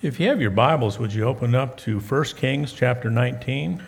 If 0.00 0.20
you 0.20 0.28
have 0.28 0.40
your 0.40 0.52
Bibles, 0.52 1.00
would 1.00 1.12
you 1.12 1.24
open 1.24 1.56
up 1.56 1.76
to 1.78 1.98
1 1.98 2.24
Kings 2.36 2.72
chapter 2.72 3.10
19? 3.10 3.82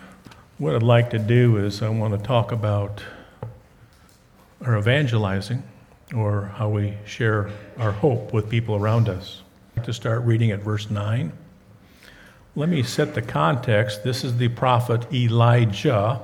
What 0.57 0.75
I'd 0.75 0.83
like 0.83 1.09
to 1.11 1.19
do 1.19 1.55
is 1.55 1.81
I 1.81 1.87
want 1.87 2.19
to 2.19 2.19
talk 2.21 2.51
about 2.51 3.01
our 4.59 4.77
evangelizing 4.77 5.63
or 6.13 6.51
how 6.57 6.67
we 6.67 6.97
share 7.05 7.49
our 7.77 7.93
hope 7.93 8.33
with 8.33 8.49
people 8.49 8.75
around 8.75 9.07
us. 9.07 9.41
Like 9.77 9.85
to 9.85 9.93
start 9.93 10.23
reading 10.23 10.51
at 10.51 10.59
verse 10.59 10.89
9. 10.89 11.31
Let 12.57 12.67
me 12.67 12.83
set 12.83 13.15
the 13.15 13.21
context. 13.21 14.03
This 14.03 14.25
is 14.25 14.35
the 14.35 14.49
prophet 14.49 15.13
Elijah. 15.13 16.19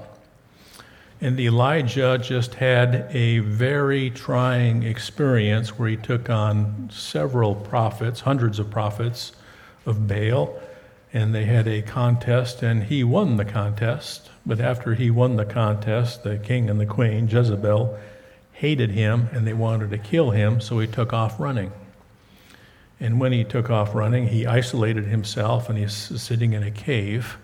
And 1.22 1.40
Elijah 1.40 2.20
just 2.22 2.56
had 2.56 3.08
a 3.12 3.40
very 3.40 4.10
trying 4.10 4.84
experience 4.84 5.80
where 5.80 5.88
he 5.88 5.96
took 5.96 6.30
on 6.30 6.90
several 6.92 7.56
prophets, 7.56 8.20
hundreds 8.20 8.60
of 8.60 8.70
prophets 8.70 9.32
of 9.88 10.08
Baal, 10.08 10.60
and 11.14 11.34
they 11.34 11.46
had 11.46 11.68
a 11.68 11.82
contest, 11.82 12.62
and 12.62 12.84
he 12.84 13.04
won 13.04 13.38
the 13.38 13.46
contest. 13.46 14.30
But 14.46 14.60
after 14.60 14.94
he 14.94 15.10
won 15.10 15.36
the 15.36 15.46
contest, 15.46 16.24
the 16.24 16.38
king 16.38 16.70
and 16.70 16.80
the 16.80 16.86
queen, 16.86 17.28
Jezebel, 17.28 17.98
hated 18.58 18.90
him 18.90 19.30
and 19.34 19.46
they 19.46 19.54
wanted 19.54 19.92
to 19.92 19.98
kill 19.98 20.32
him, 20.32 20.60
so 20.60 20.80
he 20.80 20.88
took 20.88 21.14
off 21.14 21.40
running. 21.40 21.72
And 23.00 23.20
when 23.20 23.32
he 23.32 23.44
took 23.44 23.70
off 23.70 23.94
running, 23.94 24.28
he 24.28 24.48
isolated 24.48 25.06
himself 25.06 25.70
and 25.70 25.78
he's 25.78 25.94
sitting 25.94 26.54
in 26.54 26.64
a 26.64 26.72
cave. 26.72 27.38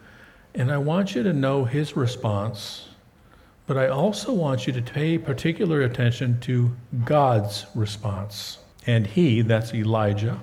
And 0.56 0.72
I 0.72 0.78
want 0.78 1.14
you 1.14 1.22
to 1.22 1.32
know 1.32 1.66
his 1.66 1.96
response, 1.96 2.90
but 3.68 3.78
I 3.78 3.88
also 3.88 4.34
want 4.34 4.66
you 4.66 4.74
to 4.74 4.82
pay 4.82 5.20
particular 5.20 5.82
attention 5.82 6.40
to 6.42 6.76
God's 7.06 7.68
response. 7.76 8.58
And 8.88 9.06
he, 9.06 9.42
that's 9.42 9.74
Elijah, 9.74 10.40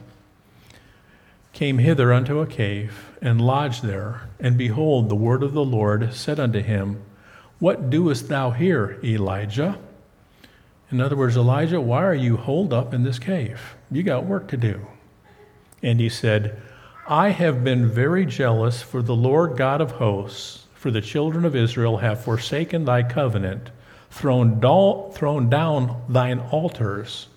came 1.52 1.78
hither 1.78 2.12
unto 2.12 2.40
a 2.40 2.46
cave 2.46 3.10
and 3.20 3.40
lodged 3.40 3.82
there. 3.82 4.28
And 4.38 4.56
behold, 4.56 5.08
the 5.08 5.16
word 5.16 5.42
of 5.42 5.52
the 5.52 5.64
Lord 5.64 6.14
said 6.14 6.40
unto 6.40 6.60
him, 6.60 7.02
What 7.58 7.90
doest 7.90 8.28
thou 8.28 8.50
here, 8.50 8.98
Elijah? 9.02 9.78
In 10.90 11.00
other 11.00 11.16
words, 11.16 11.36
Elijah, 11.36 11.80
why 11.80 12.02
are 12.04 12.14
you 12.14 12.36
holed 12.36 12.72
up 12.72 12.92
in 12.92 13.04
this 13.04 13.18
cave? 13.18 13.76
You 13.90 14.02
got 14.02 14.24
work 14.24 14.48
to 14.48 14.56
do. 14.56 14.86
And 15.82 16.00
he 16.00 16.08
said, 16.08 16.60
I 17.06 17.30
have 17.30 17.64
been 17.64 17.88
very 17.88 18.26
jealous 18.26 18.82
for 18.82 19.02
the 19.02 19.14
Lord 19.16 19.56
God 19.56 19.80
of 19.80 19.92
hosts, 19.92 20.66
for 20.74 20.90
the 20.90 21.00
children 21.00 21.44
of 21.44 21.56
Israel 21.56 21.98
have 21.98 22.24
forsaken 22.24 22.84
thy 22.84 23.02
covenant, 23.02 23.70
thrown, 24.10 24.60
do- 24.60 25.10
thrown 25.12 25.48
down 25.48 26.02
thine 26.08 26.40
altars, 26.40 27.28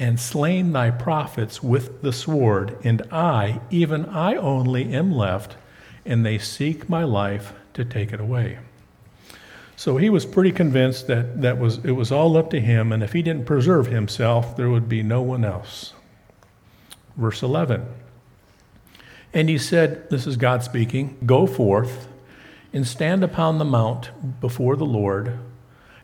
and 0.00 0.18
slain 0.18 0.72
thy 0.72 0.90
prophets 0.90 1.62
with 1.62 2.00
the 2.00 2.12
sword, 2.12 2.74
and 2.82 3.02
I, 3.12 3.60
even 3.70 4.06
I 4.06 4.34
only, 4.34 4.94
am 4.94 5.12
left, 5.12 5.56
and 6.06 6.24
they 6.24 6.38
seek 6.38 6.88
my 6.88 7.04
life 7.04 7.52
to 7.74 7.84
take 7.84 8.10
it 8.10 8.18
away. 8.18 8.58
So 9.76 9.98
he 9.98 10.08
was 10.08 10.24
pretty 10.24 10.52
convinced 10.52 11.06
that, 11.08 11.42
that 11.42 11.58
was, 11.58 11.84
it 11.84 11.90
was 11.90 12.10
all 12.10 12.38
up 12.38 12.48
to 12.50 12.60
him, 12.60 12.92
and 12.92 13.02
if 13.02 13.12
he 13.12 13.20
didn't 13.20 13.44
preserve 13.44 13.88
himself, 13.88 14.56
there 14.56 14.70
would 14.70 14.88
be 14.88 15.02
no 15.02 15.20
one 15.20 15.44
else. 15.44 15.92
Verse 17.14 17.42
11. 17.42 17.86
And 19.34 19.50
he 19.50 19.58
said, 19.58 20.08
This 20.08 20.26
is 20.26 20.38
God 20.38 20.62
speaking, 20.62 21.18
Go 21.26 21.46
forth 21.46 22.08
and 22.72 22.86
stand 22.86 23.22
upon 23.22 23.58
the 23.58 23.66
mount 23.66 24.40
before 24.40 24.76
the 24.76 24.86
Lord. 24.86 25.38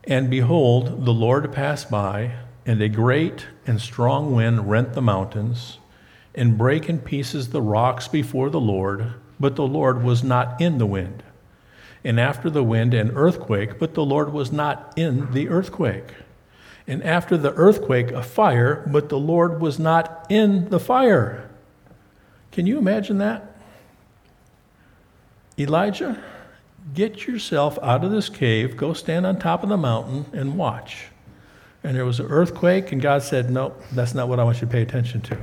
And 0.05 0.28
behold, 0.28 1.06
the 1.06 1.14
Lord 1.14 1.50
passed 1.50 1.91
by, 1.91 2.33
and 2.67 2.83
a 2.83 2.89
great 2.89 3.47
and 3.67 3.81
strong 3.81 4.34
wind 4.34 4.69
rent 4.69 4.92
the 4.92 5.00
mountains, 5.00 5.78
and 6.34 6.59
brake 6.59 6.89
in 6.89 6.98
pieces 6.98 7.48
the 7.48 7.62
rocks 7.62 8.09
before 8.09 8.50
the 8.50 8.61
Lord. 8.61 9.14
But 9.41 9.56
the 9.56 9.67
Lord 9.67 10.03
was 10.03 10.22
not 10.22 10.61
in 10.61 10.77
the 10.77 10.87
wind. 10.87 11.22
And 12.05 12.20
after 12.20 12.50
the 12.50 12.62
wind, 12.62 12.92
an 12.92 13.12
earthquake, 13.12 13.78
but 13.78 13.94
the 13.94 14.05
Lord 14.05 14.33
was 14.33 14.53
not 14.53 14.92
in 14.97 15.32
the 15.32 15.49
earthquake 15.49 16.12
and 16.87 17.03
after 17.03 17.37
the 17.37 17.53
earthquake, 17.55 18.12
a 18.12 18.22
fire, 18.22 18.84
but 18.87 19.09
the 19.09 19.19
Lord 19.19 19.60
was 19.60 19.78
not 19.78 20.26
in 20.28 20.69
the 20.71 20.78
fire. 20.78 21.49
Can 22.53 22.66
you 22.66 22.78
imagine 22.78 23.19
that? 23.19 23.56
Elijah, 25.59 26.22
get 26.94 27.26
yourself 27.26 27.78
out 27.82 28.05
of 28.05 28.12
this 28.12 28.28
cave, 28.28 28.76
go 28.76 28.93
stand 28.93 29.26
on 29.26 29.38
top 29.38 29.62
of 29.62 29.69
the 29.69 29.76
mountain 29.76 30.26
and 30.32 30.56
watch. 30.56 31.09
And 31.86 31.97
there 31.97 32.04
was 32.04 32.19
an 32.19 32.26
earthquake, 32.26 32.91
and 32.91 33.00
God 33.00 33.22
said, 33.22 33.48
Nope, 33.48 33.80
that's 33.92 34.12
not 34.12 34.28
what 34.28 34.41
I 34.41 34.42
want 34.42 34.56
you 34.56 34.66
to 34.66 34.72
pay 34.72 34.82
attention 34.82 35.20
to. 35.20 35.38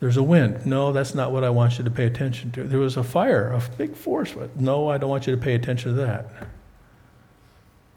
There's 0.00 0.16
a 0.16 0.22
wind. 0.22 0.64
No, 0.64 0.92
that's 0.92 1.14
not 1.14 1.30
what 1.30 1.44
I 1.44 1.50
want 1.50 1.76
you 1.76 1.84
to 1.84 1.90
pay 1.90 2.06
attention 2.06 2.50
to. 2.52 2.64
There 2.64 2.78
was 2.78 2.96
a 2.96 3.04
fire, 3.04 3.52
a 3.52 3.62
big 3.76 3.96
force. 3.96 4.32
But 4.32 4.58
no, 4.58 4.88
I 4.88 4.96
don't 4.96 5.10
want 5.10 5.26
you 5.26 5.36
to 5.36 5.40
pay 5.40 5.54
attention 5.54 5.94
to 5.94 5.96
that. 6.06 6.30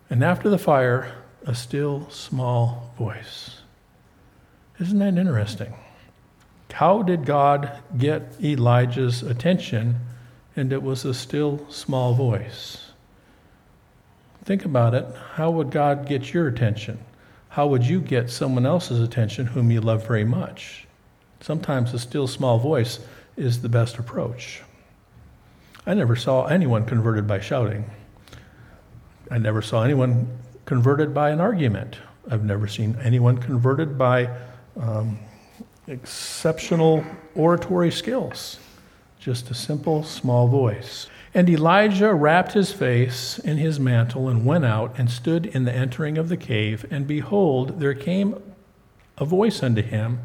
And 0.10 0.22
after 0.22 0.50
the 0.50 0.58
fire, 0.58 1.16
a 1.46 1.56
still 1.56 2.10
small 2.10 2.92
voice. 2.98 3.62
Isn't 4.78 5.00
that 5.00 5.18
interesting? 5.18 5.74
How 6.74 7.04
did 7.04 7.26
God 7.26 7.72
get 7.98 8.34
Elijah's 8.44 9.24
attention? 9.24 9.96
And 10.58 10.74
it 10.74 10.84
was 10.84 11.06
a 11.06 11.14
still 11.14 11.66
small 11.70 12.16
voice. 12.16 12.87
Think 14.48 14.64
about 14.64 14.94
it. 14.94 15.06
How 15.34 15.52
would 15.52 15.72
God 15.72 16.08
get 16.08 16.34
your 16.34 16.48
attention? 16.48 16.98
How 17.50 17.68
would 17.68 17.86
you 17.86 18.00
get 18.00 18.30
someone 18.30 18.66
else's 18.66 19.02
attention 19.02 19.46
whom 19.46 19.72
you 19.72 19.82
love 19.82 20.08
very 20.08 20.24
much? 20.24 20.88
Sometimes 21.42 21.94
a 21.94 22.00
still 22.00 22.28
small 22.28 22.58
voice 22.58 23.02
is 23.36 23.62
the 23.62 23.68
best 23.68 23.98
approach. 23.98 24.62
I 25.86 25.96
never 25.96 26.16
saw 26.16 26.46
anyone 26.46 26.86
converted 26.86 27.28
by 27.28 27.42
shouting. 27.42 27.92
I 29.30 29.38
never 29.38 29.62
saw 29.62 29.84
anyone 29.84 30.30
converted 30.64 31.14
by 31.14 31.32
an 31.32 31.42
argument. 31.42 31.98
I've 32.32 32.46
never 32.46 32.70
seen 32.70 32.98
anyone 33.04 33.40
converted 33.40 33.98
by 33.98 34.30
um, 34.80 35.20
exceptional 35.90 37.04
oratory 37.36 37.92
skills, 37.92 38.60
just 39.20 39.52
a 39.52 39.54
simple, 39.54 40.04
small 40.04 40.48
voice. 40.48 41.08
And 41.34 41.50
Elijah 41.50 42.14
wrapped 42.14 42.54
his 42.54 42.72
face 42.72 43.38
in 43.40 43.58
his 43.58 43.80
mantle 43.80 44.30
and 44.30 44.46
went 44.46 44.66
out 44.66 44.98
and 44.98 45.10
stood 45.10 45.46
in 45.46 45.66
the 45.66 45.74
entering 45.74 46.18
of 46.18 46.30
the 46.30 46.38
cave. 46.38 46.86
And 46.90 47.06
behold, 47.06 47.80
there 47.80 47.94
came 47.94 48.42
a 49.18 49.26
voice 49.26 49.62
unto 49.62 49.82
him, 49.82 50.20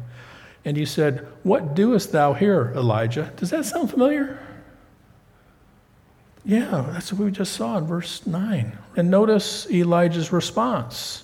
and 0.63 0.77
he 0.77 0.85
said, 0.85 1.27
What 1.43 1.75
doest 1.75 2.11
thou 2.11 2.33
here, 2.33 2.71
Elijah? 2.75 3.33
Does 3.35 3.49
that 3.49 3.65
sound 3.65 3.89
familiar? 3.89 4.39
Yeah, 6.45 6.85
that's 6.91 7.11
what 7.13 7.23
we 7.23 7.31
just 7.31 7.53
saw 7.53 7.77
in 7.77 7.85
verse 7.85 8.25
9. 8.27 8.77
And 8.95 9.09
notice 9.09 9.69
Elijah's 9.71 10.31
response 10.31 11.22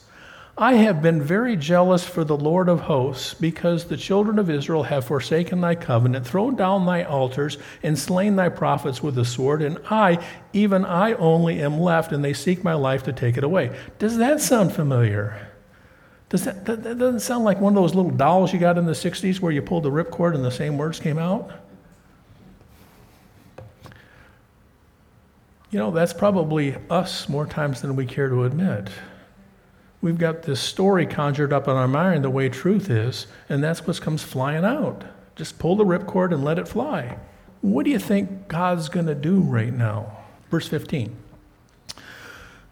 I 0.62 0.74
have 0.74 1.02
been 1.02 1.22
very 1.22 1.56
jealous 1.56 2.04
for 2.04 2.26
the 2.26 2.36
Lord 2.36 2.68
of 2.68 2.82
hosts, 2.82 3.34
because 3.34 3.86
the 3.86 3.96
children 3.96 4.38
of 4.38 4.50
Israel 4.50 4.84
have 4.84 5.06
forsaken 5.06 5.62
thy 5.62 5.76
covenant, 5.76 6.28
thrown 6.28 6.58
down 6.58 6.86
thy 6.86 7.04
altars, 7.04 7.58
and 7.82 7.98
slain 7.98 8.36
thy 8.36 8.50
prophets 8.50 9.02
with 9.02 9.16
the 9.16 9.24
sword, 9.24 9.62
and 9.62 9.80
I, 9.90 10.22
even 10.52 10.84
I 10.84 11.14
only, 11.14 11.62
am 11.62 11.80
left, 11.80 12.12
and 12.12 12.26
they 12.26 12.34
seek 12.34 12.62
my 12.62 12.74
life 12.74 13.04
to 13.04 13.14
take 13.14 13.38
it 13.38 13.46
away. 13.46 13.74
Does 14.00 14.18
that 14.18 14.42
sound 14.42 14.74
familiar? 14.74 15.48
Does 16.28 16.44
that, 16.44 16.66
that, 16.66 16.84
that 16.84 17.00
doesn't 17.00 17.22
sound 17.22 17.46
like 17.46 17.62
one 17.62 17.72
of 17.78 17.82
those 17.82 17.96
little 17.96 18.12
dolls 18.12 18.52
you 18.52 18.60
got 18.60 18.78
in 18.78 18.86
the 18.86 18.92
60s 18.92 19.40
where 19.40 19.54
you 19.54 19.62
pulled 19.62 19.84
the 19.84 19.90
ripcord 19.90 20.36
and 20.36 20.44
the 20.44 20.52
same 20.52 20.78
words 20.78 21.00
came 21.00 21.18
out? 21.18 21.52
You 25.72 25.80
know, 25.80 25.92
that's 25.92 26.12
probably 26.12 26.76
us 26.90 27.30
more 27.30 27.46
times 27.46 27.82
than 27.82 27.96
we 27.96 28.06
care 28.06 28.28
to 28.28 28.44
admit. 28.44 28.90
We've 30.02 30.18
got 30.18 30.44
this 30.44 30.62
story 30.62 31.06
conjured 31.06 31.52
up 31.52 31.68
in 31.68 31.76
our 31.76 31.88
mind 31.88 32.24
the 32.24 32.30
way 32.30 32.48
truth 32.48 32.90
is, 32.90 33.28
and 33.50 33.62
that's 33.62 33.86
what 33.86 34.00
comes 34.00 34.24
flying 34.24 34.64
out. 34.64 35.04
Just 35.36 35.60
pull 35.60 35.76
the 35.76 35.86
ripcord 35.86 36.34
and 36.34 36.44
let 36.44 36.58
it 36.58 36.68
fly. 36.68 37.18
What 37.62 37.84
do 37.84 37.92
you 37.92 38.00
think 38.00 38.48
God's 38.48 38.88
going 38.88 39.08
to 39.08 39.16
do 39.16 39.42
right 39.42 39.74
now? 39.74 40.18
Verse 40.50 40.68
15. 40.68 41.16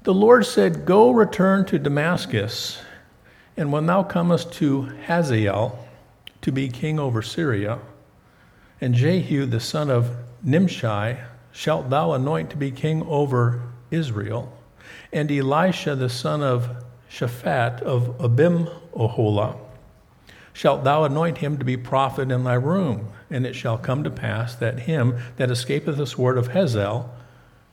The 0.03 0.13
Lord 0.13 0.45
said, 0.45 0.85
Go 0.85 1.11
return 1.11 1.65
to 1.65 1.77
Damascus, 1.77 2.79
and 3.57 3.73
when 3.73 3.87
thou 3.87 4.03
comest 4.03 4.53
to 4.53 4.83
Hazael 5.05 5.85
to 6.41 6.51
be 6.51 6.69
king 6.69 6.97
over 6.97 7.21
Syria, 7.21 7.79
and 8.79 8.93
Jehu 8.93 9.45
the 9.45 9.59
son 9.59 9.89
of 9.89 10.11
Nimshi 10.43 11.17
shalt 11.51 11.89
thou 11.89 12.13
anoint 12.13 12.51
to 12.51 12.55
be 12.55 12.71
king 12.71 13.03
over 13.03 13.63
Israel, 13.91 14.57
and 15.11 15.29
Elisha 15.29 15.95
the 15.95 16.09
son 16.09 16.41
of 16.41 16.85
Shaphat 17.17 17.81
of 17.81 18.15
Abim 18.19 18.69
Oholah 18.95 19.57
shalt 20.53 20.83
thou 20.83 21.03
anoint 21.03 21.39
him 21.39 21.57
to 21.57 21.65
be 21.65 21.77
prophet 21.77 22.31
in 22.31 22.43
thy 22.43 22.53
room. 22.53 23.09
And 23.29 23.45
it 23.45 23.55
shall 23.55 23.77
come 23.77 24.03
to 24.03 24.09
pass 24.09 24.55
that 24.55 24.81
him 24.81 25.17
that 25.37 25.51
escapeth 25.51 25.97
the 25.97 26.07
sword 26.07 26.37
of 26.37 26.47
Hazael 26.47 27.13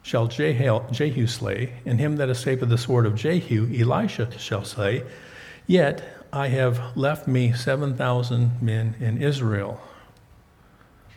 shall 0.02 0.26
Jehu 0.29 1.26
slay, 1.26 1.75
and 1.87 1.99
him 1.99 2.17
that 2.17 2.29
escapeth 2.29 2.69
the 2.69 2.76
sword 2.76 3.06
of 3.06 3.14
Jehu 3.14 3.75
Elisha 3.75 4.31
shall 4.38 4.64
slay. 4.64 5.02
Yet 5.67 6.02
I 6.32 6.49
have 6.49 6.94
left 6.96 7.26
me 7.26 7.52
seven 7.52 7.96
thousand 7.96 8.61
men 8.61 8.96
in 9.00 9.23
Israel. 9.23 9.81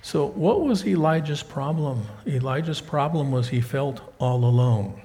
So, 0.01 0.27
what 0.27 0.61
was 0.61 0.85
Elijah's 0.85 1.43
problem? 1.43 2.05
Elijah's 2.25 2.79
problem 2.79 3.31
was 3.31 3.49
he 3.49 3.59
felt 3.59 3.99
all 4.19 4.45
alone. 4.45 5.01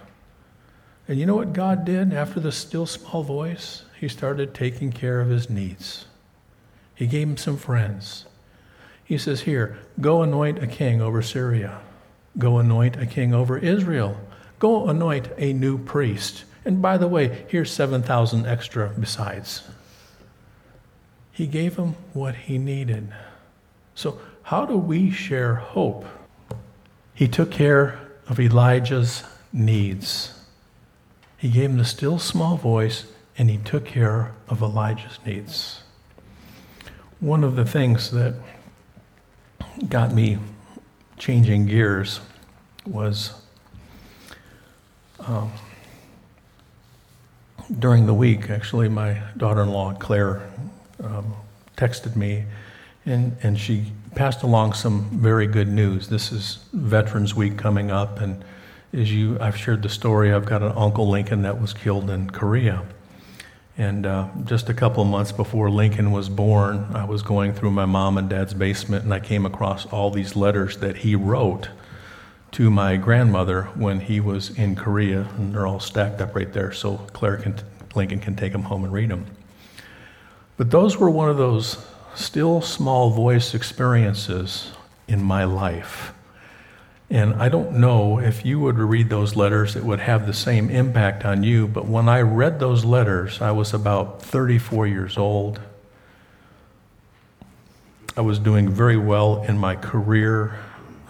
And 1.13 1.21
you 1.21 1.27
know 1.27 1.37
what 1.37 1.53
God 1.53 1.85
did 1.85 2.15
after 2.15 2.41
the 2.41 2.51
still 2.51 2.87
small 2.87 3.23
voice? 3.23 3.83
He 4.01 4.09
started 4.09 4.55
taking 4.55 4.91
care 4.91 5.21
of 5.21 5.29
his 5.29 5.51
needs. 5.51 6.07
He 6.95 7.07
gave 7.07 7.29
him 7.29 7.37
some 7.37 7.59
friends. 7.59 8.25
He 9.05 9.19
says, 9.19 9.43
Here, 9.43 9.77
go 10.01 10.23
anoint 10.23 10.63
a 10.63 10.67
king 10.67 11.03
over 11.03 11.21
Syria. 11.21 11.83
Go 12.39 12.57
anoint 12.57 12.97
a 12.97 13.05
king 13.05 13.35
over 13.35 13.59
Israel. 13.59 14.19
Go 14.59 14.89
anoint 14.89 15.29
a 15.37 15.53
new 15.53 15.77
priest. 15.77 16.45
And 16.65 16.81
by 16.81 16.97
the 16.97 17.09
way, 17.09 17.45
here's 17.47 17.71
7,000 17.71 18.47
extra 18.47 18.89
besides. 18.99 19.65
He 21.31 21.47
gave 21.47 21.77
him 21.77 21.95
what 22.15 22.37
he 22.37 22.57
needed. 22.57 23.13
So, 23.95 24.19
how 24.45 24.65
do 24.65 24.79
we 24.79 25.11
share 25.11 25.57
hope? 25.57 26.07
He 27.13 27.29
took 27.29 27.51
care 27.51 28.01
of 28.29 28.41
Elijah's 28.41 29.25
needs. 29.53 30.39
He 31.43 31.49
gave 31.49 31.71
him 31.71 31.77
the 31.77 31.85
still 31.85 32.21
small 32.21 32.57
voice 32.57 33.05
and 33.37 33.51
he 33.51 33.59
took 33.59 33.85
care 33.85 34.31
of 34.49 34.63
Elijah's 34.63 35.19
needs. 35.27 35.83
One 37.19 37.43
of 37.43 37.57
the 37.57 37.65
things 37.65 38.13
that 38.13 38.35
got 39.89 40.15
me 40.15 40.39
changing 41.19 41.67
gears 41.67 42.21
was 42.87 43.33
um, 45.19 45.51
during 47.77 48.07
the 48.07 48.15
week, 48.15 48.49
actually, 48.49 48.89
my 48.89 49.21
daughter 49.37 49.63
in 49.63 49.71
law, 49.71 49.95
Claire, 49.95 50.49
um, 51.03 51.35
texted 51.77 52.15
me 52.15 52.45
and, 53.05 53.37
and 53.43 53.59
she 53.59 53.87
passed 54.15 54.45
along 54.45 54.75
some 54.75 55.11
very 55.11 55.49
good 55.49 55.67
news. 55.67 56.07
This 56.07 56.31
is 56.31 56.61
Veterans 56.73 57.35
Week 57.35 57.59
coming 57.59 57.91
up, 57.91 58.21
and 58.21 58.45
as 58.93 59.13
you, 59.13 59.39
I've 59.41 59.57
shared 59.57 59.83
the 59.83 59.89
story, 59.89 60.33
I've 60.33 60.45
got 60.45 60.63
an 60.63 60.73
Uncle 60.77 61.09
Lincoln 61.09 61.43
that 61.43 61.61
was 61.61 61.73
killed 61.73 62.11
in 62.11 62.31
Korea. 62.31 62.85
And 63.79 64.05
uh, 64.05 64.29
just 64.45 64.69
a 64.69 64.75
couple 64.75 65.03
of 65.03 65.09
months 65.09 65.33
before 65.33 65.71
Lincoln 65.71 66.13
was 66.13 66.29
born, 66.29 66.87
I 66.95 67.05
was 67.05 67.23
going 67.23 67.55
through 67.55 67.71
my 67.71 67.87
mom 67.87 68.19
and 68.19 68.29
dad's 68.29 68.53
basement, 68.53 69.05
and 69.05 69.15
I 69.15 69.21
came 69.21 69.47
across 69.47 69.87
all 69.87 70.11
these 70.11 70.37
letters 70.37 70.77
that 70.79 70.99
he 70.99 71.17
wrote 71.17 71.71
to 72.53 72.71
my 72.71 72.97
grandmother 72.97 73.63
when 73.75 74.01
he 74.01 74.21
was 74.21 74.51
in 74.51 74.77
Korea, 74.77 75.27
and 75.39 75.55
they're 75.55 75.67
all 75.67 75.81
stacked 75.81 76.21
up 76.21 76.35
right 76.35 76.53
there, 76.53 76.71
so 76.71 76.99
Claire 77.15 77.39
can, 77.39 77.57
Lincoln 77.95 78.21
can 78.21 78.37
take 78.37 78.53
them 78.53 78.65
home 78.65 78.85
and 78.85 78.93
read 78.93 79.09
them. 79.09 79.25
But 80.59 80.71
those 80.71 80.99
were 80.99 81.09
one 81.09 81.31
of 81.31 81.39
those 81.39 81.83
still 82.15 82.61
small 82.61 83.09
voice 83.09 83.55
experiences 83.55 84.73
in 85.09 85.23
my 85.23 85.45
life. 85.45 86.13
And 87.13 87.35
I 87.35 87.51
don't 87.51 87.73
know 87.73 88.19
if 88.19 88.43
you 88.43 88.59
would 88.61 88.79
read 88.79 89.11
those 89.11 89.37
letters, 89.37 89.77
it 89.77 89.85
would 89.85 90.01
have 90.01 90.27
the 90.27 90.33
same 90.33 90.71
impact 90.71 91.27
on 91.27 91.43
you. 91.43 91.69
But 91.69 91.85
when 91.85 92.09
I 92.09 92.23
read 92.23 92.59
those 92.59 92.87
letters, 92.87 93.43
I 93.43 93.51
was 93.51 93.75
about 93.75 94.23
34 94.23 94.87
years 94.87 95.19
old. 95.19 95.61
I 98.17 98.23
was 98.23 98.39
doing 98.39 98.71
very 98.71 98.97
well 98.97 99.43
in 99.43 99.59
my 99.59 99.77
career. 99.77 100.59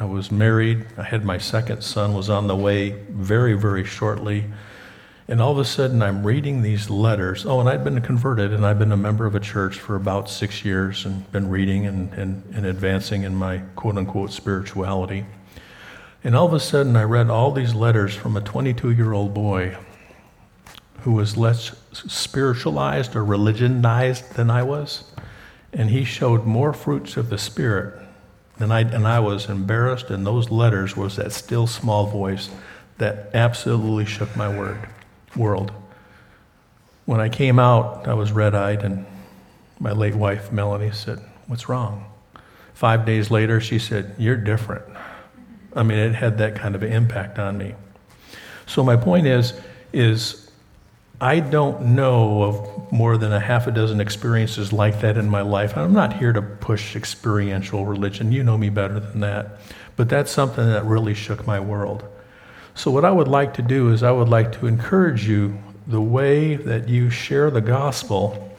I 0.00 0.04
was 0.04 0.32
married. 0.32 0.86
I 0.98 1.04
had 1.04 1.24
my 1.24 1.38
second 1.38 1.82
son 1.82 2.14
was 2.14 2.28
on 2.28 2.48
the 2.48 2.56
way 2.56 2.90
very, 3.08 3.54
very 3.54 3.84
shortly. 3.84 4.46
And 5.28 5.40
all 5.40 5.52
of 5.52 5.58
a 5.58 5.64
sudden, 5.64 6.02
I'm 6.02 6.26
reading 6.26 6.62
these 6.62 6.90
letters. 6.90 7.46
Oh, 7.46 7.60
and 7.60 7.68
I'd 7.68 7.84
been 7.84 8.00
converted, 8.00 8.52
and 8.52 8.66
I've 8.66 8.80
been 8.80 8.90
a 8.90 8.96
member 8.96 9.24
of 9.24 9.36
a 9.36 9.40
church 9.40 9.78
for 9.78 9.94
about 9.94 10.28
six 10.28 10.64
years 10.64 11.06
and 11.06 11.30
been 11.30 11.48
reading 11.48 11.86
and, 11.86 12.12
and, 12.14 12.42
and 12.56 12.66
advancing 12.66 13.22
in 13.22 13.36
my 13.36 13.58
quote 13.76 13.96
unquote 13.96 14.32
spirituality. 14.32 15.26
And 16.24 16.36
all 16.36 16.46
of 16.46 16.52
a 16.52 16.60
sudden, 16.60 16.94
I 16.96 17.02
read 17.02 17.30
all 17.30 17.50
these 17.50 17.74
letters 17.74 18.14
from 18.14 18.36
a 18.36 18.40
22 18.40 18.92
year 18.92 19.12
old 19.12 19.34
boy 19.34 19.76
who 21.00 21.12
was 21.12 21.36
less 21.36 21.74
spiritualized 21.92 23.16
or 23.16 23.24
religionized 23.24 24.34
than 24.34 24.50
I 24.50 24.62
was. 24.62 25.04
And 25.72 25.90
he 25.90 26.04
showed 26.04 26.44
more 26.44 26.72
fruits 26.72 27.16
of 27.16 27.28
the 27.28 27.38
Spirit 27.38 28.00
than 28.58 28.70
I, 28.70 28.80
and 28.80 29.06
I 29.06 29.18
was 29.18 29.48
embarrassed. 29.48 30.10
And 30.10 30.24
those 30.24 30.50
letters 30.50 30.96
was 30.96 31.16
that 31.16 31.32
still 31.32 31.66
small 31.66 32.06
voice 32.06 32.50
that 32.98 33.30
absolutely 33.34 34.04
shook 34.04 34.36
my 34.36 34.48
word 34.48 34.78
world. 35.34 35.72
When 37.04 37.20
I 37.20 37.28
came 37.28 37.58
out, 37.58 38.06
I 38.06 38.14
was 38.14 38.30
red 38.30 38.54
eyed, 38.54 38.84
and 38.84 39.04
my 39.80 39.90
late 39.90 40.14
wife, 40.14 40.52
Melanie, 40.52 40.92
said, 40.92 41.18
What's 41.48 41.68
wrong? 41.68 42.04
Five 42.74 43.04
days 43.04 43.30
later, 43.30 43.60
she 43.60 43.80
said, 43.80 44.14
You're 44.18 44.36
different. 44.36 44.84
I 45.74 45.82
mean, 45.82 45.98
it 45.98 46.14
had 46.14 46.38
that 46.38 46.54
kind 46.54 46.74
of 46.74 46.82
impact 46.82 47.38
on 47.38 47.58
me. 47.58 47.74
So 48.66 48.82
my 48.82 48.96
point 48.96 49.26
is, 49.26 49.54
is 49.92 50.50
I 51.20 51.40
don't 51.40 51.94
know 51.94 52.42
of 52.42 52.92
more 52.92 53.16
than 53.16 53.32
a 53.32 53.40
half 53.40 53.66
a 53.66 53.70
dozen 53.70 54.00
experiences 54.00 54.72
like 54.72 55.00
that 55.00 55.16
in 55.16 55.28
my 55.28 55.42
life. 55.42 55.76
I'm 55.76 55.92
not 55.92 56.14
here 56.14 56.32
to 56.32 56.42
push 56.42 56.96
experiential 56.96 57.86
religion. 57.86 58.32
You 58.32 58.42
know 58.42 58.58
me 58.58 58.70
better 58.70 58.98
than 58.98 59.20
that. 59.20 59.60
But 59.96 60.08
that's 60.08 60.30
something 60.30 60.66
that 60.66 60.84
really 60.84 61.14
shook 61.14 61.46
my 61.46 61.60
world. 61.60 62.04
So, 62.74 62.90
what 62.90 63.04
I 63.04 63.10
would 63.10 63.28
like 63.28 63.54
to 63.54 63.62
do 63.62 63.90
is, 63.92 64.02
I 64.02 64.10
would 64.10 64.30
like 64.30 64.52
to 64.52 64.66
encourage 64.66 65.28
you 65.28 65.58
the 65.86 66.00
way 66.00 66.56
that 66.56 66.88
you 66.88 67.10
share 67.10 67.50
the 67.50 67.60
gospel 67.60 68.50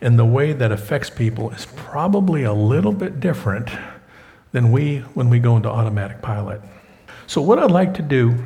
and 0.00 0.18
the 0.18 0.24
way 0.24 0.52
that 0.52 0.72
affects 0.72 1.10
people 1.10 1.50
is 1.50 1.66
probably 1.76 2.42
a 2.42 2.52
little 2.52 2.92
bit 2.92 3.20
different 3.20 3.68
than 4.52 4.70
we 4.70 4.98
when 5.14 5.28
we 5.28 5.38
go 5.38 5.56
into 5.56 5.68
automatic 5.68 6.22
pilot. 6.22 6.60
So, 7.26 7.40
what 7.42 7.58
I'd 7.58 7.70
like 7.70 7.94
to 7.94 8.02
do 8.02 8.36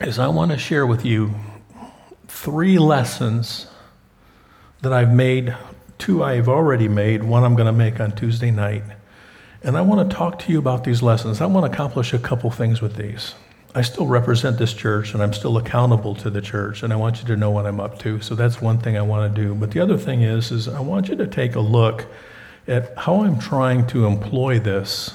is, 0.00 0.18
I 0.18 0.28
want 0.28 0.52
to 0.52 0.58
share 0.58 0.86
with 0.86 1.04
you 1.04 1.34
three 2.28 2.78
lessons 2.78 3.66
that 4.82 4.92
I've 4.92 5.12
made. 5.12 5.56
Two 5.98 6.22
I've 6.22 6.48
already 6.48 6.86
made, 6.86 7.24
one 7.24 7.42
I'm 7.42 7.56
going 7.56 7.66
to 7.66 7.72
make 7.72 7.98
on 7.98 8.12
Tuesday 8.12 8.52
night. 8.52 8.84
And 9.64 9.76
I 9.76 9.80
want 9.80 10.08
to 10.08 10.16
talk 10.16 10.38
to 10.40 10.52
you 10.52 10.58
about 10.60 10.84
these 10.84 11.02
lessons. 11.02 11.40
I 11.40 11.46
want 11.46 11.66
to 11.66 11.72
accomplish 11.72 12.12
a 12.12 12.18
couple 12.20 12.50
things 12.52 12.80
with 12.80 12.94
these. 12.94 13.34
I 13.74 13.82
still 13.82 14.06
represent 14.06 14.58
this 14.58 14.72
church 14.72 15.12
and 15.12 15.22
I'm 15.22 15.32
still 15.32 15.58
accountable 15.58 16.14
to 16.16 16.30
the 16.30 16.40
church 16.40 16.82
and 16.82 16.92
I 16.92 16.96
want 16.96 17.20
you 17.20 17.26
to 17.26 17.36
know 17.36 17.50
what 17.50 17.66
I'm 17.66 17.80
up 17.80 17.98
to. 18.00 18.20
So 18.20 18.34
that's 18.34 18.62
one 18.62 18.78
thing 18.78 18.96
I 18.96 19.02
want 19.02 19.34
to 19.34 19.42
do. 19.42 19.54
But 19.54 19.72
the 19.72 19.80
other 19.80 19.98
thing 19.98 20.22
is 20.22 20.50
is 20.52 20.68
I 20.68 20.80
want 20.80 21.08
you 21.08 21.16
to 21.16 21.26
take 21.26 21.54
a 21.54 21.60
look 21.60 22.06
at 22.68 22.96
how 22.96 23.22
I'm 23.22 23.38
trying 23.38 23.86
to 23.88 24.06
employ 24.06 24.60
this 24.60 25.14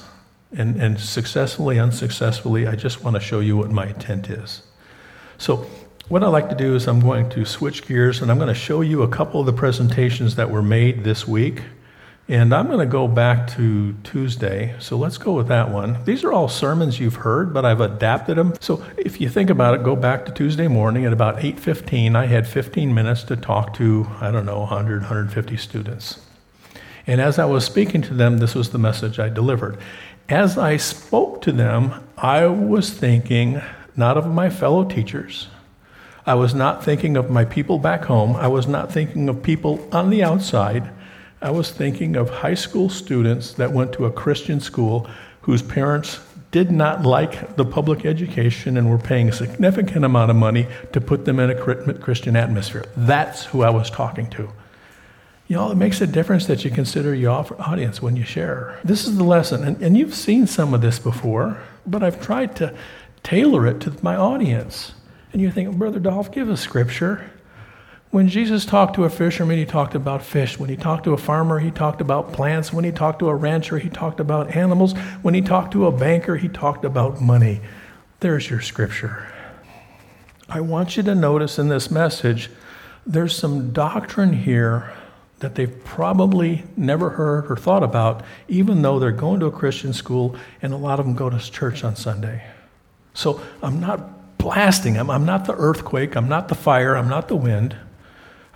and, 0.56 0.80
and 0.82 1.00
successfully, 1.00 1.80
unsuccessfully, 1.80 2.68
I 2.68 2.76
just 2.76 3.04
want 3.04 3.16
to 3.16 3.20
show 3.20 3.40
you 3.40 3.58
what 3.58 3.72
my 3.72 3.88
intent 3.88 4.30
is. 4.30 4.64
So 5.38 5.66
what 6.10 6.24
I'd 6.24 6.28
like 6.28 6.50
to 6.50 6.56
do 6.56 6.76
is 6.76 6.88
I'm 6.88 7.00
going 7.00 7.30
to 7.32 7.46
switch 7.46 7.88
gears 7.88 8.22
and 8.22 8.30
I'm 8.30 8.38
going 8.38 8.50
to 8.50 8.54
show 8.54 8.82
you 8.82 9.04
a 9.04 9.08
couple 9.08 9.40
of 9.40 9.46
the 9.46 9.54
presentations 9.54 10.36
that 10.36 10.50
were 10.50 10.62
made 10.62 11.04
this 11.04 11.28
week. 11.28 11.62
And 12.30 12.54
I'm 12.54 12.68
going 12.68 12.80
to 12.80 12.86
go 12.86 13.08
back 13.08 13.48
to 13.56 13.94
Tuesday. 14.04 14.76
So 14.80 14.96
let's 14.96 15.18
go 15.18 15.34
with 15.34 15.50
that 15.50 15.70
one. 15.70 15.98
These 16.06 16.24
are 16.24 16.32
all 16.32 16.48
sermons 16.48 17.00
you've 17.00 17.16
heard, 17.16 17.54
but 17.54 17.66
I've 17.66 17.82
adapted 17.82 18.38
them. 18.38 18.54
So 18.62 18.84
if 18.98 19.20
you 19.20 19.28
think 19.28 19.50
about 19.50 19.76
it, 19.76 19.84
go 19.84 19.96
back 19.96 20.26
to 20.26 20.32
Tuesday 20.32 20.70
morning 20.70 21.06
at 21.06 21.12
about 21.12 21.40
8:15. 21.40 22.16
I 22.16 22.28
had 22.28 22.48
15 22.48 22.94
minutes 22.94 23.24
to 23.24 23.36
talk 23.36 23.74
to, 23.76 24.08
I 24.22 24.32
don't 24.32 24.46
know, 24.46 24.60
100, 24.60 25.02
150 25.02 25.58
students. 25.58 26.20
And 27.06 27.20
as 27.20 27.38
I 27.38 27.46
was 27.46 27.66
speaking 27.66 28.02
to 28.04 28.14
them, 28.14 28.38
this 28.38 28.56
was 28.56 28.70
the 28.70 28.78
message 28.78 29.20
I 29.20 29.30
delivered. 29.30 29.78
As 30.30 30.58
I 30.58 30.78
spoke 30.78 31.42
to 31.42 31.52
them, 31.52 32.08
I 32.18 32.46
was 32.48 32.92
thinking 32.92 33.62
not 33.96 34.18
of 34.18 34.26
my 34.26 34.50
fellow 34.50 34.86
teachers. 34.86 35.48
I 36.26 36.36
was 36.36 36.56
not 36.56 36.84
thinking 36.84 37.18
of 37.18 37.30
my 37.30 37.44
people 37.44 37.78
back 37.78 38.06
home. 38.06 38.36
I 38.38 38.48
was 38.48 38.66
not 38.66 38.92
thinking 38.92 39.28
of 39.28 39.44
people 39.44 39.86
on 39.92 40.10
the 40.10 40.24
outside. 40.24 40.90
I 41.42 41.52
was 41.52 41.72
thinking 41.72 42.16
of 42.16 42.30
high 42.30 42.54
school 42.54 42.90
students 42.90 43.54
that 43.56 43.74
went 43.74 43.92
to 43.94 44.06
a 44.06 44.12
Christian 44.12 44.62
school 44.62 45.10
whose 45.42 45.62
parents 45.62 46.22
did 46.52 46.72
not 46.72 47.04
like 47.04 47.58
the 47.58 47.66
public 47.66 48.06
education 48.06 48.78
and 48.78 48.90
were 48.90 48.98
paying 48.98 49.28
a 49.28 49.34
significant 49.34 50.06
amount 50.06 50.32
of 50.32 50.38
money 50.38 50.68
to 50.94 51.02
put 51.02 51.26
them 51.26 51.40
in 51.40 51.50
a 51.50 51.96
Christian 51.96 52.38
atmosphere. 52.38 52.86
That's 52.96 53.44
who 53.44 53.64
I 53.64 53.72
was 53.72 53.90
talking 53.90 54.30
to. 54.30 54.50
You 55.54 55.60
know, 55.60 55.70
it 55.70 55.76
makes 55.76 56.02
a 56.02 56.08
difference 56.08 56.48
that 56.48 56.66
you 56.66 56.72
consider 56.72 57.14
your 57.14 57.30
audience 57.30 58.02
when 58.02 58.16
you 58.16 58.24
share. 58.24 58.80
This 58.84 59.06
is 59.06 59.18
the 59.18 59.24
lesson, 59.24 59.64
and, 59.64 59.80
and 59.84 59.96
you've 59.96 60.16
seen 60.16 60.48
some 60.48 60.74
of 60.74 60.82
this 60.82 60.98
before, 60.98 61.62
but 61.86 62.02
I've 62.02 62.20
tried 62.20 62.56
to 62.56 62.76
tailor 63.22 63.68
it 63.68 63.80
to 63.82 63.94
my 64.04 64.16
audience. 64.16 64.94
And 65.32 65.44
you 65.44 65.52
think, 65.52 65.78
Brother 65.78 66.00
Dolph, 66.00 66.32
give 66.32 66.50
us 66.50 66.60
scripture. 66.60 67.30
When 68.10 68.30
Jesus 68.30 68.66
talked 68.66 68.96
to 68.96 69.04
a 69.04 69.12
fisherman, 69.12 69.60
he 69.60 69.66
talked 69.66 69.94
about 69.94 70.24
fish. 70.24 70.58
When 70.58 70.70
he 70.70 70.76
talked 70.76 71.04
to 71.04 71.14
a 71.14 71.18
farmer, 71.18 71.60
he 71.60 71.70
talked 71.70 72.02
about 72.02 72.34
plants. 72.34 72.74
When 72.74 72.84
he 72.84 72.92
talked 72.92 73.20
to 73.20 73.30
a 73.30 73.36
rancher, 73.36 73.78
he 73.78 73.90
talked 73.90 74.20
about 74.20 74.56
animals. 74.56 74.98
When 75.22 75.36
he 75.36 75.42
talked 75.44 75.72
to 75.74 75.86
a 75.86 75.92
banker, 75.92 76.36
he 76.36 76.50
talked 76.50 76.84
about 76.84 77.22
money. 77.22 77.62
There's 78.22 78.50
your 78.50 78.62
scripture. 78.62 79.32
I 80.50 80.62
want 80.62 80.98
you 80.98 81.04
to 81.04 81.14
notice 81.14 81.60
in 81.60 81.68
this 81.68 81.92
message, 81.92 82.50
there's 83.06 83.36
some 83.36 83.72
doctrine 83.72 84.34
here 84.34 84.92
that 85.44 85.56
they've 85.56 85.84
probably 85.84 86.64
never 86.78 87.10
heard 87.10 87.52
or 87.52 87.58
thought 87.58 87.84
about, 87.84 88.24
even 88.48 88.82
though 88.82 88.98
they're 88.98 89.12
going 89.12 89.42
to 89.42 89.46
a 89.46 89.52
Christian 89.52 89.92
school 89.92 90.38
and 90.62 90.74
a 90.74 90.78
lot 90.78 91.02
of 91.02 91.06
them 91.06 91.16
go 91.16 91.30
to 91.30 91.38
church 91.38 91.84
on 91.84 91.98
Sunday. 91.98 92.42
So 93.14 93.42
I'm 93.62 93.82
not 93.82 94.38
blasting 94.38 94.94
them. 94.94 95.10
I'm 95.10 95.26
not 95.26 95.44
the 95.44 95.54
earthquake. 95.54 96.16
I'm 96.16 96.30
not 96.30 96.48
the 96.48 96.56
fire. 96.56 96.96
I'm 96.96 97.10
not 97.10 97.28
the 97.28 97.36
wind. 97.36 97.76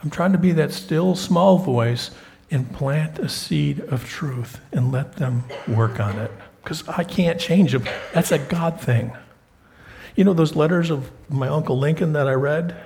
I'm 0.01 0.09
trying 0.09 0.31
to 0.31 0.37
be 0.37 0.53
that 0.53 0.71
still 0.71 1.13
small 1.13 1.57
voice 1.57 2.11
and 2.49 2.71
plant 2.71 3.19
a 3.19 3.27
seed 3.27 3.81
of 3.81 4.05
truth 4.05 4.61
and 4.71 4.89
let 4.89 5.17
them 5.17 5.43
work 5.67 5.99
on 5.99 6.17
it. 6.17 6.31
Because 6.63 6.87
I 6.87 7.03
can't 7.03 7.37
change 7.37 7.73
them. 7.73 7.83
That's 8.13 8.31
a 8.31 8.39
God 8.39 8.79
thing. 8.79 9.11
You 10.15 10.23
know 10.23 10.33
those 10.33 10.55
letters 10.55 10.89
of 10.89 11.11
my 11.27 11.49
Uncle 11.49 11.77
Lincoln 11.77 12.13
that 12.13 12.29
I 12.29 12.33
read? 12.33 12.81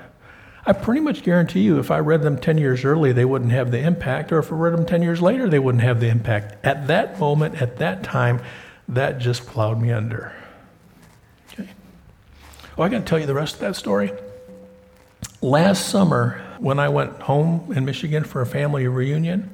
I 0.66 0.74
pretty 0.74 1.02
much 1.02 1.24
guarantee 1.24 1.62
you 1.62 1.80
if 1.80 1.90
I 1.90 2.00
read 2.00 2.22
them 2.22 2.38
10 2.38 2.58
years 2.58 2.86
early, 2.86 3.12
they 3.12 3.26
wouldn't 3.26 3.52
have 3.52 3.72
the 3.72 3.80
impact, 3.80 4.32
or 4.32 4.40
if 4.40 4.52
I 4.52 4.56
read 4.56 4.74
them 4.74 4.86
10 4.86 5.02
years 5.02 5.22
later, 5.22 5.50
they 5.50 5.58
wouldn't 5.60 5.84
have 5.84 6.00
the 6.00 6.08
impact. 6.08 6.64
At 6.64 6.88
that 6.88 7.20
moment, 7.20 7.62
at 7.62 7.78
that 7.78 8.04
time, 8.04 8.42
that 8.88 9.18
just 9.18 9.48
plowed 9.48 9.82
me 9.82 9.92
under. 9.92 10.34
Okay. 11.54 11.70
Well, 12.78 12.86
I 12.86 12.90
got 12.90 13.00
to 13.00 13.06
tell 13.06 13.20
you 13.20 13.26
the 13.26 13.34
rest 13.34 13.56
of 13.56 13.62
that 13.62 13.76
story. 13.76 14.12
Last 15.42 15.90
summer, 15.90 16.44
when 16.60 16.78
I 16.78 16.90
went 16.90 17.22
home 17.22 17.74
in 17.76 17.84
Michigan 17.84 18.24
for 18.24 18.42
a 18.42 18.46
family 18.46 18.88
reunion, 18.88 19.50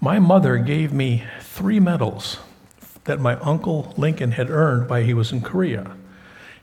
my 0.00 0.18
mother 0.18 0.58
gave 0.58 0.92
me 0.92 1.24
three 1.40 1.80
medals 1.80 2.38
that 3.04 3.18
my 3.20 3.36
uncle 3.36 3.94
Lincoln 3.96 4.32
had 4.32 4.50
earned 4.50 4.90
while 4.90 5.02
he 5.02 5.14
was 5.14 5.32
in 5.32 5.40
Korea. 5.40 5.96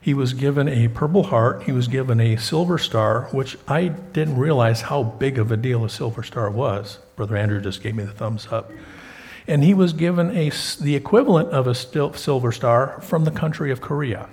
He 0.04 0.14
was 0.14 0.34
given 0.34 0.68
a 0.68 0.90
Purple 0.90 1.24
Heart, 1.24 1.64
he 1.64 1.72
was 1.72 1.88
given 1.88 2.20
a 2.20 2.36
Silver 2.36 2.78
Star, 2.78 3.30
which 3.32 3.58
I 3.70 3.88
didn't 3.88 4.38
realize 4.38 4.82
how 4.82 5.02
big 5.02 5.40
of 5.40 5.50
a 5.50 5.56
deal 5.56 5.86
a 5.86 5.90
Silver 5.90 6.24
Star 6.24 6.50
was. 6.52 7.00
Brother 7.16 7.38
Andrew 7.38 7.62
just 7.62 7.82
gave 7.82 7.96
me 7.96 8.04
the 8.04 8.12
thumbs 8.12 8.50
up. 8.52 8.70
And 9.48 9.64
he 9.64 9.74
was 9.74 9.94
given 9.94 10.36
a, 10.36 10.52
the 10.82 10.98
equivalent 10.98 11.52
of 11.52 11.68
a 11.68 11.74
Silver 11.74 12.52
Star 12.52 13.00
from 13.00 13.24
the 13.24 13.32
country 13.32 13.72
of 13.72 13.80
Korea. 13.80 14.28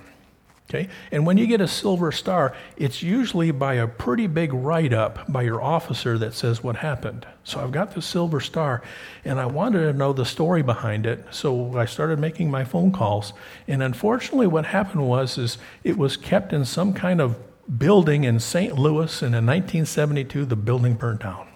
Okay? 0.70 0.88
And 1.10 1.26
when 1.26 1.36
you 1.36 1.48
get 1.48 1.60
a 1.60 1.66
silver 1.66 2.12
star, 2.12 2.54
it's 2.76 3.02
usually 3.02 3.50
by 3.50 3.74
a 3.74 3.88
pretty 3.88 4.28
big 4.28 4.52
write 4.52 4.92
up 4.92 5.30
by 5.30 5.42
your 5.42 5.60
officer 5.60 6.16
that 6.18 6.32
says 6.32 6.62
what 6.62 6.76
happened. 6.76 7.26
So 7.42 7.58
I've 7.58 7.72
got 7.72 7.92
the 7.92 8.00
silver 8.00 8.38
star, 8.38 8.80
and 9.24 9.40
I 9.40 9.46
wanted 9.46 9.80
to 9.80 9.92
know 9.92 10.12
the 10.12 10.24
story 10.24 10.62
behind 10.62 11.06
it. 11.06 11.26
So 11.32 11.76
I 11.76 11.86
started 11.86 12.20
making 12.20 12.52
my 12.52 12.64
phone 12.64 12.92
calls. 12.92 13.32
And 13.66 13.82
unfortunately, 13.82 14.46
what 14.46 14.64
happened 14.64 15.08
was 15.08 15.38
is 15.38 15.58
it 15.82 15.98
was 15.98 16.16
kept 16.16 16.52
in 16.52 16.64
some 16.64 16.94
kind 16.94 17.20
of 17.20 17.36
building 17.76 18.22
in 18.22 18.38
St. 18.38 18.78
Louis, 18.78 19.22
and 19.22 19.34
in 19.34 19.46
1972, 19.46 20.44
the 20.44 20.54
building 20.54 20.94
burned 20.94 21.18
down. 21.18 21.48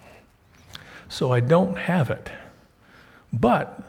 So 1.09 1.33
I 1.33 1.39
don't 1.39 1.77
have 1.77 2.11
it. 2.11 2.31
But 3.33 3.81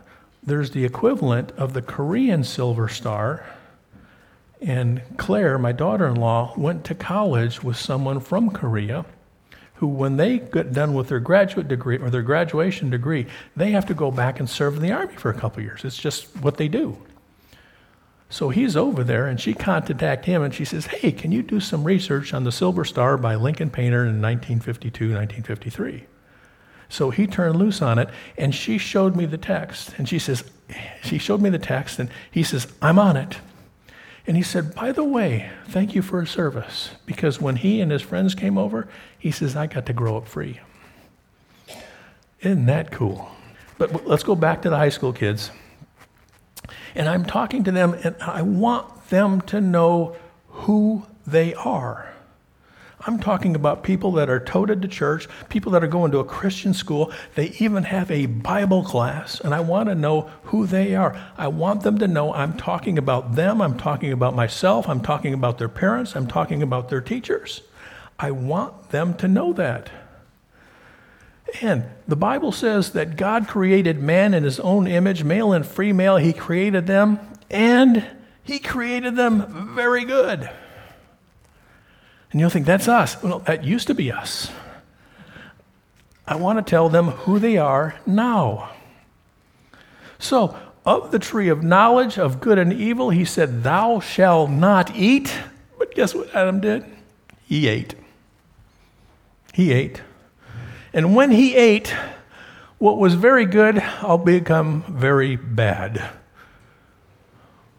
there's 0.44 0.70
the 0.70 0.86
equivalent 0.86 1.51
of 1.53 1.74
the 1.74 1.82
Korean 1.82 2.44
silver 2.44 2.88
star 2.88 3.44
and 4.66 5.04
Claire, 5.18 5.60
my 5.60 5.72
daughter 5.72 6.08
in 6.08 6.16
law, 6.16 6.52
went 6.58 6.84
to 6.86 6.96
college 6.96 7.64
with 7.64 7.78
someone 7.78 8.20
from 8.20 8.50
Korea 8.50 9.06
who, 9.76 9.88
when 9.88 10.18
they 10.18 10.40
get 10.40 10.74
done 10.74 10.96
with 10.96 11.10
their 11.10 11.20
graduate 11.20 11.68
degree 11.68 12.00
or 12.00 12.10
their 12.10 12.24
graduation 12.24 12.90
degree, 12.90 13.28
they 13.56 13.72
have 13.72 13.86
to 13.86 13.94
go 13.94 14.10
back 14.10 14.40
and 14.40 14.50
serve 14.50 14.76
in 14.76 14.82
the 14.82 14.92
Army 14.92 15.16
for 15.16 15.30
a 15.30 15.34
couple 15.36 15.62
years. 15.62 15.86
It's 15.86 15.98
just 15.98 16.36
what 16.38 16.58
they 16.58 16.68
do. 16.68 16.98
So 18.30 18.50
he's 18.50 18.76
over 18.76 19.04
there, 19.04 19.28
and 19.28 19.40
she 19.40 19.54
contacted 19.54 20.26
him 20.26 20.42
and 20.42 20.54
she 20.54 20.66
says, 20.66 20.88
Hey, 20.88 21.12
can 21.12 21.32
you 21.32 21.44
do 21.44 21.60
some 21.60 21.84
research 21.84 22.34
on 22.34 22.44
the 22.44 22.52
Silver 22.52 22.86
Star 22.86 23.18
by 23.18 23.36
Lincoln 23.36 23.70
Painter 23.70 24.02
in 24.02 24.20
1952, 24.20 25.14
1953? 25.14 26.06
So 26.90 27.12
he 27.12 27.28
turned 27.28 27.56
loose 27.56 27.84
on 27.84 28.00
it, 28.00 28.10
and 28.36 28.56
she 28.56 28.80
showed 28.80 29.16
me 29.16 29.26
the 29.26 29.38
text. 29.38 29.94
And 30.00 30.10
she 30.10 30.18
says, 30.18 30.44
She 31.04 31.20
showed 31.20 31.42
me 31.42 31.52
the 31.52 31.60
text, 31.60 32.00
and 32.00 32.10
he 32.32 32.42
says, 32.42 32.68
I'm 32.82 32.98
on 32.98 33.16
it. 33.16 33.38
And 34.27 34.36
he 34.36 34.44
said, 34.44 34.74
By 34.74 34.91
the 34.91 35.03
way, 35.03 35.51
thank 35.67 35.94
you 35.94 36.01
for 36.01 36.22
his 36.22 36.29
service. 36.29 36.91
Because 37.05 37.39
when 37.39 37.58
he 37.58 37.82
and 37.82 37.91
his 37.91 38.01
friends 38.01 38.34
came 38.34 38.58
over, 38.58 38.88
he 39.17 39.32
says, 39.32 39.55
I 39.55 39.67
got 39.67 39.86
to 39.86 39.94
grow 39.94 40.17
up 40.17 40.27
free. 40.27 40.60
Isn't 42.41 42.65
that 42.65 42.91
cool? 42.91 43.32
But 43.77 44.08
let's 44.08 44.24
go 44.24 44.36
back 44.36 44.62
to 44.63 44.70
the 44.70 44.77
high 44.77 44.89
school 44.89 45.13
kids. 45.13 45.51
And 46.96 47.10
I'm 47.10 47.25
talking 47.25 47.63
to 47.65 47.72
them, 47.72 47.94
and 48.03 48.15
I 48.22 48.41
want 48.41 49.10
them 49.10 49.41
to 49.41 49.62
know 49.62 50.15
who 50.48 51.05
they 51.27 51.53
are. 51.53 52.15
I'm 53.08 53.20
talking 53.20 53.56
about 53.56 53.84
people 53.84 54.14
that 54.14 54.32
are 54.32 54.40
toted 54.40 54.82
to 54.82 54.88
church, 54.88 55.28
people 55.50 55.72
that 55.74 55.84
are 55.84 55.88
going 55.88 56.12
to 56.12 56.20
a 56.20 56.24
Christian 56.24 56.74
school. 56.74 57.12
They 57.36 57.50
even 57.60 57.84
have 57.84 58.10
a 58.10 58.26
Bible 58.26 58.84
class, 58.84 59.40
and 59.40 59.54
I 59.54 59.60
want 59.60 59.90
to 59.90 59.96
know 59.96 60.32
who 60.46 60.66
they 60.66 60.96
are. 60.96 61.16
I 61.38 61.48
want 61.50 61.84
them 61.84 62.00
to 62.00 62.08
know 62.08 62.34
I'm 62.34 62.58
talking 62.58 62.98
about 62.98 63.36
them, 63.36 63.62
I'm 63.62 63.78
talking 63.78 64.12
about 64.12 64.34
myself, 64.34 64.90
I'm 64.90 65.02
talking 65.02 65.36
about 65.36 65.60
their 65.60 65.70
parents, 65.70 66.16
I'm 66.16 66.26
talking 66.26 66.64
about 66.64 66.90
their 66.90 67.02
teachers. 67.02 67.62
I 68.18 68.32
want 68.32 68.90
them 68.90 69.14
to 69.16 69.28
know 69.28 69.54
that. 69.54 69.92
And 71.62 71.86
the 72.08 72.16
Bible 72.16 72.52
says 72.52 72.94
that 72.94 73.18
God 73.18 73.48
created 73.48 74.02
man 74.02 74.34
in 74.34 74.44
his 74.44 74.60
own 74.60 74.88
image, 74.88 75.24
male 75.24 75.54
and 75.54 75.66
female, 75.66 76.18
he 76.18 76.34
created 76.34 76.88
them, 76.88 77.20
and 77.52 78.04
he 78.44 78.58
created 78.58 79.16
them 79.16 79.76
very 79.76 80.06
good. 80.06 80.50
And 82.36 82.42
you'll 82.42 82.50
think, 82.50 82.65
that's 82.65 82.89
us. 82.89 83.24
Well, 83.24 83.39
that 83.39 83.63
used 83.63 83.88
to 83.88 83.94
be 83.94 84.12
us. 84.12 84.51
I 86.27 86.36
want 86.36 86.60
to 86.60 86.70
tell 86.70 86.89
them 86.89 87.12
who 87.12 87.39
they 87.39 87.56
are 87.56 87.96
now. 88.06 88.72
So, 90.20 90.54
of 90.86 91.12
the 91.12 91.18
tree 91.18 91.48
of 91.48 91.63
knowledge 91.63 92.20
of 92.20 92.42
good 92.42 92.58
and 92.58 92.74
evil, 92.74 93.10
he 93.10 93.24
said, 93.24 93.63
Thou 93.63 94.01
shalt 94.01 94.50
not 94.50 94.94
eat. 94.98 95.34
But 95.80 95.96
guess 95.96 96.13
what 96.13 96.36
Adam 96.36 96.60
did? 96.60 96.84
He 97.46 97.70
ate. 97.70 97.96
He 99.54 99.72
ate. 99.72 100.01
And 100.92 101.15
when 101.15 101.32
he 101.32 101.56
ate, 101.56 101.96
what 102.80 102.98
was 102.98 103.13
very 103.13 103.46
good, 103.46 103.80
I'll 103.80 104.18
become 104.18 104.84
very 104.89 105.38
bad. 105.38 106.04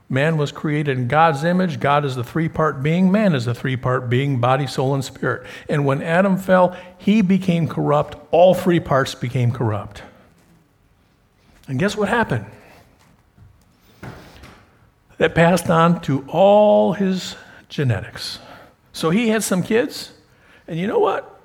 Man 0.08 0.36
was 0.36 0.52
created 0.52 0.98
in 0.98 1.08
God's 1.08 1.42
image. 1.42 1.80
God 1.80 2.04
is 2.04 2.14
the 2.14 2.22
three 2.22 2.48
part 2.48 2.82
being. 2.82 3.10
Man 3.10 3.34
is 3.34 3.46
the 3.46 3.54
three 3.54 3.76
part 3.76 4.08
being 4.08 4.40
body, 4.40 4.66
soul, 4.66 4.94
and 4.94 5.04
spirit. 5.04 5.46
And 5.68 5.84
when 5.84 6.00
Adam 6.00 6.36
fell, 6.36 6.76
he 6.96 7.22
became 7.22 7.66
corrupt. 7.66 8.16
All 8.30 8.54
three 8.54 8.78
parts 8.78 9.14
became 9.14 9.50
corrupt. 9.50 10.02
And 11.66 11.78
guess 11.78 11.96
what 11.96 12.08
happened? 12.08 12.46
That 15.18 15.34
passed 15.34 15.68
on 15.70 16.00
to 16.02 16.24
all 16.28 16.92
his 16.92 17.34
genetics. 17.68 18.38
So 18.92 19.10
he 19.10 19.28
had 19.28 19.42
some 19.42 19.62
kids, 19.62 20.12
and 20.68 20.78
you 20.78 20.86
know 20.86 21.00
what? 21.00 21.40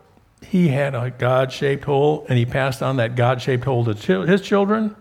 He 0.46 0.68
had 0.68 0.94
a 0.94 1.10
God 1.10 1.52
shaped 1.52 1.86
hole, 1.86 2.26
and 2.30 2.38
he 2.38 2.46
passed 2.46 2.84
on 2.84 2.98
that 2.98 3.16
God 3.16 3.42
shaped 3.42 3.64
hole 3.64 3.86
to 3.86 4.22
his 4.22 4.42
children 4.42 4.96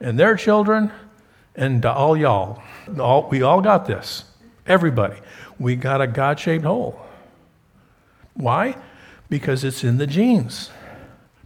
and 0.00 0.18
their 0.18 0.36
children 0.36 0.92
and 1.56 1.84
all 1.84 2.16
y'all. 2.16 2.62
All, 2.98 3.28
we 3.28 3.42
all 3.42 3.60
got 3.60 3.86
this. 3.86 4.24
Everybody. 4.66 5.16
We 5.58 5.76
got 5.76 6.00
a 6.00 6.06
God 6.06 6.40
shaped 6.40 6.64
hole. 6.64 7.00
Why? 8.34 8.76
Because 9.28 9.64
it's 9.64 9.84
in 9.84 9.98
the 9.98 10.06
genes. 10.06 10.70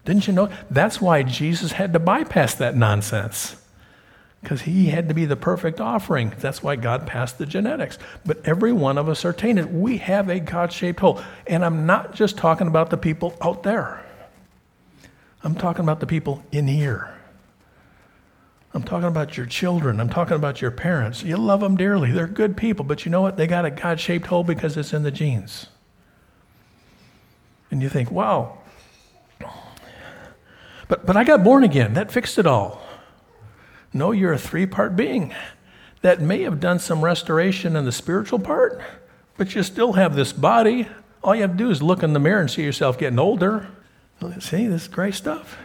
Didn't 0.05 0.27
you 0.27 0.33
know? 0.33 0.49
That's 0.71 1.01
why 1.01 1.23
Jesus 1.23 1.73
had 1.73 1.93
to 1.93 1.99
bypass 1.99 2.55
that 2.55 2.77
nonsense. 2.77 3.57
Because 4.41 4.63
he 4.63 4.87
had 4.87 5.09
to 5.09 5.15
be 5.15 5.27
the 5.27 5.37
perfect 5.37 5.81
offering. 5.81 6.33
That's 6.39 6.63
why 6.63 6.77
God 6.77 7.07
passed 7.07 7.39
the 7.39 7.45
genetics. 7.45 7.99
But 8.25 8.47
every 8.47 8.73
one 8.73 8.97
of 8.97 9.09
us 9.09 9.25
are 9.25 9.33
tainted. 9.33 9.75
We 9.75 9.99
have 9.99 10.29
a 10.29 10.41
God 10.41 10.73
shaped 10.73 11.01
hole. 11.01 11.21
And 11.47 11.65
I'm 11.65 11.87
not 11.87 12.15
just 12.15 12.39
talking 12.39 12.69
about 12.69 12.91
the 12.91 12.97
people 12.97 13.37
out 13.43 13.65
there, 13.65 14.05
I'm 15.43 15.55
talking 15.55 15.85
about 15.85 16.01
the 16.01 16.07
people 16.07 16.43
in 16.53 16.67
here. 16.67 17.18
I'm 18.75 18.83
talking 18.83 19.09
about 19.09 19.37
your 19.37 19.47
children. 19.47 19.99
I'm 19.99 20.11
talking 20.11 20.37
about 20.37 20.61
your 20.61 20.71
parents. 20.71 21.23
You 21.23 21.37
love 21.37 21.61
them 21.61 21.77
dearly. 21.77 22.13
They're 22.13 22.27
good 22.27 22.57
people, 22.57 22.85
but 22.85 23.05
you 23.05 23.11
know 23.11 23.23
what? 23.23 23.37
They 23.37 23.47
got 23.47 23.65
a 23.65 23.71
God 23.71 23.99
shaped 23.99 24.27
hole 24.27 24.45
because 24.45 24.77
it's 24.77 24.93
in 24.93 25.03
the 25.03 25.11
genes. 25.11 25.67
And 27.71 27.83
you 27.83 27.89
think, 27.89 28.11
wow. 28.11 28.59
But, 30.89 31.05
but 31.05 31.17
I 31.17 31.25
got 31.25 31.45
born 31.45 31.65
again. 31.65 31.95
That 31.95 32.11
fixed 32.11 32.39
it 32.39 32.47
all. 32.47 32.83
No, 33.93 34.13
you're 34.13 34.33
a 34.33 34.39
three 34.39 34.67
part 34.67 34.97
being 34.97 35.35
that 36.03 36.21
may 36.21 36.43
have 36.43 36.61
done 36.61 36.79
some 36.79 37.03
restoration 37.03 37.75
in 37.75 37.85
the 37.85 37.93
spiritual 37.93 38.39
part, 38.39 38.81
but 39.37 39.55
you 39.55 39.63
still 39.63 39.95
have 39.95 40.15
this 40.15 40.33
body. 40.33 40.89
All 41.23 41.35
you 41.35 41.43
have 41.43 41.53
to 41.53 41.57
do 41.57 41.71
is 41.71 41.83
look 41.83 42.03
in 42.03 42.13
the 42.13 42.21
mirror 42.21 42.41
and 42.41 42.51
see 42.51 42.63
yourself 42.63 42.99
getting 42.99 43.19
older. 43.19 43.69
See, 44.41 44.67
this 44.67 44.83
is 44.83 44.89
great 44.89 45.15
stuff. 45.15 45.59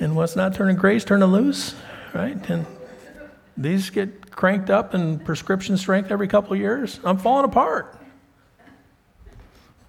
And 0.00 0.16
what's 0.16 0.34
not 0.34 0.54
turning 0.54 0.76
gray 0.76 0.96
is 0.96 1.04
turning 1.04 1.28
loose, 1.28 1.74
right? 2.14 2.48
And 2.48 2.66
these 3.56 3.90
get 3.90 4.30
cranked 4.34 4.70
up 4.70 4.94
in 4.94 5.18
prescription 5.18 5.76
strength 5.76 6.10
every 6.10 6.26
couple 6.26 6.54
of 6.54 6.58
years. 6.58 6.98
I'm 7.04 7.18
falling 7.18 7.44
apart. 7.44 7.98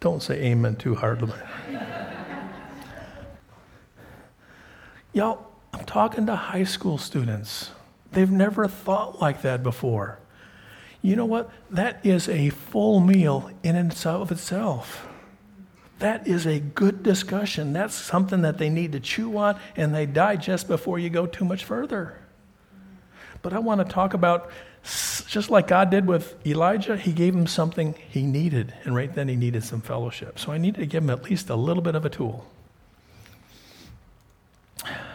Don't 0.02 0.22
say 0.22 0.36
amen 0.48 0.76
too 0.76 0.96
hard. 0.96 1.22
Y'all, 5.14 5.48
I'm 5.74 5.86
talking 5.86 6.26
to 6.26 6.36
high 6.36 6.66
school 6.66 6.98
students. 6.98 7.72
They've 8.12 8.30
never 8.30 8.68
thought 8.68 9.22
like 9.22 9.44
that 9.44 9.64
before. 9.64 10.20
You 11.02 11.16
know 11.16 11.26
what? 11.26 11.50
That 11.70 12.06
is 12.06 12.28
a 12.28 12.50
full 12.50 13.00
meal 13.00 13.50
in 13.64 13.76
and 13.78 13.96
of 14.06 14.32
itself. 14.32 15.08
That 16.02 16.28
is 16.28 16.48
a 16.48 16.60
good 16.60 17.04
discussion. 17.04 17.74
That's 17.74 17.94
something 17.94 18.42
that 18.42 18.58
they 18.58 18.70
need 18.70 18.94
to 18.94 19.00
chew 19.00 19.38
on 19.38 19.60
and 19.76 19.94
they 19.94 20.08
digest 20.08 20.68
before 20.68 20.98
you 20.98 21.12
go 21.12 21.28
too 21.28 21.46
much 21.46 21.64
further. 21.64 22.18
But 23.44 23.54
I 23.54 23.60
want 23.60 23.88
to 23.88 23.94
talk 23.94 24.16
about 24.16 24.50
just 24.84 25.52
like 25.52 25.68
God 25.68 25.92
did 25.92 26.08
with 26.08 26.36
Elijah, 26.46 26.98
he 26.98 27.12
gave 27.12 27.36
him 27.36 27.46
something 27.46 27.94
he 28.10 28.24
needed, 28.24 28.74
and 28.84 28.96
right 28.96 29.14
then 29.14 29.28
he 29.28 29.36
needed 29.36 29.64
some 29.64 29.80
fellowship. 29.80 30.40
So 30.40 30.52
I 30.52 30.58
needed 30.58 30.80
to 30.80 30.88
give 30.88 31.04
him 31.04 31.12
at 31.12 31.26
least 31.26 31.52
a 31.52 31.56
little 31.56 31.84
bit 31.84 31.94
of 31.94 32.04
a 32.04 32.10
tool. 32.10 32.48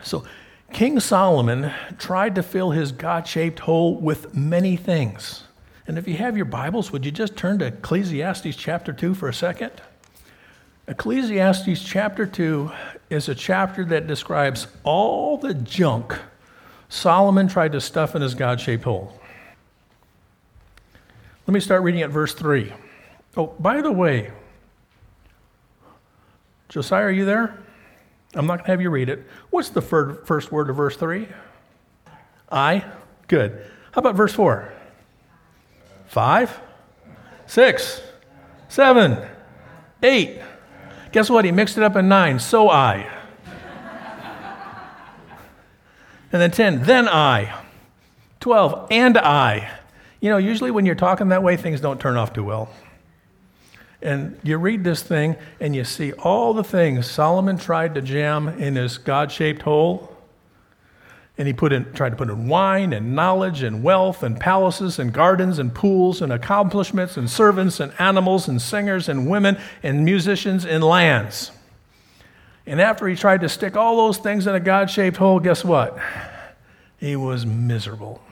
So 0.04 0.24
King 0.72 1.00
Solomon 1.00 1.72
tried 1.98 2.36
to 2.36 2.44
fill 2.44 2.70
his 2.70 2.92
God 2.92 3.26
shaped 3.26 3.58
hole 3.58 3.96
with 3.96 4.36
many 4.36 4.76
things. 4.76 5.42
And 5.88 5.98
if 5.98 6.06
you 6.06 6.16
have 6.18 6.36
your 6.36 6.46
Bibles, 6.46 6.92
would 6.92 7.04
you 7.04 7.10
just 7.10 7.34
turn 7.36 7.58
to 7.58 7.66
Ecclesiastes 7.66 8.54
chapter 8.54 8.92
2 8.92 9.14
for 9.14 9.28
a 9.28 9.34
second? 9.34 9.72
Ecclesiastes 10.88 11.82
chapter 11.82 12.26
2 12.26 12.70
is 13.10 13.28
a 13.28 13.34
chapter 13.34 13.84
that 13.84 14.06
describes 14.06 14.68
all 14.84 15.36
the 15.36 15.54
junk 15.54 16.16
Solomon 16.88 17.48
tried 17.48 17.72
to 17.72 17.80
stuff 17.80 18.14
in 18.14 18.22
his 18.22 18.34
God 18.34 18.60
shaped 18.60 18.84
hole. 18.84 19.12
Let 21.46 21.54
me 21.54 21.60
start 21.60 21.82
reading 21.82 22.02
at 22.02 22.10
verse 22.10 22.34
3. 22.34 22.72
Oh, 23.36 23.54
by 23.58 23.80
the 23.80 23.92
way, 23.92 24.30
Josiah, 26.68 27.04
are 27.04 27.10
you 27.10 27.24
there? 27.24 27.58
I'm 28.34 28.46
not 28.46 28.58
going 28.58 28.66
to 28.66 28.70
have 28.72 28.80
you 28.80 28.90
read 28.90 29.08
it. 29.08 29.26
What's 29.50 29.70
the 29.70 29.82
first 29.82 30.52
word 30.52 30.70
of 30.70 30.76
verse 30.76 30.96
3? 30.96 31.28
I. 32.50 32.84
Good. 33.28 33.64
How 33.92 34.00
about 34.00 34.14
verse 34.14 34.32
4? 34.32 34.72
Five, 36.06 36.60
six, 37.46 38.00
seven, 38.68 39.18
eight. 40.02 40.40
Guess 41.16 41.30
what? 41.30 41.46
He 41.46 41.50
mixed 41.50 41.78
it 41.78 41.82
up 41.82 41.96
in 41.96 42.10
nine. 42.10 42.38
So 42.38 42.68
I. 42.68 43.10
and 46.30 46.42
then 46.42 46.50
10. 46.50 46.82
Then 46.82 47.08
I. 47.08 47.58
12. 48.40 48.88
And 48.90 49.16
I. 49.16 49.78
You 50.20 50.28
know, 50.28 50.36
usually 50.36 50.70
when 50.70 50.84
you're 50.84 50.94
talking 50.94 51.30
that 51.30 51.42
way, 51.42 51.56
things 51.56 51.80
don't 51.80 51.98
turn 51.98 52.18
off 52.18 52.34
too 52.34 52.44
well. 52.44 52.68
And 54.02 54.38
you 54.42 54.58
read 54.58 54.84
this 54.84 55.02
thing 55.02 55.36
and 55.58 55.74
you 55.74 55.84
see 55.84 56.12
all 56.12 56.52
the 56.52 56.62
things 56.62 57.10
Solomon 57.10 57.56
tried 57.56 57.94
to 57.94 58.02
jam 58.02 58.48
in 58.48 58.76
his 58.76 58.98
God 58.98 59.32
shaped 59.32 59.62
hole. 59.62 60.14
And 61.38 61.46
he 61.46 61.52
put 61.52 61.72
in, 61.72 61.92
tried 61.92 62.10
to 62.10 62.16
put 62.16 62.30
in 62.30 62.48
wine 62.48 62.92
and 62.92 63.14
knowledge 63.14 63.62
and 63.62 63.82
wealth 63.82 64.22
and 64.22 64.40
palaces 64.40 64.98
and 64.98 65.12
gardens 65.12 65.58
and 65.58 65.74
pools 65.74 66.22
and 66.22 66.32
accomplishments 66.32 67.16
and 67.16 67.30
servants 67.30 67.78
and 67.78 67.92
animals 67.98 68.48
and 68.48 68.60
singers 68.60 69.08
and 69.08 69.28
women 69.28 69.58
and 69.82 70.04
musicians 70.04 70.64
and 70.64 70.82
lands. 70.82 71.52
And 72.66 72.80
after 72.80 73.06
he 73.06 73.14
tried 73.16 73.42
to 73.42 73.48
stick 73.48 73.76
all 73.76 73.96
those 73.96 74.18
things 74.18 74.46
in 74.46 74.54
a 74.54 74.60
God 74.60 74.90
shaped 74.90 75.18
hole, 75.18 75.38
guess 75.38 75.64
what? 75.64 75.98
He 76.98 77.16
was 77.16 77.44
miserable. 77.44 78.22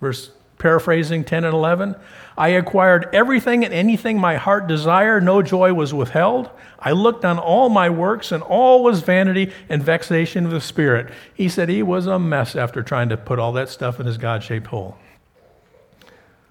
Verse 0.00 0.30
paraphrasing 0.64 1.24
10 1.24 1.44
and 1.44 1.52
11 1.52 1.94
I 2.36 2.48
acquired 2.48 3.08
everything 3.12 3.64
and 3.64 3.72
anything 3.72 4.18
my 4.18 4.36
heart 4.36 4.66
desired, 4.66 5.22
no 5.22 5.40
joy 5.42 5.72
was 5.72 5.94
withheld. 5.94 6.50
I 6.80 6.90
looked 6.92 7.24
on 7.24 7.38
all 7.38 7.68
my 7.68 7.88
works, 7.88 8.32
and 8.32 8.42
all 8.42 8.82
was 8.82 9.02
vanity 9.02 9.52
and 9.68 9.82
vexation 9.82 10.44
of 10.44 10.50
the 10.50 10.60
spirit. 10.60 11.12
He 11.32 11.48
said 11.48 11.68
he 11.68 11.82
was 11.82 12.06
a 12.06 12.18
mess 12.18 12.56
after 12.56 12.82
trying 12.82 13.08
to 13.10 13.16
put 13.16 13.38
all 13.38 13.52
that 13.52 13.68
stuff 13.68 14.00
in 14.00 14.06
his 14.06 14.18
God 14.18 14.42
shaped 14.42 14.66
hole. 14.66 14.96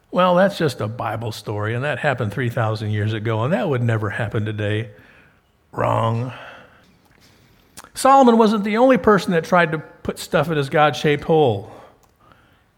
Well, 0.10 0.36
that's 0.36 0.58
just 0.58 0.80
a 0.80 0.88
Bible 0.88 1.32
story, 1.32 1.74
and 1.74 1.84
that 1.84 2.00
happened 2.00 2.32
3,000 2.32 2.92
years 2.92 3.14
ago, 3.14 3.44
and 3.44 3.52
that 3.52 3.68
would 3.68 3.84
never 3.84 4.12
happen 4.12 4.46
today. 4.46 4.92
Wrong. 5.72 6.32
Solomon 7.94 8.38
wasn't 8.38 8.64
the 8.64 8.78
only 8.78 8.98
person 8.98 9.34
that 9.34 9.44
tried 9.44 9.72
to 9.74 9.80
put 9.80 10.18
stuff 10.18 10.50
in 10.50 10.56
his 10.56 10.70
God 10.70 10.96
shaped 10.96 11.26
hole. 11.26 11.72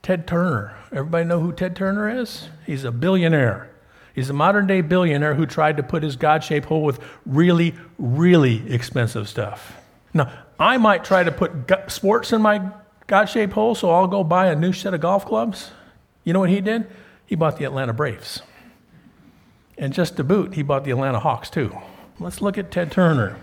Ted 0.02 0.28
Turner. 0.28 0.76
Everybody 0.96 1.26
know 1.26 1.42
who 1.42 1.52
Ted 1.52 1.76
Turner 1.76 2.10
is? 2.10 2.48
He's 2.66 2.86
a 2.86 2.92
billionaire. 2.92 3.70
He's 4.14 4.30
a 4.30 4.34
modern 4.34 4.66
day 4.66 4.80
billionaire 4.80 5.36
who 5.36 5.46
tried 5.46 5.76
to 5.76 5.84
put 5.84 6.04
his 6.04 6.16
God 6.16 6.42
shaped 6.42 6.68
hole 6.68 6.84
with 6.84 7.02
really, 7.26 7.76
really 8.00 8.74
expensive 8.74 9.28
stuff. 9.28 9.76
Now, 10.14 10.32
I 10.58 10.78
might 10.78 11.04
try 11.04 11.26
to 11.26 11.34
put 11.34 11.92
sports 11.92 12.32
in 12.32 12.42
my 12.42 12.72
God 13.08 13.26
shaped 13.26 13.52
hole, 13.52 13.76
so 13.76 13.92
I'll 13.92 14.08
go 14.08 14.24
buy 14.24 14.48
a 14.48 14.56
new 14.56 14.72
set 14.72 14.94
of 14.94 15.02
golf 15.02 15.26
clubs. 15.26 15.72
You 16.24 16.32
know 16.32 16.40
what 16.40 16.50
he 16.50 16.62
did? 16.62 16.88
He 17.26 17.36
bought 17.36 17.58
the 17.58 17.66
Atlanta 17.66 17.92
Braves. 17.92 18.42
And 19.78 19.92
just 19.92 20.16
to 20.16 20.24
boot, 20.24 20.54
he 20.54 20.64
bought 20.64 20.86
the 20.86 20.92
Atlanta 20.92 21.20
Hawks 21.20 21.50
too. 21.50 21.78
Let's 22.22 22.42
look 22.42 22.58
at 22.58 22.72
Ted 22.72 22.90
Turner. 22.90 23.38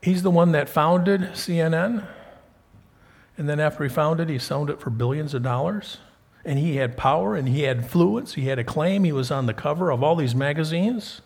He's 0.00 0.22
the 0.22 0.30
one 0.30 0.52
that 0.52 0.70
founded 0.70 1.20
CNN. 1.34 2.06
And 3.36 3.46
then 3.46 3.60
after 3.60 3.84
he 3.84 3.90
founded, 3.90 4.30
he 4.30 4.38
sold 4.38 4.70
it 4.70 4.80
for 4.80 4.88
billions 4.88 5.34
of 5.34 5.42
dollars 5.42 5.98
and 6.44 6.58
he 6.58 6.76
had 6.76 6.96
power 6.96 7.34
and 7.34 7.48
he 7.48 7.62
had 7.62 7.78
influence. 7.78 8.34
He 8.34 8.46
had 8.46 8.58
acclaim. 8.58 9.04
He 9.04 9.12
was 9.12 9.30
on 9.30 9.46
the 9.46 9.54
cover 9.54 9.90
of 9.90 10.02
all 10.02 10.16
these 10.16 10.34
magazines. 10.34 11.22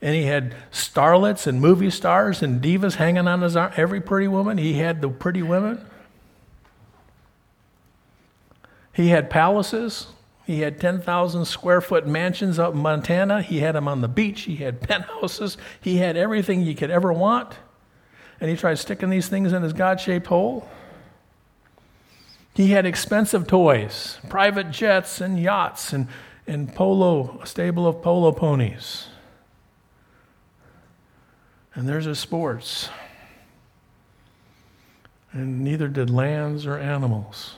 And 0.00 0.14
he 0.14 0.24
had 0.24 0.54
starlets 0.70 1.46
and 1.46 1.60
movie 1.60 1.90
stars 1.90 2.42
and 2.42 2.62
divas 2.62 2.96
hanging 2.96 3.28
on 3.28 3.42
his 3.42 3.56
arm. 3.56 3.72
Every 3.76 4.00
pretty 4.00 4.28
woman, 4.28 4.58
he 4.58 4.74
had 4.74 5.00
the 5.00 5.08
pretty 5.08 5.42
women. 5.42 5.84
He 8.92 9.08
had 9.08 9.28
palaces. 9.28 10.06
He 10.46 10.60
had 10.60 10.80
10,000 10.80 11.44
square 11.44 11.80
foot 11.80 12.06
mansions 12.06 12.58
up 12.58 12.72
in 12.72 12.80
Montana. 12.80 13.42
He 13.42 13.58
had 13.60 13.74
them 13.74 13.88
on 13.88 14.00
the 14.00 14.08
beach. 14.08 14.42
He 14.42 14.56
had 14.56 14.80
penthouses. 14.88 15.58
He 15.80 15.96
had 15.96 16.16
everything 16.16 16.62
you 16.62 16.74
could 16.74 16.90
ever 16.90 17.12
want. 17.12 17.54
And 18.40 18.50
he 18.50 18.56
tried 18.56 18.78
sticking 18.78 19.10
these 19.10 19.28
things 19.28 19.52
in 19.52 19.62
his 19.62 19.72
God 19.72 20.00
shaped 20.00 20.26
hole. 20.26 20.68
He 22.56 22.68
had 22.68 22.86
expensive 22.86 23.46
toys, 23.46 24.18
private 24.30 24.70
jets 24.70 25.20
and 25.20 25.38
yachts 25.38 25.92
and, 25.92 26.08
and 26.46 26.74
polo, 26.74 27.38
a 27.42 27.46
stable 27.46 27.86
of 27.86 28.00
polo 28.00 28.32
ponies. 28.32 29.08
And 31.74 31.86
there's 31.86 32.06
his 32.06 32.18
sports. 32.18 32.88
And 35.32 35.60
neither 35.60 35.86
did 35.86 36.08
lands 36.08 36.64
or 36.64 36.78
animals. 36.78 37.56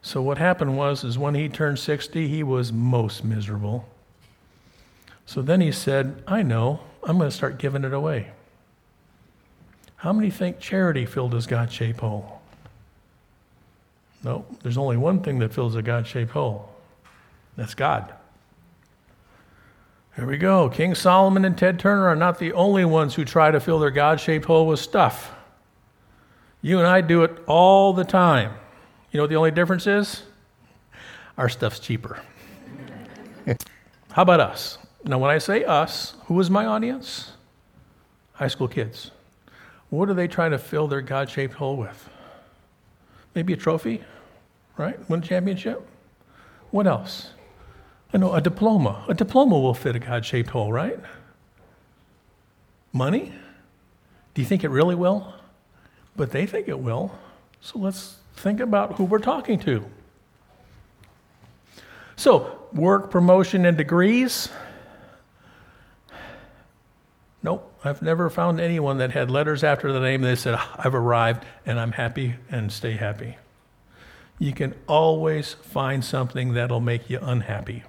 So 0.00 0.22
what 0.22 0.38
happened 0.38 0.76
was 0.76 1.02
is 1.02 1.18
when 1.18 1.34
he 1.34 1.48
turned 1.48 1.80
60, 1.80 2.28
he 2.28 2.44
was 2.44 2.72
most 2.72 3.24
miserable. 3.24 3.88
So 5.26 5.42
then 5.42 5.60
he 5.60 5.72
said, 5.72 6.22
I 6.28 6.44
know, 6.44 6.78
I'm 7.02 7.18
going 7.18 7.30
to 7.30 7.36
start 7.36 7.58
giving 7.58 7.82
it 7.82 7.92
away. 7.92 8.30
How 9.96 10.12
many 10.12 10.30
think 10.30 10.60
charity 10.60 11.04
filled 11.04 11.32
his 11.32 11.48
God 11.48 11.72
shaped 11.72 11.98
hole? 11.98 12.33
No, 14.24 14.46
there's 14.62 14.78
only 14.78 14.96
one 14.96 15.20
thing 15.20 15.38
that 15.40 15.52
fills 15.52 15.76
a 15.76 15.82
God 15.82 16.06
shaped 16.06 16.32
hole 16.32 16.70
that's 17.56 17.74
God. 17.74 18.12
Here 20.16 20.26
we 20.26 20.38
go. 20.38 20.68
King 20.68 20.94
Solomon 20.94 21.44
and 21.44 21.58
Ted 21.58 21.78
Turner 21.78 22.06
are 22.06 22.16
not 22.16 22.38
the 22.38 22.52
only 22.52 22.84
ones 22.84 23.14
who 23.14 23.24
try 23.24 23.50
to 23.50 23.60
fill 23.60 23.78
their 23.78 23.90
God 23.90 24.20
shaped 24.20 24.46
hole 24.46 24.66
with 24.66 24.80
stuff. 24.80 25.32
You 26.62 26.78
and 26.78 26.86
I 26.86 27.00
do 27.00 27.24
it 27.24 27.36
all 27.46 27.92
the 27.92 28.04
time. 28.04 28.52
You 29.10 29.18
know 29.18 29.24
what 29.24 29.30
the 29.30 29.36
only 29.36 29.50
difference 29.50 29.86
is? 29.86 30.22
Our 31.36 31.48
stuff's 31.48 31.80
cheaper. 31.80 32.20
How 34.12 34.22
about 34.22 34.40
us? 34.40 34.78
Now, 35.04 35.18
when 35.18 35.30
I 35.30 35.38
say 35.38 35.64
us, 35.64 36.14
who 36.26 36.38
is 36.40 36.48
my 36.48 36.64
audience? 36.64 37.32
High 38.34 38.48
school 38.48 38.68
kids. 38.68 39.10
What 39.90 40.08
are 40.08 40.14
they 40.14 40.28
trying 40.28 40.52
to 40.52 40.58
fill 40.58 40.88
their 40.88 41.02
God 41.02 41.28
shaped 41.28 41.54
hole 41.54 41.76
with? 41.76 42.08
Maybe 43.34 43.52
a 43.52 43.56
trophy? 43.56 44.02
Right? 44.76 44.98
Win 45.08 45.20
a 45.20 45.22
championship. 45.22 45.86
What 46.70 46.86
else? 46.86 47.30
I 48.12 48.18
know 48.18 48.32
a 48.32 48.40
diploma. 48.40 49.04
A 49.08 49.14
diploma 49.14 49.58
will 49.58 49.74
fit 49.74 49.96
a 49.96 49.98
God 49.98 50.24
shaped 50.24 50.50
hole, 50.50 50.72
right? 50.72 50.98
Money? 52.92 53.32
Do 54.34 54.42
you 54.42 54.46
think 54.46 54.64
it 54.64 54.70
really 54.70 54.94
will? 54.94 55.34
But 56.16 56.30
they 56.30 56.46
think 56.46 56.68
it 56.68 56.78
will. 56.78 57.16
So 57.60 57.78
let's 57.78 58.16
think 58.36 58.60
about 58.60 58.94
who 58.94 59.04
we're 59.04 59.18
talking 59.18 59.58
to. 59.60 59.84
So, 62.16 62.58
work, 62.72 63.10
promotion, 63.10 63.64
and 63.66 63.76
degrees. 63.76 64.48
Nope, 67.42 67.72
I've 67.84 68.00
never 68.00 68.30
found 68.30 68.60
anyone 68.60 68.98
that 68.98 69.10
had 69.10 69.30
letters 69.30 69.62
after 69.64 69.92
the 69.92 70.00
name 70.00 70.22
They 70.22 70.36
said, 70.36 70.54
ah, 70.56 70.74
I've 70.78 70.94
arrived 70.94 71.44
and 71.66 71.78
I'm 71.78 71.92
happy 71.92 72.36
and 72.50 72.72
stay 72.72 72.92
happy 72.92 73.36
you 74.44 74.52
can 74.52 74.74
always 74.86 75.54
find 75.54 76.04
something 76.04 76.52
that'll 76.52 76.80
make 76.80 77.08
you 77.08 77.18
unhappy. 77.22 77.82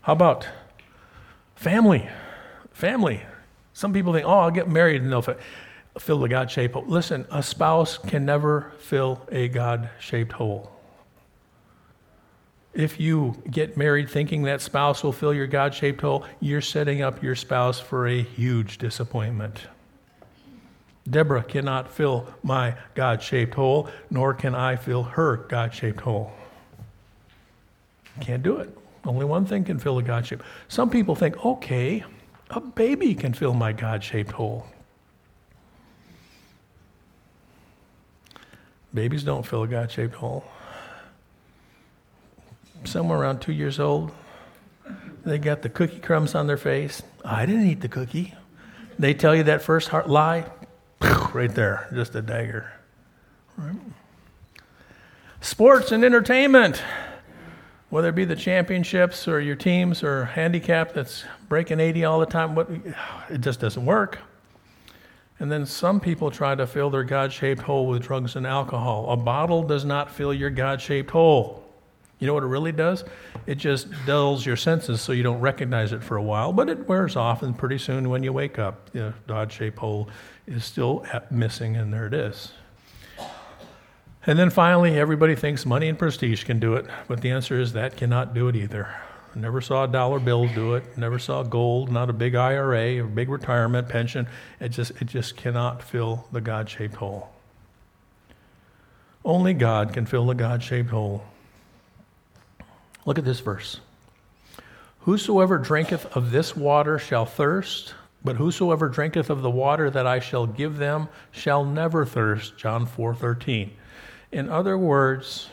How 0.00 0.14
about 0.14 0.48
family? 1.54 2.08
Family. 2.72 3.22
Some 3.74 3.92
people 3.92 4.12
think, 4.14 4.26
oh, 4.26 4.38
I'll 4.40 4.50
get 4.50 4.68
married 4.68 5.02
and 5.02 5.12
they'll 5.12 5.36
fill 5.98 6.18
the 6.20 6.28
God 6.28 6.50
shaped 6.50 6.74
hole. 6.74 6.84
Listen, 6.86 7.26
a 7.30 7.42
spouse 7.42 7.98
can 7.98 8.24
never 8.24 8.72
fill 8.78 9.26
a 9.30 9.48
God 9.48 9.90
shaped 10.00 10.32
hole. 10.32 10.72
If 12.72 12.98
you 12.98 13.42
get 13.50 13.76
married 13.76 14.08
thinking 14.08 14.44
that 14.44 14.62
spouse 14.62 15.04
will 15.04 15.12
fill 15.12 15.34
your 15.34 15.46
God 15.46 15.74
shaped 15.74 16.00
hole, 16.00 16.24
you're 16.40 16.62
setting 16.62 17.02
up 17.02 17.22
your 17.22 17.36
spouse 17.36 17.78
for 17.78 18.06
a 18.08 18.22
huge 18.22 18.78
disappointment. 18.78 19.66
Deborah 21.08 21.42
cannot 21.42 21.90
fill 21.90 22.28
my 22.42 22.76
God 22.94 23.22
shaped 23.22 23.54
hole, 23.54 23.88
nor 24.10 24.34
can 24.34 24.54
I 24.54 24.76
fill 24.76 25.02
her 25.02 25.36
God 25.36 25.74
shaped 25.74 26.00
hole. 26.00 26.32
Can't 28.20 28.42
do 28.42 28.58
it. 28.58 28.76
Only 29.04 29.24
one 29.24 29.46
thing 29.46 29.64
can 29.64 29.78
fill 29.78 29.98
a 29.98 30.02
God 30.02 30.26
shaped. 30.26 30.44
Some 30.68 30.90
people 30.90 31.14
think, 31.14 31.44
okay, 31.44 32.04
a 32.50 32.60
baby 32.60 33.14
can 33.14 33.32
fill 33.32 33.54
my 33.54 33.72
God 33.72 34.04
shaped 34.04 34.32
hole. 34.32 34.66
Babies 38.94 39.24
don't 39.24 39.44
fill 39.44 39.62
a 39.62 39.68
God 39.68 39.90
shaped 39.90 40.14
hole. 40.14 40.44
Somewhere 42.84 43.18
around 43.18 43.40
two 43.40 43.52
years 43.52 43.80
old, 43.80 44.12
they 45.24 45.38
got 45.38 45.62
the 45.62 45.68
cookie 45.68 46.00
crumbs 46.00 46.34
on 46.34 46.46
their 46.46 46.56
face. 46.56 47.02
I 47.24 47.46
didn't 47.46 47.66
eat 47.66 47.80
the 47.80 47.88
cookie. 47.88 48.34
They 48.98 49.14
tell 49.14 49.34
you 49.34 49.44
that 49.44 49.62
first 49.62 49.88
heart 49.88 50.08
lie, 50.10 50.44
right 51.34 51.54
there, 51.54 51.88
just 51.92 52.14
a 52.14 52.22
dagger. 52.22 52.72
Right? 53.56 53.76
Sports 55.40 55.92
and 55.92 56.04
entertainment, 56.04 56.82
whether 57.90 58.08
it 58.08 58.14
be 58.14 58.24
the 58.24 58.36
championships 58.36 59.26
or 59.26 59.40
your 59.40 59.56
teams 59.56 60.02
or 60.02 60.24
handicap 60.24 60.94
that's 60.94 61.24
breaking 61.48 61.80
80 61.80 62.04
all 62.04 62.20
the 62.20 62.26
time, 62.26 62.54
what, 62.54 62.70
it 63.28 63.40
just 63.40 63.60
doesn't 63.60 63.84
work. 63.84 64.18
And 65.40 65.50
then 65.50 65.66
some 65.66 65.98
people 65.98 66.30
try 66.30 66.54
to 66.54 66.66
fill 66.66 66.88
their 66.88 67.02
God 67.02 67.32
shaped 67.32 67.62
hole 67.62 67.88
with 67.88 68.02
drugs 68.02 68.36
and 68.36 68.46
alcohol. 68.46 69.10
A 69.10 69.16
bottle 69.16 69.64
does 69.64 69.84
not 69.84 70.10
fill 70.10 70.32
your 70.32 70.50
God 70.50 70.80
shaped 70.80 71.10
hole. 71.10 71.64
You 72.20 72.28
know 72.28 72.34
what 72.34 72.44
it 72.44 72.46
really 72.46 72.70
does? 72.70 73.04
It 73.46 73.56
just 73.56 73.88
dulls 74.06 74.46
your 74.46 74.56
senses 74.56 75.00
so 75.00 75.12
you 75.12 75.22
don't 75.22 75.40
recognize 75.40 75.92
it 75.92 76.02
for 76.02 76.16
a 76.16 76.22
while, 76.22 76.52
but 76.52 76.68
it 76.68 76.88
wears 76.88 77.16
off, 77.16 77.42
and 77.42 77.56
pretty 77.56 77.78
soon 77.78 78.08
when 78.08 78.22
you 78.22 78.32
wake 78.32 78.58
up, 78.58 78.90
the 78.90 79.14
God 79.26 79.52
shaped 79.52 79.78
hole 79.78 80.08
is 80.46 80.64
still 80.64 81.04
missing, 81.30 81.76
and 81.76 81.92
there 81.92 82.06
it 82.06 82.14
is. 82.14 82.52
And 84.24 84.38
then 84.38 84.50
finally, 84.50 84.98
everybody 84.98 85.34
thinks 85.34 85.66
money 85.66 85.88
and 85.88 85.98
prestige 85.98 86.44
can 86.44 86.60
do 86.60 86.74
it, 86.74 86.86
but 87.08 87.20
the 87.20 87.30
answer 87.30 87.60
is 87.60 87.72
that 87.72 87.96
cannot 87.96 88.34
do 88.34 88.46
it 88.48 88.54
either. 88.54 88.94
Never 89.34 89.60
saw 89.60 89.84
a 89.84 89.88
dollar 89.88 90.20
bill 90.20 90.46
do 90.46 90.74
it. 90.74 90.98
Never 90.98 91.18
saw 91.18 91.42
gold, 91.42 91.90
not 91.90 92.10
a 92.10 92.12
big 92.12 92.34
IRA 92.34 93.02
or 93.02 93.06
big 93.06 93.30
retirement 93.30 93.88
pension. 93.88 94.28
It 94.60 94.68
just, 94.68 94.92
it 95.00 95.06
just 95.06 95.36
cannot 95.36 95.82
fill 95.82 96.26
the 96.32 96.40
God 96.40 96.68
shaped 96.68 96.96
hole. 96.96 97.30
Only 99.24 99.54
God 99.54 99.94
can 99.94 100.04
fill 100.04 100.26
the 100.26 100.34
God 100.34 100.62
shaped 100.62 100.90
hole. 100.90 101.24
Look 103.04 103.18
at 103.18 103.24
this 103.24 103.40
verse. 103.40 103.80
Whosoever 105.00 105.58
drinketh 105.58 106.16
of 106.16 106.30
this 106.30 106.56
water 106.56 106.98
shall 106.98 107.26
thirst, 107.26 107.94
but 108.24 108.36
whosoever 108.36 108.88
drinketh 108.88 109.30
of 109.30 109.42
the 109.42 109.50
water 109.50 109.90
that 109.90 110.06
I 110.06 110.20
shall 110.20 110.46
give 110.46 110.76
them 110.78 111.08
shall 111.32 111.64
never 111.64 112.06
thirst. 112.06 112.56
John 112.56 112.86
4 112.86 113.14
13. 113.14 113.72
In 114.30 114.48
other 114.48 114.78
words, 114.78 115.50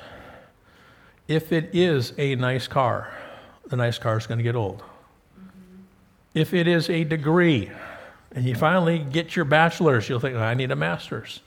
if 1.27 1.51
it 1.51 1.71
is 1.73 2.13
a 2.17 2.35
nice 2.35 2.67
car, 2.67 3.11
the 3.67 3.75
nice 3.75 3.97
car 3.97 4.17
is 4.17 4.27
going 4.27 4.37
to 4.37 4.43
get 4.43 4.55
old. 4.55 4.83
If 6.33 6.53
it 6.53 6.67
is 6.67 6.89
a 6.89 7.03
degree, 7.03 7.71
and 8.33 8.45
you 8.45 8.55
finally 8.55 8.99
get 8.99 9.35
your 9.35 9.45
bachelor's, 9.45 10.07
you'll 10.07 10.19
think, 10.19 10.35
I 10.35 10.53
need 10.53 10.71
a 10.71 10.75
master's. 10.75 11.39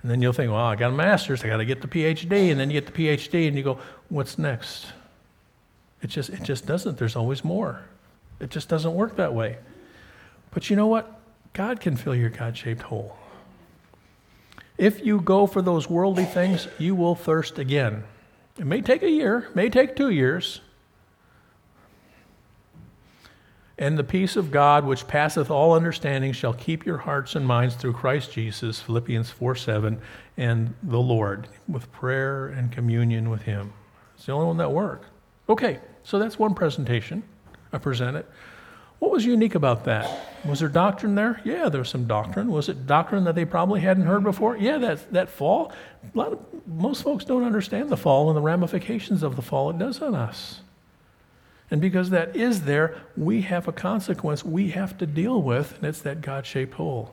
And 0.00 0.10
then 0.10 0.20
you'll 0.22 0.32
think, 0.32 0.50
well, 0.50 0.64
I 0.64 0.74
got 0.74 0.88
a 0.88 0.96
master's, 0.96 1.44
I 1.44 1.48
got 1.48 1.58
to 1.58 1.64
get 1.64 1.82
the 1.82 1.88
PhD. 1.88 2.50
And 2.50 2.58
then 2.58 2.70
you 2.70 2.80
get 2.80 2.92
the 2.92 2.98
PhD, 2.98 3.46
and 3.46 3.56
you 3.56 3.62
go, 3.62 3.78
what's 4.08 4.38
next? 4.38 4.86
It 6.02 6.08
just, 6.08 6.30
it 6.30 6.42
just 6.42 6.66
doesn't. 6.66 6.98
There's 6.98 7.16
always 7.16 7.44
more. 7.44 7.82
It 8.40 8.50
just 8.50 8.68
doesn't 8.68 8.94
work 8.94 9.16
that 9.16 9.32
way. 9.34 9.58
But 10.50 10.68
you 10.68 10.76
know 10.76 10.88
what? 10.88 11.20
God 11.52 11.80
can 11.80 11.96
fill 11.96 12.14
your 12.14 12.30
God 12.30 12.56
shaped 12.56 12.82
hole. 12.82 13.16
If 14.78 15.04
you 15.04 15.20
go 15.20 15.46
for 15.46 15.62
those 15.62 15.88
worldly 15.88 16.24
things, 16.24 16.66
you 16.78 16.94
will 16.94 17.14
thirst 17.14 17.58
again. 17.58 18.04
It 18.58 18.66
may 18.66 18.80
take 18.80 19.02
a 19.02 19.10
year, 19.10 19.48
may 19.54 19.68
take 19.68 19.94
two 19.94 20.10
years, 20.10 20.60
And 23.82 23.98
the 23.98 24.04
peace 24.04 24.36
of 24.36 24.52
God, 24.52 24.84
which 24.84 25.08
passeth 25.08 25.50
all 25.50 25.74
understanding, 25.74 26.32
shall 26.32 26.52
keep 26.52 26.86
your 26.86 26.98
hearts 26.98 27.34
and 27.34 27.44
minds 27.44 27.74
through 27.74 27.94
Christ 27.94 28.30
Jesus, 28.30 28.80
Philippians 28.80 29.30
4 29.30 29.56
7, 29.56 30.00
and 30.36 30.74
the 30.84 31.00
Lord, 31.00 31.48
with 31.66 31.90
prayer 31.90 32.46
and 32.46 32.70
communion 32.70 33.28
with 33.28 33.42
Him. 33.42 33.72
It's 34.14 34.26
the 34.26 34.32
only 34.32 34.46
one 34.46 34.58
that 34.58 34.70
works. 34.70 35.08
Okay, 35.48 35.80
so 36.04 36.18
that's 36.18 36.38
one 36.38 36.54
presentation. 36.54 37.22
I 37.72 37.78
presented. 37.78 38.26
What 38.98 39.10
was 39.10 39.24
unique 39.24 39.56
about 39.56 39.84
that? 39.86 40.08
Was 40.44 40.60
there 40.60 40.68
doctrine 40.68 41.16
there? 41.16 41.40
Yeah, 41.44 41.68
there 41.68 41.80
was 41.80 41.88
some 41.88 42.06
doctrine. 42.06 42.52
Was 42.52 42.68
it 42.68 42.86
doctrine 42.86 43.24
that 43.24 43.34
they 43.34 43.44
probably 43.44 43.80
hadn't 43.80 44.06
heard 44.06 44.22
before? 44.22 44.56
Yeah, 44.56 44.78
that, 44.78 45.12
that 45.12 45.28
fall. 45.28 45.72
A 46.14 46.18
lot 46.18 46.32
of, 46.32 46.68
most 46.68 47.02
folks 47.02 47.24
don't 47.24 47.42
understand 47.42 47.90
the 47.90 47.96
fall 47.96 48.28
and 48.28 48.36
the 48.36 48.40
ramifications 48.40 49.24
of 49.24 49.34
the 49.34 49.42
fall 49.42 49.70
it 49.70 49.78
does 49.78 50.00
on 50.00 50.14
us. 50.14 50.60
And 51.72 51.80
because 51.80 52.10
that 52.10 52.36
is 52.36 52.62
there, 52.62 53.02
we 53.16 53.40
have 53.40 53.66
a 53.66 53.72
consequence 53.72 54.44
we 54.44 54.70
have 54.70 54.96
to 54.98 55.06
deal 55.06 55.42
with, 55.42 55.74
and 55.78 55.86
it's 55.86 56.02
that 56.02 56.20
God 56.20 56.46
shaped 56.46 56.74
hole. 56.74 57.12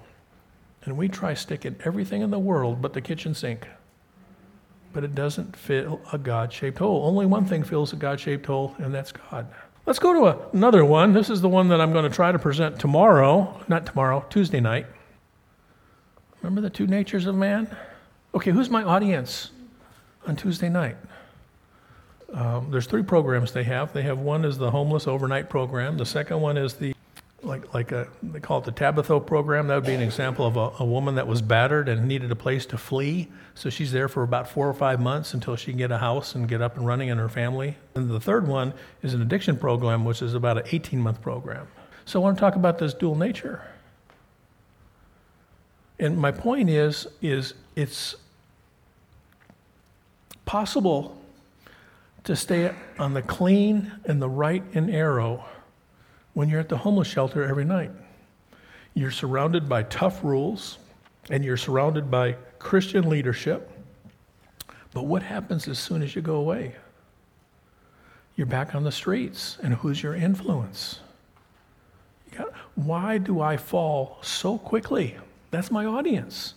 And 0.84 0.95
we 0.95 1.08
try 1.08 1.34
sticking 1.34 1.75
everything 1.86 2.21
in 2.21 2.30
the 2.30 2.38
world 2.38 2.82
but 2.82 2.93
the 2.93 3.02
kitchen 3.02 3.34
sink. 3.34 3.67
But 4.91 5.04
it 5.04 5.13
doesn't 5.13 5.56
fill 5.56 6.02
a 6.12 6.17
God 6.17 6.52
shaped 6.52 6.80
hole. 6.80 7.06
Only 7.06 7.25
one 7.25 7.45
thing 7.45 7.63
fills 7.63 7.93
a 7.93 7.95
God 7.95 8.19
shaped 8.19 8.45
hole, 8.45 8.75
and 8.80 8.93
that's 8.93 9.12
God. 9.12 9.47
Let's 9.86 9.99
go 9.99 10.13
to 10.13 10.28
a, 10.28 10.49
another 10.54 10.84
one. 10.86 11.13
This 11.13 11.30
is 11.30 11.41
the 11.41 11.49
one 11.49 11.67
that 11.69 11.80
I'm 11.80 11.93
going 11.93 12.10
to 12.10 12.15
try 12.15 12.32
to 12.32 12.39
present 12.39 12.80
tomorrow, 12.80 13.60
not 13.67 13.86
tomorrow, 13.86 14.25
Tuesday 14.30 14.60
night. 14.60 14.88
Remember 16.41 16.62
the 16.62 16.69
two 16.69 16.88
natures 16.88 17.25
of 17.25 17.36
man? 17.36 17.75
Okay, 18.34 18.52
who's 18.52 18.69
my 18.69 18.84
audience 18.84 19.52
on 20.28 20.36
Tuesday 20.36 20.69
night? 20.69 20.95
Um, 22.34 22.69
there's 22.69 22.86
three 22.86 23.04
programs 23.04 23.52
they 23.52 23.63
have. 23.63 23.91
They 23.91 24.04
have 24.04 24.19
one 24.19 24.45
is 24.45 24.58
the 24.58 24.71
homeless 24.71 25.08
overnight 25.08 25.49
program. 25.49 25.97
The 25.97 26.06
second 26.06 26.39
one 26.39 26.58
is 26.58 26.75
the 26.75 26.93
like 27.43 27.73
like 27.73 27.91
a 27.91 28.08
they 28.21 28.39
call 28.39 28.60
it 28.60 28.65
the 28.65 28.71
Tabitha 28.71 29.19
program. 29.21 29.67
That 29.67 29.75
would 29.75 29.86
be 29.86 29.93
an 29.93 30.02
example 30.02 30.45
of 30.45 30.58
a, 30.58 30.84
a, 30.84 30.86
woman 30.86 31.15
that 31.15 31.28
was 31.28 31.41
battered 31.41 31.89
and 31.89 32.08
needed 32.08 32.32
a 32.32 32.36
place 32.36 32.65
to 32.67 32.78
flee. 32.78 33.28
So 33.56 33.69
she's 33.69 33.91
there 33.91 34.08
for 34.08 34.23
about 34.23 34.49
four 34.49 34.67
or 34.67 34.73
five 34.73 34.99
months 34.99 35.34
until 35.34 35.56
she 35.56 35.71
can 35.71 35.78
get 35.78 35.91
a 35.91 35.97
house 35.97 36.36
and 36.36 36.47
get 36.47 36.62
up 36.62 36.78
and 36.78 36.86
running 36.86 37.10
in 37.10 37.17
her 37.17 37.30
family. 37.30 37.78
And 37.95 38.10
the 38.10 38.19
third 38.19 38.47
one 38.47 38.73
is 39.02 39.13
an 39.13 39.21
addiction 39.21 39.58
program, 39.58 40.06
which 40.06 40.21
is 40.21 40.34
about 40.34 40.58
an 40.58 40.63
18 40.71 40.99
month 40.99 41.21
program. 41.21 41.67
So 42.06 42.19
I 42.19 42.23
want 42.23 42.38
to 42.38 42.41
talk 42.41 42.56
about 42.56 42.78
this 42.78 42.93
dual 42.93 43.15
nature. 43.15 43.62
And 45.99 46.17
my 46.17 46.32
point 46.32 46.69
is 46.69 47.08
is 47.21 47.54
it's 47.75 48.15
possible 50.45 51.21
to 52.23 52.36
stay 52.36 52.73
on 52.97 53.13
the 53.13 53.21
clean 53.21 53.91
and 54.06 54.21
the 54.21 54.30
right 54.30 54.63
and 54.73 54.89
arrow 54.89 55.45
when 56.34 56.50
you're 56.50 56.60
at 56.60 56.70
the 56.70 56.78
homeless 56.78 57.08
shelter 57.08 57.44
every 57.44 57.65
night. 57.65 57.92
You're 58.94 59.12
surrounded 59.12 59.70
by 59.70 59.84
tough 59.84 60.24
rules 60.24 60.78
and 61.30 61.44
you're 61.44 61.58
surrounded 61.58 62.10
by 62.10 62.34
Christian 62.58 63.10
leadership. 63.10 63.70
But 64.94 65.06
what 65.06 65.22
happens 65.22 65.68
as 65.68 65.78
soon 65.78 66.02
as 66.02 66.15
you 66.15 66.22
go 66.22 66.36
away? 66.38 66.76
You're 68.36 68.48
back 68.48 68.74
on 68.74 68.84
the 68.84 68.92
streets, 68.92 69.58
and 69.62 69.74
who's 69.74 70.02
your 70.02 70.15
influence? 70.15 71.02
You 72.32 72.38
got, 72.38 72.54
why 72.76 73.18
do 73.18 73.42
I 73.42 73.58
fall 73.58 74.18
so 74.22 74.58
quickly? 74.58 75.18
That's 75.52 75.70
my 75.70 75.86
audience. 75.86 76.54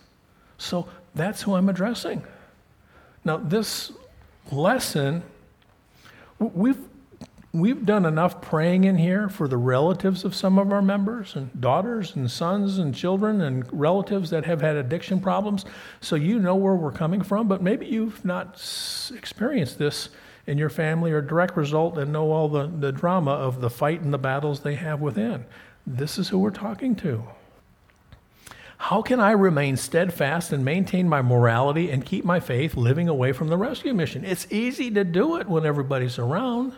So 0.59 0.89
that's 1.15 1.43
who 1.43 1.55
I'm 1.55 1.69
addressing. 1.69 2.23
Now, 3.25 3.37
this 3.37 3.93
lesson 4.51 5.23
We've, 6.55 6.79
we've 7.53 7.85
done 7.85 8.07
enough 8.07 8.41
praying 8.41 8.85
in 8.85 8.97
here 8.97 9.29
for 9.29 9.47
the 9.47 9.57
relatives 9.57 10.25
of 10.25 10.35
some 10.35 10.59
of 10.59 10.73
our 10.73 10.81
members 10.81 11.37
and 11.37 11.61
daughters 11.61 12.17
and 12.17 12.31
sons 12.31 12.79
and 12.79 12.95
children 12.95 13.43
and 13.43 13.71
relatives 13.73 14.31
that 14.31 14.47
have 14.47 14.62
had 14.62 14.77
addiction 14.77 15.21
problems. 15.21 15.65
So 16.01 16.17
you 16.17 16.38
know 16.38 16.57
where 16.57 16.75
we're 16.75 16.93
coming 16.93 17.23
from, 17.23 17.49
but 17.49 17.62
maybe 17.62 17.87
you've 17.87 18.25
not 18.25 18.55
experienced 19.15 19.79
this 19.79 20.09
in 20.47 20.59
your 20.59 20.71
family 20.71 21.12
or 21.12 21.21
direct 21.21 21.57
result 21.57 21.99
and 21.99 22.12
know 22.12 22.33
all 22.33 22.49
the, 22.49 22.67
the 22.67 22.91
drama 22.91 23.33
of 23.33 23.61
the 23.61 23.71
fight 23.71 24.01
and 24.01 24.12
the 24.12 24.19
battles 24.19 24.61
they 24.61 24.75
have 24.77 25.01
within. 25.01 25.45
This 25.87 26.19
is 26.19 26.29
who 26.29 26.38
we're 26.38 26.51
talking 26.51 26.97
to. 26.97 27.23
How 28.79 29.03
can 29.03 29.21
I 29.21 29.31
remain 29.33 29.77
steadfast 29.77 30.53
and 30.53 30.65
maintain 30.65 31.09
my 31.09 31.23
morality 31.23 31.91
and 31.91 32.05
keep 32.05 32.25
my 32.25 32.41
faith 32.41 32.77
living 32.77 33.09
away 33.09 33.31
from 33.33 33.47
the 33.47 33.57
rescue 33.57 33.95
mission? 33.95 34.25
It's 34.25 34.51
easy 34.51 34.91
to 34.91 35.05
do 35.05 35.37
it 35.37 35.49
when 35.49 35.65
everybody's 35.65 36.19
around. 36.19 36.73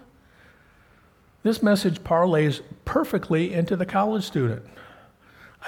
This 1.44 1.62
message 1.62 2.02
parlays 2.02 2.62
perfectly 2.86 3.52
into 3.52 3.76
the 3.76 3.84
college 3.84 4.24
student. 4.24 4.64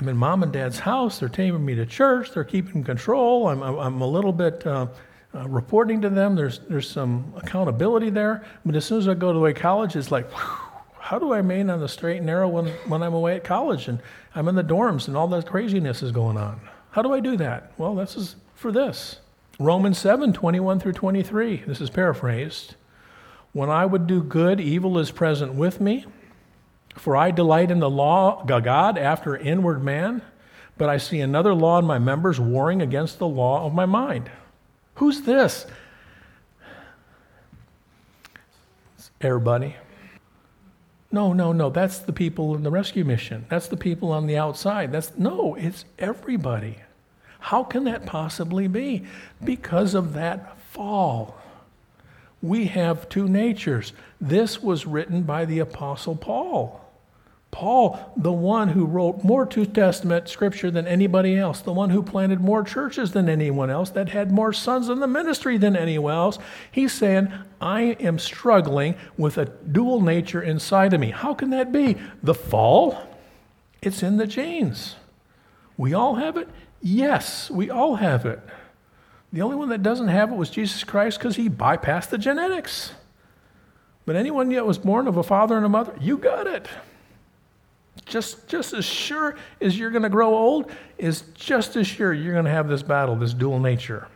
I'm 0.01 0.09
in 0.09 0.17
mom 0.17 0.43
and 0.43 0.51
dad's 0.51 0.79
house. 0.79 1.21
They're 1.21 1.29
taking 1.29 1.63
me 1.63 1.75
to 1.75 1.85
church. 1.85 2.33
They're 2.33 2.45
keeping 2.45 2.83
control. 2.83 3.49
I'm, 3.49 3.63
I'm 3.63 4.01
a 4.01 4.07
little 4.07 4.33
bit 4.33 4.67
uh, 4.67 4.87
uh, 5.35 5.47
reporting 5.47 6.01
to 6.01 6.09
them. 6.09 6.35
There's, 6.35 6.61
there's 6.61 6.89
some 6.89 7.31
accountability 7.37 8.09
there. 8.09 8.43
But 8.65 8.75
as 8.75 8.87
soon 8.87 9.01
as 9.01 9.09
I 9.09 9.13
go 9.13 9.29
away 9.29 9.53
college, 9.53 9.97
it's 9.97 10.11
like, 10.11 10.31
whew, 10.31 10.81
how 10.99 11.19
do 11.19 11.35
I 11.35 11.37
remain 11.37 11.69
on 11.69 11.79
the 11.81 11.89
straight 11.89 12.19
and 12.19 12.27
narrow 12.27 12.49
when, 12.49 12.69
when 12.89 13.03
I'm 13.03 13.13
away 13.13 13.37
at 13.37 13.45
college 13.45 13.89
and 13.89 14.01
I'm 14.35 14.49
in 14.49 14.55
the 14.55 14.65
dorms 14.65 15.09
and 15.09 15.17
all 15.17 15.29
that 15.29 15.45
craziness 15.45 16.03
is 16.03 16.11
going 16.11 16.39
on? 16.39 16.59
How 16.91 17.03
do 17.03 17.13
I 17.13 17.21
do 17.21 17.37
that? 17.37 17.73
Well, 17.77 17.95
this 17.95 18.17
is 18.17 18.37
for 18.55 18.73
this. 18.73 19.21
Romans 19.61 19.99
7 19.99 20.33
21 20.33 20.81
through 20.81 20.93
23. 20.93 21.65
This 21.67 21.83
is 21.83 21.91
paraphrased. 21.91 22.77
When 23.57 23.71
I 23.71 23.87
would 23.87 24.07
do 24.07 24.23
good, 24.23 24.61
evil 24.61 24.99
is 24.99 25.11
present 25.11 25.55
with 25.55 25.81
me. 25.81 26.05
For 26.95 27.17
I 27.17 27.31
delight 27.31 27.71
in 27.71 27.81
the 27.81 27.89
law 27.89 28.45
God 28.45 28.99
after 28.99 29.35
inward 29.35 29.83
man, 29.83 30.21
but 30.77 30.91
I 30.91 30.99
see 30.99 31.21
another 31.21 31.55
law 31.55 31.79
in 31.79 31.87
my 31.87 31.99
members 31.99 32.39
warring 32.39 32.83
against 32.83 33.19
the 33.19 33.27
law 33.27 33.65
of 33.65 33.73
my 33.73 33.87
mind. 33.87 34.31
Who's 34.97 35.23
this? 35.23 35.65
Everybody. 39.23 39.77
No, 41.11 41.33
no, 41.33 41.53
no. 41.53 41.71
That's 41.71 42.01
the 42.01 42.13
people 42.13 42.57
in 42.57 42.63
the 42.63 42.71
rescue 42.71 43.07
mission. 43.07 43.47
That's 43.49 43.69
the 43.69 43.79
people 43.79 44.13
on 44.13 44.27
the 44.27 44.37
outside. 44.37 44.93
That's 44.93 45.17
no, 45.17 45.55
it's 45.55 45.87
everybody. 45.99 46.77
How 47.39 47.65
can 47.65 47.85
that 47.85 48.05
possibly 48.05 48.69
be? 48.69 49.07
Because 49.43 49.95
of 49.95 50.13
that 50.13 50.61
fall. 50.61 51.36
We 52.43 52.67
have 52.67 53.09
two 53.09 53.29
natures. 53.29 53.93
This 54.21 54.63
was 54.63 54.87
written 54.87 55.23
by 55.23 55.45
the 55.45 55.59
Apostle 55.59 56.17
Paul. 56.17 56.83
Paul, 57.51 58.13
the 58.19 58.33
one 58.33 58.69
who 58.69 58.85
wrote 58.85 59.25
more 59.25 59.49
New 59.57 59.65
Testament 59.65 60.29
scripture 60.29 60.71
than 60.71 60.87
anybody 60.87 61.39
else, 61.39 61.63
the 61.63 61.73
one 61.73 61.89
who 61.89 62.03
planted 62.03 62.39
more 62.39 62.63
churches 62.63 63.13
than 63.13 63.31
anyone 63.31 63.71
else, 63.71 63.89
that 63.91 64.11
had 64.11 64.31
more 64.31 64.53
sons 64.53 64.91
in 64.91 65.01
the 65.01 65.07
ministry 65.07 65.57
than 65.57 65.75
anyone 65.75 66.13
else, 66.13 66.39
he's 66.71 66.93
saying, 66.93 67.33
I 67.59 67.97
am 67.99 68.19
struggling 68.19 68.97
with 69.17 69.39
a 69.39 69.47
dual 69.47 70.03
nature 70.03 70.43
inside 70.43 70.93
of 70.93 71.01
me. 71.01 71.13
How 71.13 71.33
can 71.33 71.49
that 71.51 71.73
be? 71.73 71.97
The 72.23 72.35
fall, 72.35 72.99
it's 73.81 74.03
in 74.03 74.19
the 74.19 74.27
genes. 74.27 74.97
We 75.79 75.95
all 75.95 76.17
have 76.17 76.37
it? 76.37 76.51
Yes, 76.83 77.51
we 77.51 77.71
all 77.71 77.97
have 77.97 78.27
it. 78.27 78.41
The 79.37 79.43
only 79.43 79.57
one 79.57 79.69
that 79.69 79.83
doesn't 79.83 80.09
have 80.09 80.33
it 80.33 80.35
was 80.35 80.49
Jesus 80.49 80.83
Christ 80.83 81.19
because 81.19 81.37
he 81.37 81.51
bypassed 81.51 82.09
the 82.09 82.17
genetics. 82.17 82.93
But 84.07 84.17
anyone 84.17 84.51
yet 84.51 84.65
was 84.65 84.79
born 84.79 85.07
of 85.07 85.19
a 85.19 85.23
father 85.23 85.59
and 85.59 85.67
a 85.67 85.69
mother, 85.69 85.95
you 86.01 86.17
got 86.17 86.47
it 86.47 86.67
just, 88.07 88.49
just 88.49 88.73
as 88.73 88.87
sure 88.87 89.37
as 89.61 89.79
you're 89.79 89.91
going 89.91 90.05
to 90.05 90.09
grow 90.09 90.35
old, 90.35 90.71
is 90.97 91.25
just 91.35 91.77
as 91.77 91.87
sure 91.87 92.15
you're 92.15 92.33
going 92.33 92.47
to 92.47 92.51
have 92.51 92.67
this 92.67 92.83
battle, 92.83 93.15
this 93.15 93.35
dual 93.35 93.61
nature. 93.61 94.09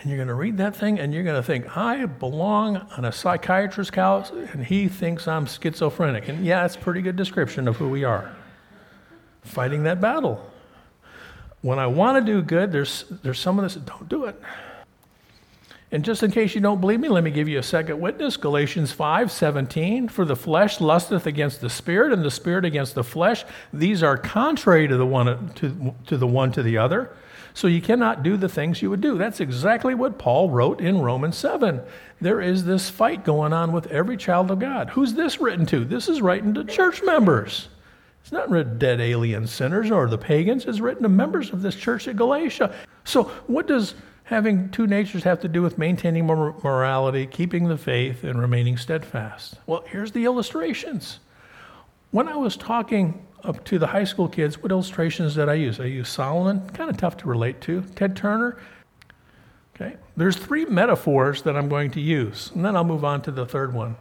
And 0.00 0.08
you're 0.08 0.16
going 0.16 0.28
to 0.28 0.34
read 0.34 0.56
that 0.56 0.74
thing 0.74 0.98
and 0.98 1.12
you're 1.12 1.24
going 1.24 1.36
to 1.36 1.46
think, 1.46 1.76
I 1.76 2.06
belong 2.06 2.78
on 2.96 3.04
a 3.04 3.12
psychiatrist's 3.12 3.90
couch 3.90 4.30
and 4.30 4.64
he 4.64 4.88
thinks 4.88 5.28
I'm 5.28 5.44
schizophrenic. 5.44 6.28
And 6.28 6.42
yeah, 6.42 6.64
it's 6.64 6.76
a 6.76 6.78
pretty 6.78 7.02
good 7.02 7.16
description 7.16 7.68
of 7.68 7.76
who 7.76 7.90
we 7.90 8.04
are. 8.04 8.34
Fighting 9.42 9.82
that 9.82 10.00
battle. 10.00 10.50
When 11.62 11.78
I 11.78 11.86
want 11.86 12.24
to 12.24 12.32
do 12.32 12.42
good, 12.42 12.72
there's, 12.72 13.04
there's 13.22 13.40
some 13.40 13.58
of 13.58 13.64
this, 13.64 13.74
don't 13.74 14.08
do 14.08 14.24
it. 14.26 14.40
And 15.92 16.04
just 16.04 16.22
in 16.22 16.32
case 16.32 16.54
you 16.54 16.60
don't 16.60 16.80
believe 16.80 16.98
me, 16.98 17.08
let 17.08 17.22
me 17.22 17.30
give 17.30 17.48
you 17.48 17.58
a 17.58 17.62
second 17.62 18.00
witness. 18.00 18.36
Galatians 18.36 18.90
5 18.92 19.30
17. 19.30 20.08
For 20.08 20.24
the 20.24 20.34
flesh 20.34 20.80
lusteth 20.80 21.26
against 21.26 21.60
the 21.60 21.70
spirit, 21.70 22.12
and 22.12 22.24
the 22.24 22.30
spirit 22.30 22.64
against 22.64 22.94
the 22.94 23.04
flesh. 23.04 23.44
These 23.72 24.02
are 24.02 24.18
contrary 24.18 24.88
to 24.88 24.96
the 24.96 25.06
one 25.06 25.52
to, 25.54 25.94
to 26.06 26.16
the 26.18 26.26
one 26.26 26.50
to 26.52 26.62
the 26.62 26.76
other. 26.76 27.12
So 27.54 27.68
you 27.68 27.80
cannot 27.80 28.22
do 28.22 28.36
the 28.36 28.50
things 28.50 28.82
you 28.82 28.90
would 28.90 29.00
do. 29.00 29.16
That's 29.16 29.40
exactly 29.40 29.94
what 29.94 30.18
Paul 30.18 30.50
wrote 30.50 30.80
in 30.80 31.00
Romans 31.00 31.38
7. 31.38 31.80
There 32.20 32.40
is 32.42 32.66
this 32.66 32.90
fight 32.90 33.24
going 33.24 33.54
on 33.54 33.72
with 33.72 33.86
every 33.86 34.18
child 34.18 34.50
of 34.50 34.58
God. 34.58 34.90
Who's 34.90 35.14
this 35.14 35.40
written 35.40 35.64
to? 35.66 35.84
This 35.84 36.08
is 36.08 36.20
written 36.20 36.52
to 36.54 36.64
church 36.64 37.02
members. 37.02 37.68
It's 38.26 38.32
not 38.32 38.50
written 38.50 38.72
to 38.72 38.78
dead 38.80 39.00
alien 39.00 39.46
sinners 39.46 39.92
or 39.92 40.08
the 40.08 40.18
pagans. 40.18 40.64
It's 40.64 40.80
written 40.80 41.04
to 41.04 41.08
members 41.08 41.52
of 41.52 41.62
this 41.62 41.76
church 41.76 42.08
at 42.08 42.16
Galatia. 42.16 42.74
So 43.04 43.30
what 43.46 43.68
does 43.68 43.94
having 44.24 44.68
two 44.70 44.88
natures 44.88 45.22
have 45.22 45.38
to 45.42 45.46
do 45.46 45.62
with 45.62 45.78
maintaining 45.78 46.26
morality, 46.26 47.24
keeping 47.24 47.68
the 47.68 47.78
faith, 47.78 48.24
and 48.24 48.40
remaining 48.40 48.76
steadfast. 48.76 49.54
Well, 49.66 49.84
here's 49.86 50.10
the 50.10 50.24
illustrations. 50.24 51.20
When 52.10 52.26
I 52.26 52.34
was 52.34 52.56
talking 52.56 53.24
up 53.44 53.64
to 53.66 53.78
the 53.78 53.86
high 53.86 54.02
school 54.02 54.28
kids, 54.28 54.60
what 54.60 54.72
illustrations 54.72 55.36
did 55.36 55.48
I 55.48 55.54
use? 55.54 55.78
I 55.78 55.84
used 55.84 56.12
Solomon, 56.12 56.68
kind 56.70 56.90
of 56.90 56.96
tough 56.96 57.16
to 57.18 57.28
relate 57.28 57.60
to, 57.60 57.82
Ted 57.94 58.16
Turner. 58.16 58.58
Okay, 59.76 59.94
there's 60.16 60.36
three 60.36 60.64
metaphors 60.64 61.42
that 61.42 61.56
I'm 61.56 61.68
going 61.68 61.92
to 61.92 62.00
use, 62.00 62.50
and 62.56 62.64
then 62.64 62.74
I'll 62.74 62.82
move 62.82 63.04
on 63.04 63.22
to 63.22 63.30
the 63.30 63.46
third 63.46 63.72
one. 63.72 63.94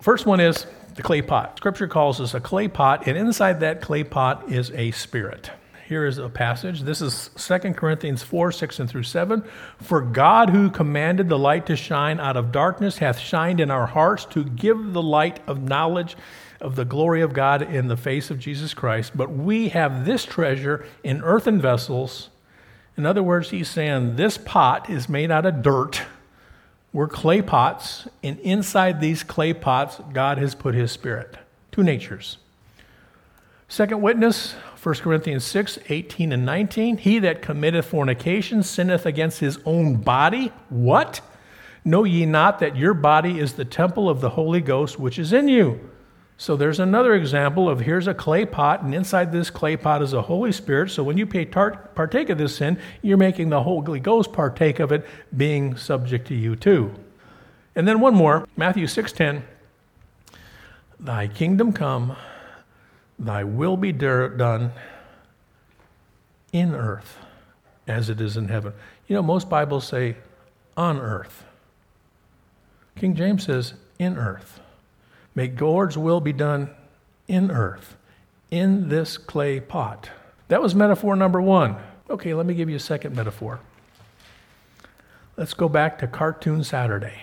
First 0.00 0.24
one 0.24 0.40
is 0.40 0.64
the 0.98 1.02
clay 1.04 1.22
pot. 1.22 1.56
Scripture 1.56 1.86
calls 1.86 2.20
us 2.20 2.34
a 2.34 2.40
clay 2.40 2.66
pot, 2.66 3.06
and 3.06 3.16
inside 3.16 3.60
that 3.60 3.80
clay 3.80 4.02
pot 4.02 4.50
is 4.50 4.72
a 4.72 4.90
spirit. 4.90 5.52
Here 5.86 6.04
is 6.04 6.18
a 6.18 6.28
passage. 6.28 6.80
This 6.80 7.00
is 7.00 7.30
2 7.36 7.74
Corinthians 7.74 8.24
4 8.24 8.50
6 8.50 8.80
and 8.80 8.90
through 8.90 9.04
7. 9.04 9.44
For 9.80 10.00
God, 10.00 10.50
who 10.50 10.70
commanded 10.70 11.28
the 11.28 11.38
light 11.38 11.66
to 11.66 11.76
shine 11.76 12.18
out 12.18 12.36
of 12.36 12.50
darkness, 12.50 12.98
hath 12.98 13.20
shined 13.20 13.60
in 13.60 13.70
our 13.70 13.86
hearts 13.86 14.24
to 14.30 14.42
give 14.42 14.92
the 14.92 15.00
light 15.00 15.38
of 15.46 15.62
knowledge 15.62 16.16
of 16.60 16.74
the 16.74 16.84
glory 16.84 17.22
of 17.22 17.32
God 17.32 17.62
in 17.62 17.86
the 17.86 17.96
face 17.96 18.28
of 18.28 18.40
Jesus 18.40 18.74
Christ. 18.74 19.16
But 19.16 19.30
we 19.30 19.68
have 19.68 20.04
this 20.04 20.24
treasure 20.24 20.84
in 21.04 21.22
earthen 21.22 21.60
vessels. 21.60 22.28
In 22.96 23.06
other 23.06 23.22
words, 23.22 23.50
he's 23.50 23.70
saying 23.70 24.16
this 24.16 24.36
pot 24.36 24.90
is 24.90 25.08
made 25.08 25.30
out 25.30 25.46
of 25.46 25.62
dirt. 25.62 26.02
We're 26.92 27.08
clay 27.08 27.42
pots, 27.42 28.08
and 28.22 28.38
inside 28.40 29.00
these 29.00 29.22
clay 29.22 29.52
pots, 29.52 30.00
God 30.12 30.38
has 30.38 30.54
put 30.54 30.74
his 30.74 30.90
spirit. 30.90 31.36
Two 31.70 31.82
natures. 31.82 32.38
Second 33.68 34.00
witness, 34.00 34.54
1 34.82 34.94
Corinthians 34.96 35.44
6, 35.44 35.78
18 35.90 36.32
and 36.32 36.46
19. 36.46 36.96
He 36.96 37.18
that 37.18 37.42
committeth 37.42 37.86
fornication 37.86 38.62
sinneth 38.62 39.04
against 39.04 39.40
his 39.40 39.58
own 39.66 39.96
body. 39.96 40.52
What? 40.70 41.20
Know 41.84 42.04
ye 42.04 42.24
not 42.24 42.58
that 42.60 42.76
your 42.76 42.94
body 42.94 43.38
is 43.38 43.52
the 43.52 43.66
temple 43.66 44.08
of 44.08 44.22
the 44.22 44.30
Holy 44.30 44.62
Ghost 44.62 44.98
which 44.98 45.18
is 45.18 45.32
in 45.34 45.48
you? 45.48 45.90
So 46.40 46.56
there's 46.56 46.78
another 46.78 47.14
example 47.14 47.68
of 47.68 47.80
here's 47.80 48.06
a 48.06 48.14
clay 48.14 48.46
pot, 48.46 48.82
and 48.82 48.94
inside 48.94 49.32
this 49.32 49.50
clay 49.50 49.76
pot 49.76 50.02
is 50.02 50.12
a 50.12 50.22
Holy 50.22 50.52
Spirit. 50.52 50.90
So 50.92 51.02
when 51.02 51.18
you 51.18 51.26
partake 51.26 52.30
of 52.30 52.38
this 52.38 52.54
sin, 52.54 52.78
you're 53.02 53.16
making 53.16 53.48
the 53.48 53.64
Holy 53.64 53.98
Ghost 53.98 54.32
partake 54.32 54.78
of 54.78 54.92
it, 54.92 55.04
being 55.36 55.76
subject 55.76 56.28
to 56.28 56.36
you 56.36 56.54
too. 56.54 56.94
And 57.74 57.88
then 57.88 57.98
one 57.98 58.14
more, 58.14 58.46
Matthew 58.56 58.86
6:10. 58.86 59.42
Thy 61.00 61.26
kingdom 61.26 61.72
come, 61.72 62.16
Thy 63.18 63.42
will 63.42 63.76
be 63.76 63.90
done 63.90 64.72
in 66.52 66.72
earth 66.72 67.18
as 67.88 68.08
it 68.08 68.20
is 68.20 68.36
in 68.36 68.46
heaven. 68.46 68.74
You 69.08 69.16
know, 69.16 69.22
most 69.22 69.50
Bibles 69.50 69.88
say 69.88 70.16
on 70.76 70.98
earth. 70.98 71.44
King 72.94 73.16
James 73.16 73.44
says 73.44 73.74
in 73.98 74.16
earth. 74.16 74.60
May 75.38 75.46
God's 75.46 75.96
will 75.96 76.20
be 76.20 76.32
done 76.32 76.68
in 77.28 77.52
earth, 77.52 77.94
in 78.50 78.88
this 78.88 79.16
clay 79.16 79.60
pot. 79.60 80.10
That 80.48 80.60
was 80.60 80.74
metaphor 80.74 81.14
number 81.14 81.40
one. 81.40 81.76
Okay, 82.10 82.34
let 82.34 82.44
me 82.44 82.54
give 82.54 82.68
you 82.68 82.74
a 82.74 82.80
second 82.80 83.14
metaphor. 83.14 83.60
Let's 85.36 85.54
go 85.54 85.68
back 85.68 85.96
to 86.00 86.08
Cartoon 86.08 86.64
Saturday. 86.64 87.22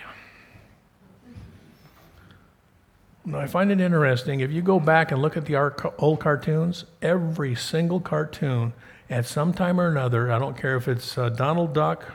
Now, 3.25 3.39
I 3.39 3.47
find 3.47 3.69
it 3.69 3.81
interesting. 3.81 4.39
If 4.39 4.49
you 4.49 4.61
go 4.61 4.79
back 4.79 5.11
and 5.11 5.21
look 5.21 5.35
at 5.35 5.43
the 5.43 5.57
old 5.97 6.21
cartoons, 6.21 6.85
every 7.01 7.53
single 7.53 7.99
cartoon 7.99 8.71
at 9.09 9.25
some 9.25 9.53
time 9.53 9.77
or 9.77 9.89
another, 9.89 10.31
I 10.31 10.39
don't 10.39 10.57
care 10.57 10.77
if 10.77 10.87
it's 10.87 11.17
uh, 11.17 11.27
Donald 11.27 11.73
Duck 11.73 12.05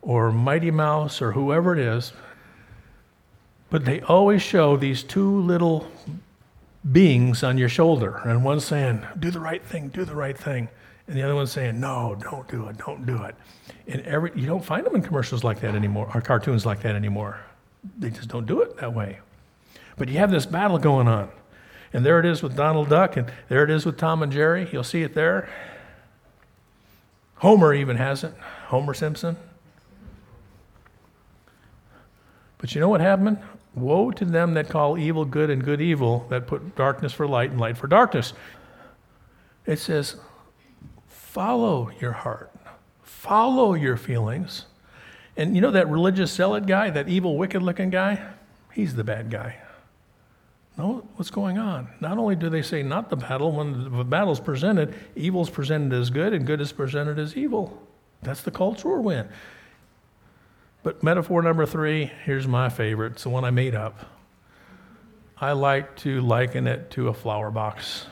or 0.00 0.30
Mighty 0.30 0.70
Mouse 0.70 1.20
or 1.20 1.32
whoever 1.32 1.72
it 1.72 1.80
is, 1.80 2.12
but 3.70 3.84
they 3.84 4.00
always 4.02 4.42
show 4.42 4.76
these 4.76 5.02
two 5.02 5.40
little 5.40 5.86
beings 6.92 7.42
on 7.42 7.56
your 7.56 7.68
shoulder. 7.68 8.20
And 8.24 8.44
one's 8.44 8.64
saying, 8.64 9.06
Do 9.18 9.30
the 9.30 9.40
right 9.40 9.62
thing, 9.62 9.88
do 9.88 10.04
the 10.04 10.14
right 10.14 10.36
thing. 10.36 10.68
And 11.06 11.16
the 11.16 11.22
other 11.22 11.34
one's 11.34 11.52
saying, 11.52 11.80
No, 11.80 12.16
don't 12.20 12.48
do 12.48 12.66
it, 12.66 12.78
don't 12.78 13.06
do 13.06 13.22
it. 13.22 13.34
And 13.86 14.02
every, 14.02 14.32
you 14.34 14.46
don't 14.46 14.64
find 14.64 14.84
them 14.84 14.94
in 14.94 15.02
commercials 15.02 15.44
like 15.44 15.60
that 15.60 15.74
anymore, 15.74 16.10
or 16.14 16.20
cartoons 16.20 16.66
like 16.66 16.82
that 16.82 16.94
anymore. 16.94 17.40
They 17.98 18.10
just 18.10 18.28
don't 18.28 18.46
do 18.46 18.60
it 18.60 18.76
that 18.78 18.92
way. 18.92 19.20
But 19.96 20.08
you 20.08 20.18
have 20.18 20.30
this 20.30 20.46
battle 20.46 20.78
going 20.78 21.08
on. 21.08 21.30
And 21.92 22.06
there 22.06 22.20
it 22.20 22.26
is 22.26 22.42
with 22.42 22.56
Donald 22.56 22.88
Duck, 22.88 23.16
and 23.16 23.32
there 23.48 23.64
it 23.64 23.70
is 23.70 23.84
with 23.84 23.98
Tom 23.98 24.22
and 24.22 24.30
Jerry. 24.30 24.68
You'll 24.72 24.84
see 24.84 25.02
it 25.02 25.14
there. 25.14 25.48
Homer 27.36 27.74
even 27.74 27.96
has 27.96 28.22
it. 28.22 28.32
Homer 28.66 28.94
Simpson. 28.94 29.36
But 32.58 32.74
you 32.74 32.80
know 32.80 32.88
what 32.88 33.00
happened? 33.00 33.38
Woe 33.74 34.10
to 34.10 34.24
them 34.24 34.54
that 34.54 34.68
call 34.68 34.98
evil 34.98 35.24
good 35.24 35.50
and 35.50 35.62
good 35.62 35.80
evil, 35.80 36.26
that 36.28 36.46
put 36.46 36.74
darkness 36.76 37.12
for 37.12 37.26
light 37.26 37.50
and 37.50 37.60
light 37.60 37.76
for 37.76 37.86
darkness. 37.86 38.32
It 39.66 39.78
says, 39.78 40.16
follow 41.06 41.90
your 42.00 42.12
heart, 42.12 42.52
follow 43.02 43.74
your 43.74 43.96
feelings. 43.96 44.66
And 45.36 45.54
you 45.54 45.60
know 45.60 45.70
that 45.70 45.88
religious 45.88 46.32
zealot 46.32 46.66
guy, 46.66 46.90
that 46.90 47.08
evil, 47.08 47.38
wicked 47.38 47.62
looking 47.62 47.90
guy? 47.90 48.20
He's 48.72 48.94
the 48.94 49.04
bad 49.04 49.30
guy. 49.30 49.56
No, 50.76 51.06
what's 51.16 51.30
going 51.30 51.58
on? 51.58 51.88
Not 52.00 52.18
only 52.18 52.36
do 52.36 52.48
they 52.48 52.62
say 52.62 52.82
not 52.82 53.10
the 53.10 53.16
battle, 53.16 53.52
when 53.52 53.96
the 53.96 54.04
battle's 54.04 54.40
presented, 54.40 54.94
evil's 55.14 55.50
presented 55.50 55.92
as 55.92 56.10
good 56.10 56.32
and 56.32 56.46
good 56.46 56.60
is 56.60 56.72
presented 56.72 57.18
as 57.18 57.36
evil. 57.36 57.80
That's 58.22 58.42
the 58.42 58.50
culture 58.50 58.88
we're 59.00 59.12
in. 59.12 59.28
But 60.82 61.02
metaphor 61.02 61.42
number 61.42 61.66
three, 61.66 62.10
here's 62.24 62.48
my 62.48 62.68
favorite. 62.68 63.12
It's 63.12 63.24
the 63.24 63.28
one 63.28 63.44
I 63.44 63.50
made 63.50 63.74
up. 63.74 64.06
I 65.38 65.52
like 65.52 65.96
to 65.96 66.20
liken 66.20 66.66
it 66.66 66.90
to 66.92 67.08
a 67.08 67.14
flower 67.14 67.50
box. 67.50 68.06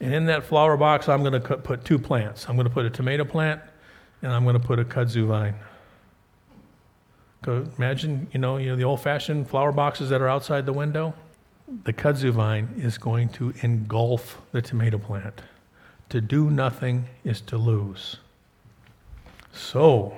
And 0.00 0.12
in 0.12 0.26
that 0.26 0.44
flower 0.44 0.76
box, 0.76 1.08
I'm 1.08 1.22
going 1.22 1.40
to 1.40 1.56
put 1.58 1.84
two 1.84 1.98
plants. 1.98 2.48
I'm 2.48 2.56
going 2.56 2.68
to 2.68 2.72
put 2.72 2.84
a 2.84 2.90
tomato 2.90 3.24
plant 3.24 3.60
and 4.22 4.32
I'm 4.32 4.44
going 4.44 4.58
to 4.58 4.66
put 4.66 4.78
a 4.78 4.84
kudzu 4.84 5.26
vine. 5.26 5.54
Go, 7.42 7.66
imagine, 7.76 8.26
you 8.32 8.40
know, 8.40 8.56
you 8.56 8.70
know, 8.70 8.76
the 8.76 8.84
old 8.84 9.00
fashioned 9.00 9.48
flower 9.48 9.70
boxes 9.70 10.08
that 10.10 10.22
are 10.22 10.28
outside 10.28 10.64
the 10.64 10.72
window. 10.72 11.14
The 11.84 11.92
kudzu 11.92 12.32
vine 12.32 12.74
is 12.78 12.96
going 12.96 13.28
to 13.30 13.52
engulf 13.60 14.40
the 14.52 14.62
tomato 14.62 14.98
plant. 14.98 15.42
To 16.08 16.20
do 16.20 16.50
nothing 16.50 17.06
is 17.22 17.40
to 17.42 17.58
lose. 17.58 18.16
So, 19.52 20.16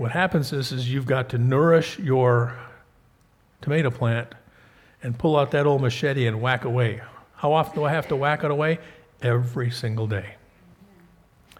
what 0.00 0.12
happens 0.12 0.54
is, 0.54 0.72
is 0.72 0.90
you've 0.90 1.04
got 1.04 1.28
to 1.28 1.36
nourish 1.36 1.98
your 1.98 2.56
tomato 3.60 3.90
plant 3.90 4.34
and 5.02 5.18
pull 5.18 5.36
out 5.36 5.50
that 5.50 5.66
old 5.66 5.82
machete 5.82 6.26
and 6.26 6.40
whack 6.40 6.64
away. 6.64 7.02
How 7.34 7.52
often 7.52 7.74
do 7.74 7.84
I 7.84 7.90
have 7.90 8.08
to 8.08 8.16
whack 8.16 8.42
it 8.42 8.50
away? 8.50 8.78
Every 9.20 9.70
single 9.70 10.06
day. 10.06 10.36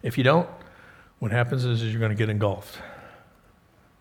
If 0.03 0.17
you 0.17 0.25
don't, 0.25 0.49
what 1.19 1.33
happens 1.33 1.67
is, 1.67 1.83
is 1.83 1.93
you're 1.93 2.01
going 2.01 2.13
to 2.13 2.17
get 2.17 2.31
engulfed. 2.31 2.79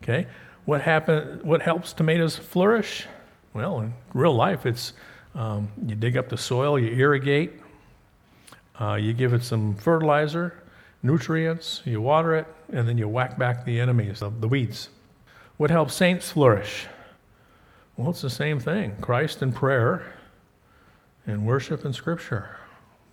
Okay? 0.02 0.26
What, 0.64 0.84
happen, 0.84 1.42
what 1.44 1.62
helps 1.62 1.92
tomatoes 1.92 2.38
flourish? 2.38 3.08
Well, 3.54 3.82
in 3.82 3.94
real 4.14 4.36
life, 4.36 4.66
it's 4.66 4.94
um, 5.36 5.68
you 5.86 5.96
dig 5.96 6.16
up 6.16 6.30
the 6.30 6.38
soil, 6.38 6.80
you 6.80 6.92
irrigate, 6.92 7.60
uh, 8.80 8.94
you 8.94 9.12
give 9.12 9.34
it 9.34 9.44
some 9.44 9.76
fertilizer, 9.76 10.64
nutrients, 11.02 11.82
you 11.86 12.02
water 12.02 12.36
it, 12.36 12.48
and 12.72 12.88
then 12.88 12.98
you 12.98 13.08
whack 13.08 13.38
back 13.38 13.66
the 13.66 13.80
enemies, 13.80 14.22
of 14.22 14.42
the 14.42 14.48
weeds. 14.48 14.90
What 15.58 15.72
helps 15.72 15.94
saints 15.94 16.32
flourish? 16.32 16.88
Well, 17.98 18.12
it's 18.12 18.22
the 18.22 18.30
same 18.30 18.60
thing 18.60 18.96
Christ 19.02 19.42
and 19.42 19.54
prayer 19.54 20.14
and 21.26 21.46
worship 21.46 21.86
and 21.86 21.94
scripture. 21.94 22.58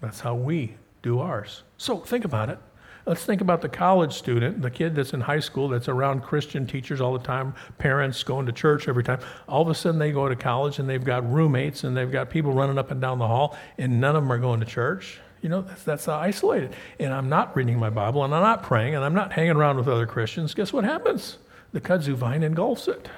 That's 0.00 0.20
how 0.20 0.34
we 0.34 0.74
do 1.02 1.18
ours. 1.20 1.62
So 1.76 1.98
think 1.98 2.24
about 2.24 2.50
it. 2.50 2.58
Let's 3.06 3.24
think 3.24 3.40
about 3.40 3.60
the 3.60 3.68
college 3.68 4.12
student, 4.12 4.62
the 4.62 4.70
kid 4.70 4.96
that's 4.96 5.12
in 5.12 5.20
high 5.20 5.38
school 5.38 5.68
that's 5.68 5.88
around 5.88 6.22
Christian 6.22 6.66
teachers 6.66 7.00
all 7.00 7.12
the 7.12 7.24
time, 7.24 7.54
parents 7.78 8.24
going 8.24 8.46
to 8.46 8.52
church 8.52 8.88
every 8.88 9.04
time. 9.04 9.20
All 9.48 9.62
of 9.62 9.68
a 9.68 9.74
sudden 9.74 10.00
they 10.00 10.10
go 10.10 10.28
to 10.28 10.34
college 10.34 10.80
and 10.80 10.88
they've 10.88 11.04
got 11.04 11.30
roommates 11.32 11.84
and 11.84 11.96
they've 11.96 12.10
got 12.10 12.30
people 12.30 12.52
running 12.52 12.78
up 12.78 12.90
and 12.90 13.00
down 13.00 13.20
the 13.20 13.26
hall, 13.28 13.56
and 13.78 14.00
none 14.00 14.16
of 14.16 14.24
them 14.24 14.32
are 14.32 14.38
going 14.38 14.58
to 14.58 14.66
church. 14.66 15.20
You 15.46 15.50
know, 15.50 15.62
that's, 15.62 15.84
that's 15.84 16.08
isolated. 16.08 16.74
And 16.98 17.14
I'm 17.14 17.28
not 17.28 17.54
reading 17.54 17.78
my 17.78 17.88
Bible, 17.88 18.24
and 18.24 18.34
I'm 18.34 18.42
not 18.42 18.64
praying, 18.64 18.96
and 18.96 19.04
I'm 19.04 19.14
not 19.14 19.32
hanging 19.32 19.52
around 19.52 19.76
with 19.76 19.86
other 19.86 20.04
Christians. 20.04 20.54
Guess 20.54 20.72
what 20.72 20.82
happens? 20.82 21.38
The 21.72 21.80
kudzu 21.80 22.14
vine 22.14 22.42
engulfs 22.42 22.88
it. 22.88 23.08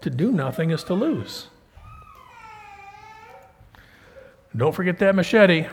To 0.00 0.10
do 0.10 0.32
nothing 0.32 0.72
is 0.72 0.82
to 0.82 0.94
lose. 0.94 1.46
Don't 4.56 4.74
forget 4.74 4.98
that 4.98 5.14
machete. 5.14 5.68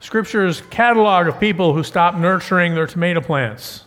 Scripture's 0.00 0.62
catalog 0.62 1.28
of 1.28 1.38
people 1.38 1.72
who 1.72 1.84
stopped 1.84 2.18
nurturing 2.18 2.74
their 2.74 2.88
tomato 2.88 3.20
plants. 3.20 3.84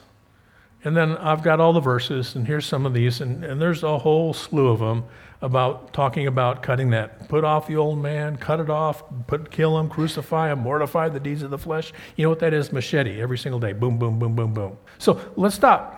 And 0.84 0.96
then 0.96 1.18
I've 1.18 1.44
got 1.44 1.60
all 1.60 1.74
the 1.74 1.82
verses, 1.82 2.36
and 2.36 2.48
here's 2.48 2.66
some 2.66 2.86
of 2.86 2.94
these, 2.94 3.20
and, 3.20 3.44
and 3.44 3.62
there's 3.62 3.84
a 3.84 3.98
whole 3.98 4.34
slew 4.34 4.70
of 4.70 4.80
them 4.80 5.04
about 5.42 5.94
talking 5.94 6.28
about 6.28 6.64
cutting 6.64 6.90
that. 6.92 7.28
Put 7.28 7.44
off 7.44 7.68
the 7.68 7.76
old 7.76 8.00
man, 8.00 8.38
cut 8.38 8.62
it 8.62 8.70
off, 8.70 9.04
put, 9.28 9.52
kill 9.52 9.78
him, 9.78 9.90
crucify 9.90 10.52
him, 10.52 10.60
mortify 10.60 11.10
the 11.10 11.20
deeds 11.20 11.44
of 11.44 11.50
the 11.50 11.58
flesh. 11.58 11.92
You 12.16 12.24
know 12.24 12.30
what 12.30 12.40
that 12.40 12.54
is? 12.54 12.72
Machete 12.72 13.22
every 13.22 13.38
single 13.38 13.60
day. 13.60 13.74
Boom, 13.74 13.98
boom, 13.98 14.20
boom, 14.20 14.36
boom, 14.36 14.54
boom. 14.54 14.78
So 15.00 15.20
let's 15.36 15.56
stop. 15.56 15.96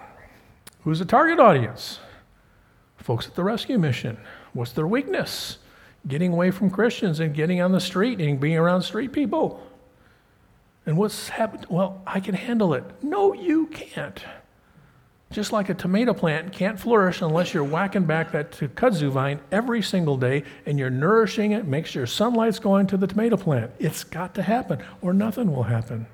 Who's 0.83 0.99
the 0.99 1.05
target 1.05 1.39
audience? 1.39 1.99
Folks 2.97 3.27
at 3.27 3.35
the 3.35 3.43
rescue 3.43 3.77
mission. 3.77 4.17
What's 4.53 4.71
their 4.71 4.87
weakness? 4.87 5.59
Getting 6.07 6.33
away 6.33 6.49
from 6.49 6.71
Christians 6.71 7.19
and 7.19 7.33
getting 7.35 7.61
on 7.61 7.71
the 7.71 7.79
street 7.79 8.19
and 8.19 8.39
being 8.39 8.57
around 8.57 8.81
street 8.81 9.11
people. 9.11 9.61
And 10.87 10.97
what's 10.97 11.29
happened? 11.29 11.67
Well, 11.69 12.01
I 12.07 12.19
can 12.19 12.33
handle 12.33 12.73
it. 12.73 12.83
No, 13.03 13.33
you 13.33 13.67
can't. 13.67 14.19
Just 15.31 15.53
like 15.53 15.69
a 15.69 15.73
tomato 15.73 16.13
plant 16.13 16.51
can't 16.51 16.77
flourish 16.77 17.21
unless 17.21 17.53
you're 17.53 17.63
whacking 17.63 18.03
back 18.03 18.33
that 18.33 18.51
kudzu 18.51 19.09
vine 19.09 19.39
every 19.51 19.81
single 19.81 20.17
day 20.17 20.43
and 20.65 20.77
you're 20.77 20.89
nourishing 20.89 21.53
it, 21.53 21.65
make 21.65 21.85
sure 21.85 22.05
sunlight's 22.05 22.59
going 22.59 22.85
to 22.87 22.97
the 22.97 23.07
tomato 23.07 23.37
plant. 23.37 23.71
It's 23.79 24.03
got 24.03 24.35
to 24.35 24.41
happen 24.41 24.83
or 25.01 25.13
nothing 25.13 25.53
will 25.53 25.63
happen. 25.63 26.05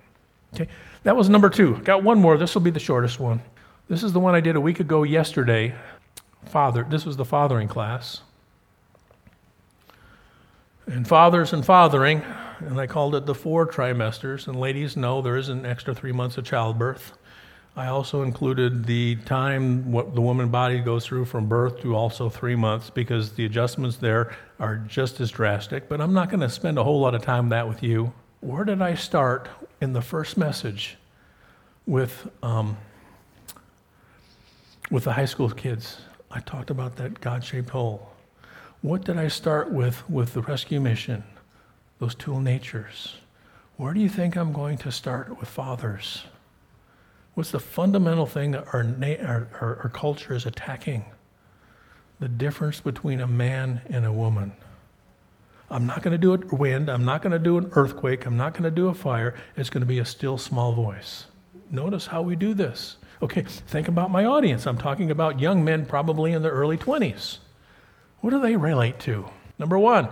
Okay, 0.53 0.67
that 1.03 1.15
was 1.15 1.29
number 1.29 1.49
two. 1.49 1.77
Got 1.77 2.03
one 2.03 2.19
more. 2.19 2.37
This 2.37 2.53
will 2.53 2.61
be 2.61 2.69
the 2.69 2.79
shortest 2.79 3.19
one. 3.19 3.41
This 3.89 4.03
is 4.03 4.13
the 4.13 4.19
one 4.19 4.35
I 4.35 4.39
did 4.39 4.55
a 4.55 4.61
week 4.61 4.79
ago 4.79 5.03
yesterday. 5.03 5.73
Father, 6.45 6.85
this 6.87 7.05
was 7.05 7.17
the 7.17 7.25
fathering 7.25 7.67
class. 7.67 8.21
And 10.85 11.07
fathers 11.07 11.53
and 11.53 11.65
fathering, 11.65 12.23
and 12.59 12.79
I 12.79 12.87
called 12.87 13.15
it 13.15 13.25
the 13.25 13.35
four 13.35 13.67
trimesters. 13.67 14.47
And 14.47 14.59
ladies 14.59 14.95
know 14.95 15.21
there 15.21 15.37
is 15.37 15.49
an 15.49 15.65
extra 15.65 15.93
three 15.93 16.11
months 16.11 16.37
of 16.37 16.45
childbirth. 16.45 17.13
I 17.77 17.89
also 17.89 18.23
included 18.23 18.85
the 18.85 19.17
time 19.17 19.91
what 19.91 20.15
the 20.15 20.21
woman 20.21 20.49
body 20.49 20.79
goes 20.79 21.05
through 21.05 21.25
from 21.25 21.47
birth 21.47 21.79
to 21.81 21.95
also 21.95 22.27
three 22.27 22.55
months 22.55 22.89
because 22.89 23.33
the 23.33 23.45
adjustments 23.45 23.97
there 23.97 24.35
are 24.59 24.77
just 24.77 25.21
as 25.21 25.29
drastic. 25.29 25.87
But 25.87 26.01
I'm 26.01 26.11
not 26.11 26.31
going 26.31 26.39
to 26.39 26.49
spend 26.49 26.79
a 26.79 26.83
whole 26.83 26.99
lot 26.99 27.13
of 27.13 27.21
time 27.21 27.49
that 27.49 27.69
with 27.69 27.83
you. 27.83 28.13
Where 28.39 28.63
did 28.63 28.81
I 28.81 28.95
start 28.95 29.47
in 29.79 29.93
the 29.93 30.01
first 30.01 30.37
message 30.37 30.97
with 31.85 32.27
um, 32.41 32.77
with 34.89 35.03
the 35.03 35.13
high 35.13 35.25
school 35.25 35.51
kids? 35.51 35.99
I 36.31 36.39
talked 36.39 36.71
about 36.71 36.95
that 36.95 37.21
God-shaped 37.21 37.69
hole. 37.69 38.09
What 38.81 39.03
did 39.03 39.17
I 39.17 39.27
start 39.27 39.71
with 39.71 40.09
with 40.09 40.33
the 40.33 40.41
rescue 40.41 40.81
mission? 40.81 41.23
Those 41.99 42.15
dual 42.15 42.39
natures. 42.39 43.17
Where 43.75 43.93
do 43.93 43.99
you 43.99 44.09
think 44.09 44.35
I'm 44.35 44.51
going 44.51 44.79
to 44.79 44.91
start 44.91 45.39
with 45.39 45.47
fathers? 45.47 46.23
What's 47.37 47.51
the 47.51 47.59
fundamental 47.59 48.25
thing 48.25 48.49
that 48.53 48.65
our, 48.73 48.79
our, 48.81 49.47
our, 49.61 49.79
our 49.83 49.89
culture 49.89 50.33
is 50.33 50.47
attacking? 50.47 51.05
The 52.19 52.27
difference 52.27 52.79
between 52.79 53.21
a 53.21 53.27
man 53.27 53.81
and 53.91 54.07
a 54.07 54.11
woman. 54.11 54.53
I'm 55.69 55.85
not 55.85 56.01
going 56.01 56.13
to 56.13 56.17
do 56.17 56.33
a 56.33 56.55
wind. 56.55 56.89
I'm 56.89 57.05
not 57.05 57.21
going 57.21 57.33
to 57.33 57.37
do 57.37 57.59
an 57.59 57.69
earthquake. 57.73 58.25
I'm 58.25 58.37
not 58.37 58.53
going 58.53 58.63
to 58.63 58.71
do 58.71 58.87
a 58.87 58.93
fire. 58.95 59.35
It's 59.55 59.69
going 59.69 59.81
to 59.81 59.85
be 59.85 59.99
a 59.99 60.05
still 60.05 60.39
small 60.39 60.73
voice. 60.73 61.25
Notice 61.69 62.07
how 62.07 62.23
we 62.23 62.35
do 62.35 62.55
this. 62.55 62.97
Okay, 63.21 63.43
think 63.43 63.87
about 63.87 64.09
my 64.09 64.25
audience. 64.25 64.65
I'm 64.65 64.79
talking 64.79 65.11
about 65.11 65.39
young 65.39 65.63
men 65.63 65.85
probably 65.85 66.31
in 66.31 66.41
their 66.41 66.53
early 66.53 66.75
20s. 66.75 67.37
What 68.21 68.31
do 68.31 68.41
they 68.41 68.55
relate 68.55 68.99
to? 69.01 69.29
Number 69.59 69.77
one, 69.77 70.09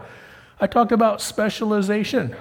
I 0.60 0.68
talked 0.68 0.92
about 0.92 1.22
specialization. 1.22 2.36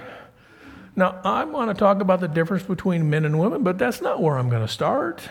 Now, 0.95 1.19
I 1.23 1.43
want 1.43 1.69
to 1.69 1.79
talk 1.79 1.99
about 1.99 2.21
the 2.21 2.27
difference 2.27 2.63
between 2.63 3.09
men 3.09 3.25
and 3.25 3.37
women, 3.39 3.63
but 3.63 3.77
that's 3.77 4.01
not 4.01 4.21
where 4.21 4.37
I'm 4.37 4.49
going 4.49 4.65
to 4.65 4.71
start. 4.71 5.27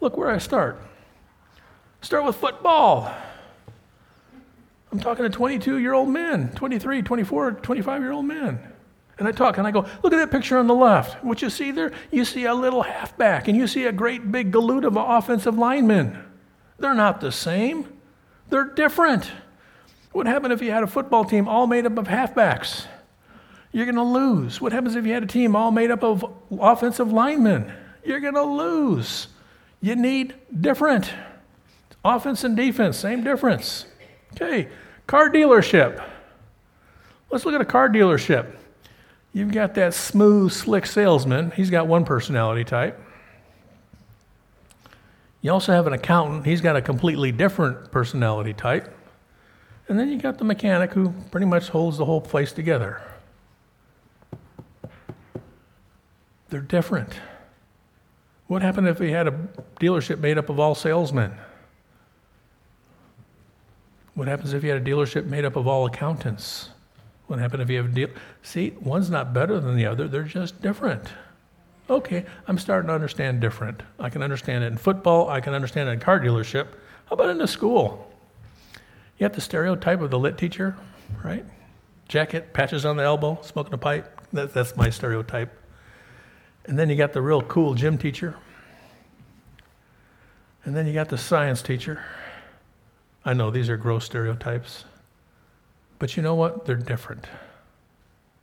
Look 0.00 0.16
where 0.16 0.30
I 0.30 0.38
start. 0.38 0.80
Start 2.02 2.24
with 2.24 2.36
football. 2.36 3.12
I'm 4.92 5.00
talking 5.00 5.24
to 5.24 5.30
22 5.30 5.78
year 5.78 5.92
old 5.92 6.08
men, 6.08 6.52
23, 6.54 7.02
24, 7.02 7.52
25 7.52 8.02
year 8.02 8.12
old 8.12 8.24
men. 8.24 8.60
And 9.18 9.26
I 9.26 9.32
talk 9.32 9.58
and 9.58 9.66
I 9.66 9.72
go, 9.72 9.84
look 10.02 10.12
at 10.12 10.18
that 10.18 10.30
picture 10.30 10.58
on 10.58 10.68
the 10.68 10.74
left. 10.74 11.24
What 11.24 11.42
you 11.42 11.50
see 11.50 11.72
there? 11.72 11.92
You 12.12 12.24
see 12.24 12.44
a 12.44 12.54
little 12.54 12.82
halfback 12.82 13.48
and 13.48 13.56
you 13.56 13.66
see 13.66 13.84
a 13.84 13.92
great 13.92 14.30
big 14.30 14.52
galoot 14.52 14.86
of 14.86 14.96
offensive 14.96 15.58
linemen. 15.58 16.24
They're 16.78 16.94
not 16.94 17.20
the 17.20 17.32
same, 17.32 17.92
they're 18.50 18.64
different. 18.64 19.30
What 20.12 20.26
happened 20.26 20.52
if 20.52 20.62
you 20.62 20.70
had 20.70 20.84
a 20.84 20.86
football 20.86 21.24
team 21.24 21.48
all 21.48 21.66
made 21.66 21.84
up 21.84 21.98
of 21.98 22.06
halfbacks? 22.06 22.86
You're 23.72 23.84
going 23.84 23.96
to 23.96 24.02
lose. 24.02 24.60
What 24.60 24.72
happens 24.72 24.96
if 24.96 25.06
you 25.06 25.12
had 25.12 25.22
a 25.22 25.26
team 25.26 25.54
all 25.54 25.70
made 25.70 25.90
up 25.90 26.02
of 26.02 26.24
offensive 26.50 27.12
linemen? 27.12 27.72
You're 28.04 28.20
going 28.20 28.34
to 28.34 28.42
lose. 28.42 29.28
You 29.80 29.94
need 29.94 30.34
different. 30.60 31.12
Offense 32.04 32.44
and 32.44 32.56
defense, 32.56 32.96
same 32.96 33.22
difference. 33.22 33.84
Okay, 34.32 34.68
car 35.06 35.30
dealership. 35.30 36.02
Let's 37.30 37.44
look 37.44 37.54
at 37.54 37.60
a 37.60 37.66
car 37.66 37.88
dealership. 37.88 38.54
You've 39.32 39.52
got 39.52 39.74
that 39.74 39.94
smooth, 39.94 40.52
slick 40.52 40.86
salesman. 40.86 41.50
He's 41.50 41.70
got 41.70 41.86
one 41.86 42.04
personality 42.04 42.64
type. 42.64 42.98
You 45.40 45.52
also 45.52 45.72
have 45.72 45.86
an 45.86 45.92
accountant, 45.92 46.46
he's 46.46 46.60
got 46.60 46.76
a 46.76 46.82
completely 46.82 47.30
different 47.30 47.92
personality 47.92 48.52
type. 48.52 48.92
And 49.88 49.98
then 49.98 50.10
you 50.10 50.18
got 50.18 50.38
the 50.38 50.44
mechanic 50.44 50.92
who 50.92 51.12
pretty 51.30 51.46
much 51.46 51.68
holds 51.68 51.98
the 51.98 52.04
whole 52.04 52.20
place 52.20 52.52
together. 52.52 53.00
They're 56.50 56.60
different. 56.60 57.12
What 58.46 58.62
happened 58.62 58.88
if 58.88 58.98
we 58.98 59.10
had 59.10 59.28
a 59.28 59.48
dealership 59.78 60.18
made 60.20 60.38
up 60.38 60.48
of 60.48 60.58
all 60.58 60.74
salesmen? 60.74 61.32
What 64.14 64.26
happens 64.26 64.54
if 64.54 64.64
you 64.64 64.70
had 64.70 64.80
a 64.80 64.84
dealership 64.84 65.26
made 65.26 65.44
up 65.44 65.54
of 65.56 65.66
all 65.68 65.86
accountants? 65.86 66.70
What 67.26 67.38
happens 67.38 67.62
if 67.62 67.70
you 67.70 67.76
have 67.76 67.86
a 67.86 67.94
deal? 67.94 68.08
See, 68.42 68.74
one's 68.80 69.10
not 69.10 69.34
better 69.34 69.60
than 69.60 69.76
the 69.76 69.86
other, 69.86 70.08
they're 70.08 70.22
just 70.22 70.60
different. 70.62 71.04
Okay, 71.90 72.24
I'm 72.46 72.58
starting 72.58 72.88
to 72.88 72.94
understand 72.94 73.40
different. 73.40 73.82
I 73.98 74.10
can 74.10 74.22
understand 74.22 74.64
it 74.64 74.68
in 74.68 74.78
football, 74.78 75.28
I 75.28 75.40
can 75.40 75.54
understand 75.54 75.90
it 75.90 75.92
in 75.92 76.00
car 76.00 76.18
dealership. 76.18 76.68
How 77.06 77.14
about 77.14 77.30
in 77.30 77.38
the 77.38 77.46
school? 77.46 78.10
You 79.18 79.24
have 79.24 79.34
the 79.34 79.40
stereotype 79.40 80.00
of 80.00 80.10
the 80.10 80.18
lit 80.18 80.38
teacher, 80.38 80.76
right? 81.22 81.44
Jacket, 82.08 82.54
patches 82.54 82.86
on 82.86 82.96
the 82.96 83.02
elbow, 83.02 83.38
smoking 83.42 83.74
a 83.74 83.78
pipe. 83.78 84.20
That, 84.32 84.54
that's 84.54 84.76
my 84.76 84.88
stereotype. 84.88 85.50
And 86.68 86.78
then 86.78 86.90
you 86.90 86.96
got 86.96 87.14
the 87.14 87.22
real 87.22 87.40
cool 87.42 87.74
gym 87.74 87.96
teacher. 87.96 88.36
And 90.64 90.76
then 90.76 90.86
you 90.86 90.92
got 90.92 91.08
the 91.08 91.16
science 91.16 91.62
teacher. 91.62 92.04
I 93.24 93.32
know 93.32 93.50
these 93.50 93.70
are 93.70 93.78
gross 93.78 94.04
stereotypes. 94.04 94.84
But 95.98 96.14
you 96.16 96.22
know 96.22 96.34
what? 96.34 96.66
They're 96.66 96.76
different. 96.76 97.26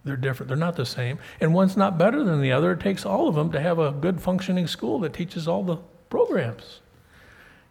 They're 0.03 0.17
different. 0.17 0.47
They're 0.47 0.57
not 0.57 0.75
the 0.75 0.87
same. 0.87 1.19
And 1.39 1.53
one's 1.53 1.77
not 1.77 1.99
better 1.99 2.23
than 2.23 2.41
the 2.41 2.51
other. 2.51 2.71
It 2.71 2.79
takes 2.79 3.05
all 3.05 3.27
of 3.27 3.35
them 3.35 3.51
to 3.51 3.61
have 3.61 3.77
a 3.77 3.91
good 3.91 4.19
functioning 4.19 4.65
school 4.65 4.99
that 4.99 5.13
teaches 5.13 5.47
all 5.47 5.63
the 5.63 5.77
programs. 6.09 6.81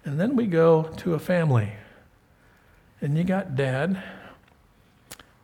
And 0.04 0.20
then 0.20 0.36
we 0.36 0.46
go 0.46 0.84
to 0.98 1.14
a 1.14 1.18
family. 1.18 1.72
And 3.00 3.18
you 3.18 3.24
got 3.24 3.56
dad. 3.56 4.00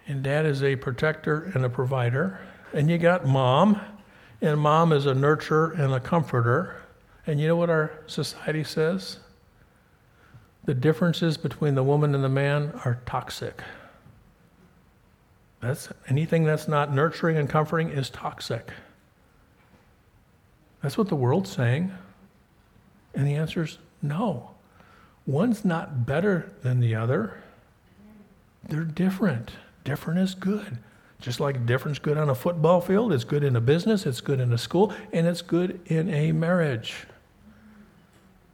And 0.07 0.23
dad 0.23 0.47
is 0.47 0.63
a 0.63 0.77
protector 0.77 1.51
and 1.53 1.65
a 1.65 1.69
provider. 1.69 2.41
And 2.73 2.89
you 2.89 2.97
got 2.97 3.27
mom. 3.27 3.81
And 4.41 4.59
mom 4.59 4.93
is 4.93 5.07
a 5.07 5.13
nurturer 5.13 5.79
and 5.79 5.93
a 5.93 6.01
comforter. 6.01 6.83
And 7.27 7.41
you 7.41 7.47
know 7.47 7.57
what 7.57 7.71
our 7.71 8.03
society 8.07 8.65
says? 8.65 9.19
the 10.65 10.75
differences 10.75 11.37
between 11.37 11.75
the 11.75 11.83
woman 11.83 12.15
and 12.15 12.23
the 12.23 12.29
man 12.29 12.73
are 12.85 13.01
toxic. 13.07 13.63
That's 15.61 15.89
anything 16.09 16.45
that's 16.45 16.69
not 16.69 16.95
nurturing 16.95 17.37
and 17.37 17.49
comforting 17.49 17.91
is 17.91 18.11
toxic. 18.11 18.71
That's 20.83 20.97
what 20.97 21.09
the 21.09 21.17
world's 21.17 21.51
saying. 21.51 21.93
And 23.15 23.27
the 23.27 23.35
answer 23.35 23.65
is 23.65 23.79
no. 24.01 24.53
One's 25.27 25.65
not 25.65 26.07
better 26.07 26.51
than 26.63 26.81
the 26.81 26.95
other. 26.95 27.43
They're 28.67 28.85
different. 28.85 29.51
Different 29.85 30.21
is 30.21 30.35
good. 30.35 30.79
Just 31.21 31.39
like 31.39 31.67
difference 31.67 31.99
good 31.99 32.17
on 32.17 32.31
a 32.31 32.35
football 32.35 32.81
field, 32.81 33.13
it's 33.13 33.25
good 33.25 33.45
in 33.45 33.55
a 33.55 33.61
business, 33.61 34.07
it's 34.07 34.21
good 34.21 34.41
in 34.41 34.53
a 34.53 34.59
school, 34.59 34.93
and 35.13 35.27
it's 35.27 35.43
good 35.43 35.81
in 35.87 36.13
a 36.13 36.33
marriage. 36.33 37.07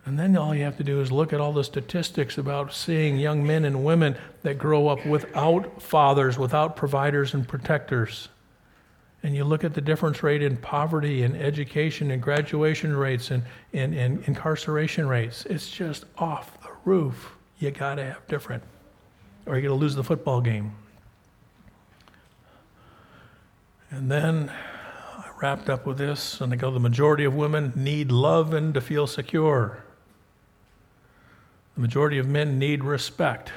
And 0.04 0.18
then 0.18 0.36
all 0.36 0.54
you 0.54 0.62
have 0.64 0.76
to 0.76 0.84
do 0.84 1.00
is 1.00 1.10
look 1.10 1.32
at 1.32 1.40
all 1.40 1.52
the 1.52 1.64
statistics 1.64 2.38
about 2.38 2.72
seeing 2.72 3.18
young 3.18 3.44
men 3.44 3.64
and 3.64 3.84
women 3.84 4.16
that 4.42 4.56
grow 4.56 4.88
up 4.88 5.04
without 5.04 5.82
fathers, 5.82 6.38
without 6.38 6.76
providers 6.76 7.34
and 7.34 7.46
protectors. 7.46 8.28
And 9.22 9.34
you 9.34 9.42
look 9.44 9.64
at 9.64 9.74
the 9.74 9.80
difference 9.80 10.22
rate 10.22 10.42
in 10.42 10.56
poverty 10.58 11.24
and 11.24 11.36
education 11.36 12.12
and 12.12 12.22
graduation 12.22 12.96
rates 12.96 13.32
and, 13.32 13.42
and, 13.72 13.94
and 13.94 14.22
incarceration 14.26 15.08
rates. 15.08 15.44
It's 15.46 15.68
just 15.68 16.04
off 16.18 16.60
the 16.62 16.70
roof. 16.84 17.32
You 17.58 17.72
got 17.72 17.96
to 17.96 18.04
have 18.04 18.26
different, 18.28 18.62
or 19.46 19.54
you're 19.54 19.62
going 19.62 19.76
to 19.76 19.82
lose 19.82 19.96
the 19.96 20.04
football 20.04 20.40
game. 20.40 20.72
And 23.96 24.10
then 24.10 24.50
I 24.50 25.30
wrapped 25.40 25.70
up 25.70 25.86
with 25.86 25.96
this, 25.96 26.42
and 26.42 26.52
I 26.52 26.56
go 26.56 26.70
the 26.70 26.78
majority 26.78 27.24
of 27.24 27.34
women 27.34 27.72
need 27.74 28.12
love 28.12 28.52
and 28.52 28.74
to 28.74 28.82
feel 28.82 29.06
secure. 29.06 29.82
The 31.76 31.80
majority 31.80 32.18
of 32.18 32.28
men 32.28 32.58
need 32.58 32.84
respect. 32.84 33.52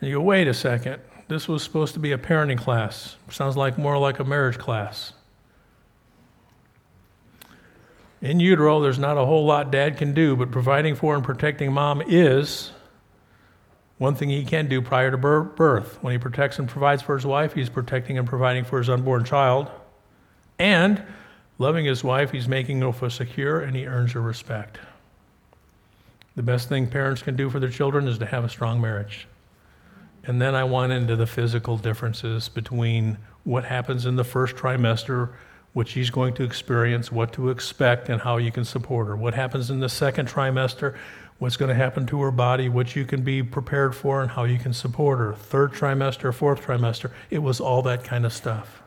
And 0.00 0.10
you 0.10 0.16
go, 0.16 0.22
wait 0.22 0.48
a 0.48 0.54
second. 0.54 1.00
This 1.28 1.46
was 1.46 1.62
supposed 1.62 1.94
to 1.94 2.00
be 2.00 2.10
a 2.10 2.18
parenting 2.18 2.58
class. 2.58 3.14
Sounds 3.30 3.56
like 3.56 3.78
more 3.78 3.96
like 3.96 4.18
a 4.18 4.24
marriage 4.24 4.58
class. 4.58 5.12
In 8.20 8.40
utero, 8.40 8.80
there's 8.80 8.98
not 8.98 9.16
a 9.16 9.24
whole 9.24 9.46
lot 9.46 9.70
dad 9.70 9.98
can 9.98 10.14
do, 10.14 10.34
but 10.34 10.50
providing 10.50 10.96
for 10.96 11.14
and 11.14 11.22
protecting 11.22 11.72
mom 11.72 12.02
is 12.04 12.72
one 13.98 14.14
thing 14.14 14.28
he 14.28 14.44
can 14.44 14.68
do 14.68 14.80
prior 14.80 15.10
to 15.10 15.16
birth. 15.16 15.98
When 16.02 16.12
he 16.12 16.18
protects 16.18 16.58
and 16.58 16.68
provides 16.68 17.02
for 17.02 17.16
his 17.16 17.26
wife, 17.26 17.52
he's 17.52 17.68
protecting 17.68 18.16
and 18.16 18.26
providing 18.26 18.64
for 18.64 18.78
his 18.78 18.88
unborn 18.88 19.24
child. 19.24 19.70
And 20.58 21.02
loving 21.58 21.84
his 21.84 22.02
wife, 22.04 22.30
he's 22.30 22.48
making 22.48 22.80
her 22.80 22.92
feel 22.92 23.10
secure 23.10 23.60
and 23.60 23.76
he 23.76 23.86
earns 23.86 24.12
her 24.12 24.20
respect. 24.20 24.78
The 26.36 26.42
best 26.44 26.68
thing 26.68 26.86
parents 26.86 27.22
can 27.22 27.34
do 27.34 27.50
for 27.50 27.58
their 27.58 27.70
children 27.70 28.06
is 28.06 28.18
to 28.18 28.26
have 28.26 28.44
a 28.44 28.48
strong 28.48 28.80
marriage. 28.80 29.26
And 30.24 30.40
then 30.40 30.54
I 30.54 30.62
went 30.62 30.92
into 30.92 31.16
the 31.16 31.26
physical 31.26 31.76
differences 31.76 32.48
between 32.48 33.18
what 33.42 33.64
happens 33.64 34.06
in 34.06 34.14
the 34.14 34.24
first 34.24 34.54
trimester, 34.54 35.30
what 35.72 35.88
she's 35.88 36.10
going 36.10 36.34
to 36.34 36.44
experience, 36.44 37.10
what 37.10 37.32
to 37.32 37.50
expect, 37.50 38.08
and 38.08 38.20
how 38.20 38.36
you 38.36 38.52
can 38.52 38.64
support 38.64 39.08
her. 39.08 39.16
What 39.16 39.34
happens 39.34 39.70
in 39.70 39.80
the 39.80 39.88
second 39.88 40.28
trimester, 40.28 40.96
what's 41.38 41.56
going 41.56 41.68
to 41.68 41.74
happen 41.74 42.06
to 42.06 42.20
her 42.20 42.30
body, 42.30 42.68
what 42.68 42.96
you 42.96 43.04
can 43.04 43.22
be 43.22 43.42
prepared 43.42 43.94
for, 43.94 44.22
and 44.22 44.30
how 44.30 44.44
you 44.44 44.58
can 44.58 44.72
support 44.72 45.18
her. 45.18 45.34
Third 45.34 45.72
trimester, 45.72 46.34
fourth 46.34 46.62
trimester, 46.62 47.12
it 47.30 47.38
was 47.38 47.60
all 47.60 47.82
that 47.82 48.04
kind 48.04 48.26
of 48.26 48.32
stuff. 48.32 48.82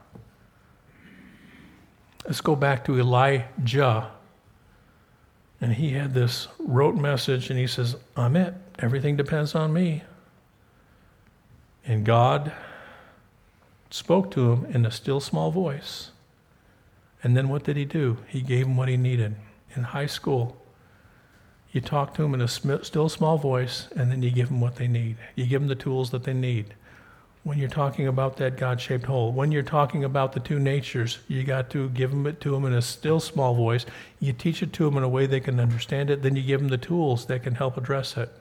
Let's 2.26 2.41
go 2.41 2.56
back 2.56 2.86
to 2.86 2.99
Elijah 2.99 4.12
and 5.62 5.74
he 5.74 5.91
had 5.91 6.16
this 6.16 6.47
rote 6.58 6.95
message, 6.95 7.52
and 7.52 7.60
he 7.60 7.68
says, 7.68 7.95
I'm 8.18 8.36
it. 8.36 8.56
Everything 8.80 9.16
depends 9.16 9.54
on 9.54 9.72
me. 9.72 10.02
And 11.86 12.04
God 12.04 12.52
spoke 13.91 14.32
to 14.32 14.54
him 14.54 14.66
in 14.66 14.88
a 14.88 14.91
still 14.91 15.20
small 15.20 15.52
voice. 15.52 16.10
And 17.22 17.38
then 17.38 17.47
what 17.47 17.64
did 17.64 17.78
he 17.78 17.86
do? 17.86 18.18
He 18.28 18.41
gave 18.41 18.66
him 18.66 18.76
what 18.76 18.89
he 18.89 18.97
needed. 18.97 19.36
In 19.76 19.84
high 19.84 20.08
school, 20.08 20.58
you 21.72 21.82
talk 21.82 22.13
to 22.15 22.22
them 22.22 22.34
in 22.34 22.41
a 22.41 22.47
still 22.47 23.09
small 23.09 23.38
voice, 23.38 23.88
and 23.95 24.11
then 24.11 24.22
you 24.22 24.32
give 24.32 24.49
them 24.49 24.61
what 24.61 24.76
they 24.76 24.88
need. 24.88 25.17
You 25.36 25.45
give 25.45 25.61
them 25.61 25.69
the 25.69 25.76
tools 25.76 26.11
that 26.11 26.24
they 26.24 26.34
need 26.34 26.76
when 27.43 27.57
you're 27.57 27.69
talking 27.69 28.07
about 28.07 28.38
that 28.38 28.57
God 28.57 28.80
shaped 28.80 29.05
hole. 29.05 29.32
When 29.32 29.51
you're 29.51 29.63
talking 29.63 30.03
about 30.03 30.34
the 30.34 30.39
two 30.39 30.59
natures, 30.59 31.19
you 31.28 31.43
got 31.43 31.69
to 31.72 31.89
give 31.89 32.11
them 32.11 32.28
it 32.28 32.39
to 32.41 32.51
them 32.51 32.65
in 32.65 32.74
a 32.74 32.82
still 32.82 33.19
small 33.19 33.55
voice. 33.55 33.86
You 34.19 34.34
teach 34.34 34.61
it 34.61 34.74
to 34.74 34.86
them 34.86 34.97
in 34.97 35.03
a 35.03 35.09
way 35.09 35.26
they 35.26 35.39
can 35.39 35.59
understand 35.59 36.09
it. 36.09 36.22
Then 36.22 36.36
you 36.36 36.43
give 36.43 36.59
them 36.59 36.69
the 36.69 36.78
tools 36.78 37.26
that 37.26 37.43
can 37.43 37.55
help 37.55 37.78
address 37.78 38.15
it. 38.15 38.32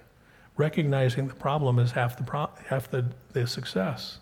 Recognizing 0.56 1.28
the 1.28 1.34
problem 1.34 1.78
is 1.78 1.92
half 1.92 2.18
the, 2.18 2.24
pro- 2.24 2.50
half 2.66 2.90
the, 2.90 3.06
the 3.32 3.46
success. 3.46 4.18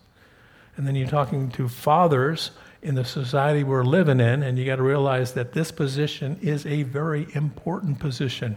And 0.77 0.87
then 0.87 0.95
you're 0.95 1.09
talking 1.09 1.49
to 1.51 1.67
fathers 1.67 2.51
in 2.81 2.95
the 2.95 3.03
society 3.03 3.65
we're 3.65 3.83
living 3.83 4.21
in, 4.21 4.43
and 4.43 4.57
you 4.57 4.65
got 4.65 4.77
to 4.77 4.83
realize 4.83 5.33
that 5.33 5.51
this 5.51 5.71
position 5.71 6.39
is 6.41 6.65
a 6.65 6.83
very 6.83 7.27
important 7.33 7.99
position. 7.99 8.55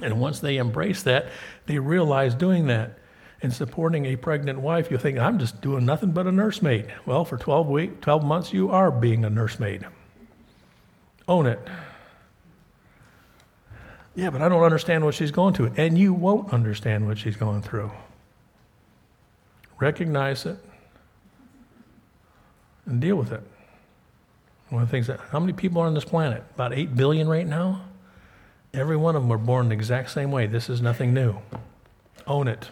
And 0.00 0.20
once 0.20 0.40
they 0.40 0.58
embrace 0.58 1.02
that, 1.04 1.28
they 1.66 1.78
realize 1.78 2.34
doing 2.34 2.66
that 2.66 2.98
and 3.42 3.52
supporting 3.52 4.06
a 4.06 4.16
pregnant 4.16 4.60
wife, 4.60 4.90
you 4.90 4.98
think, 4.98 5.18
I'm 5.18 5.38
just 5.38 5.60
doing 5.60 5.84
nothing 5.84 6.12
but 6.12 6.26
a 6.26 6.32
nursemaid. 6.32 6.92
Well, 7.04 7.24
for 7.24 7.36
12, 7.36 7.68
week, 7.68 8.00
12 8.00 8.24
months, 8.24 8.52
you 8.52 8.70
are 8.70 8.90
being 8.90 9.24
a 9.24 9.30
nursemaid. 9.30 9.86
Own 11.28 11.46
it. 11.46 11.60
Yeah, 14.14 14.30
but 14.30 14.40
I 14.40 14.48
don't 14.48 14.62
understand 14.62 15.04
what 15.04 15.14
she's 15.14 15.30
going 15.30 15.54
through. 15.54 15.72
And 15.76 15.98
you 15.98 16.14
won't 16.14 16.52
understand 16.52 17.06
what 17.06 17.18
she's 17.18 17.36
going 17.36 17.62
through. 17.62 17.90
Recognize 19.78 20.46
it 20.46 20.58
and 22.86 23.00
deal 23.00 23.16
with 23.16 23.32
it. 23.32 23.42
One 24.70 24.82
of 24.82 24.88
the 24.88 24.92
things 24.92 25.06
that, 25.08 25.20
how 25.30 25.38
many 25.38 25.52
people 25.52 25.82
are 25.82 25.86
on 25.86 25.94
this 25.94 26.04
planet? 26.04 26.42
About 26.54 26.72
8 26.72 26.96
billion 26.96 27.28
right 27.28 27.46
now? 27.46 27.82
Every 28.74 28.96
one 28.96 29.16
of 29.16 29.22
them 29.22 29.28
were 29.28 29.38
born 29.38 29.68
the 29.68 29.74
exact 29.74 30.10
same 30.10 30.30
way. 30.30 30.46
This 30.46 30.68
is 30.68 30.82
nothing 30.82 31.14
new. 31.14 31.36
Own 32.26 32.48
it. 32.48 32.70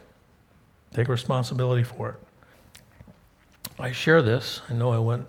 Take 0.93 1.09
responsibility 1.09 1.83
for 1.83 2.11
it. 2.11 2.17
I 3.79 3.93
share 3.93 4.23
this. 4.23 4.61
I 4.69 4.75
know 4.75 4.93
I 4.93 4.99
went, 4.99 5.27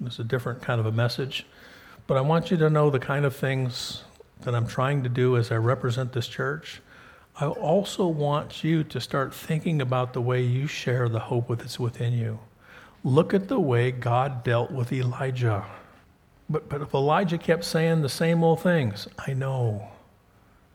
this 0.00 0.14
is 0.14 0.20
a 0.20 0.24
different 0.24 0.62
kind 0.62 0.80
of 0.80 0.86
a 0.86 0.92
message, 0.92 1.46
but 2.06 2.16
I 2.16 2.22
want 2.22 2.50
you 2.50 2.56
to 2.56 2.70
know 2.70 2.88
the 2.88 2.98
kind 2.98 3.24
of 3.24 3.36
things 3.36 4.04
that 4.40 4.54
I'm 4.54 4.66
trying 4.66 5.02
to 5.02 5.08
do 5.08 5.36
as 5.36 5.52
I 5.52 5.56
represent 5.56 6.12
this 6.12 6.26
church. 6.26 6.80
I 7.36 7.46
also 7.46 8.06
want 8.06 8.64
you 8.64 8.84
to 8.84 9.00
start 9.00 9.34
thinking 9.34 9.80
about 9.80 10.12
the 10.14 10.20
way 10.20 10.42
you 10.42 10.66
share 10.66 11.08
the 11.08 11.20
hope 11.20 11.48
that's 11.48 11.78
within 11.78 12.12
you. 12.12 12.38
Look 13.04 13.34
at 13.34 13.48
the 13.48 13.60
way 13.60 13.90
God 13.90 14.42
dealt 14.42 14.70
with 14.70 14.92
Elijah. 14.92 15.64
But, 16.50 16.68
but 16.68 16.82
if 16.82 16.92
Elijah 16.92 17.38
kept 17.38 17.64
saying 17.64 18.02
the 18.02 18.08
same 18.08 18.42
old 18.42 18.60
things, 18.60 19.06
I 19.24 19.34
know. 19.34 19.88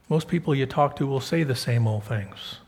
Most 0.08 0.30
people 0.30 0.56
you 0.56 0.66
talk 0.66 0.96
to 0.96 1.06
will 1.06 1.20
say 1.20 1.44
the 1.44 1.56
same 1.56 1.86
old 1.86 2.06
things. 2.06 2.60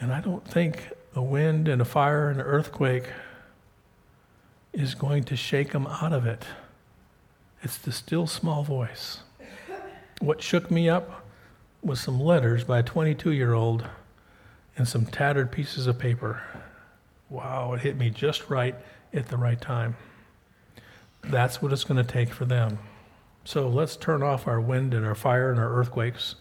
And 0.00 0.10
I 0.10 0.22
don't 0.22 0.46
think 0.48 0.88
a 1.14 1.22
wind 1.22 1.68
and 1.68 1.82
a 1.82 1.84
fire 1.84 2.30
and 2.30 2.40
an 2.40 2.46
earthquake 2.46 3.10
is 4.72 4.94
going 4.94 5.24
to 5.24 5.36
shake 5.36 5.72
them 5.72 5.86
out 5.86 6.14
of 6.14 6.26
it. 6.26 6.44
It's 7.62 7.76
the 7.76 7.92
still 7.92 8.26
small 8.26 8.64
voice. 8.64 9.18
What 10.20 10.42
shook 10.42 10.70
me 10.70 10.88
up 10.88 11.26
was 11.82 12.00
some 12.00 12.18
letters 12.18 12.64
by 12.64 12.78
a 12.78 12.82
22 12.82 13.32
year 13.32 13.52
old 13.52 13.86
and 14.78 14.88
some 14.88 15.04
tattered 15.04 15.52
pieces 15.52 15.86
of 15.86 15.98
paper. 15.98 16.42
Wow, 17.28 17.74
it 17.74 17.82
hit 17.82 17.98
me 17.98 18.08
just 18.08 18.48
right 18.48 18.74
at 19.12 19.28
the 19.28 19.36
right 19.36 19.60
time. 19.60 19.96
That's 21.28 21.60
what 21.60 21.72
it's 21.72 21.84
going 21.84 22.04
to 22.04 22.12
take 22.12 22.30
for 22.30 22.44
them. 22.44 22.78
So 23.44 23.68
let's 23.68 23.96
turn 23.96 24.22
off 24.22 24.46
our 24.46 24.60
wind 24.60 24.94
and 24.94 25.04
our 25.04 25.14
fire 25.14 25.50
and 25.50 25.60
our 25.60 25.74
earthquakes, 25.74 26.36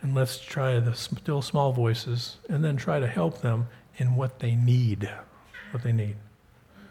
and 0.00 0.14
let's 0.14 0.38
try 0.38 0.78
the 0.78 0.94
still 0.94 1.42
small 1.42 1.72
voices, 1.72 2.38
and 2.48 2.64
then 2.64 2.76
try 2.76 3.00
to 3.00 3.06
help 3.06 3.40
them 3.40 3.68
in 3.96 4.14
what 4.14 4.38
they 4.38 4.54
need. 4.54 5.10
What 5.72 5.82
they 5.82 5.92
need. 5.92 6.16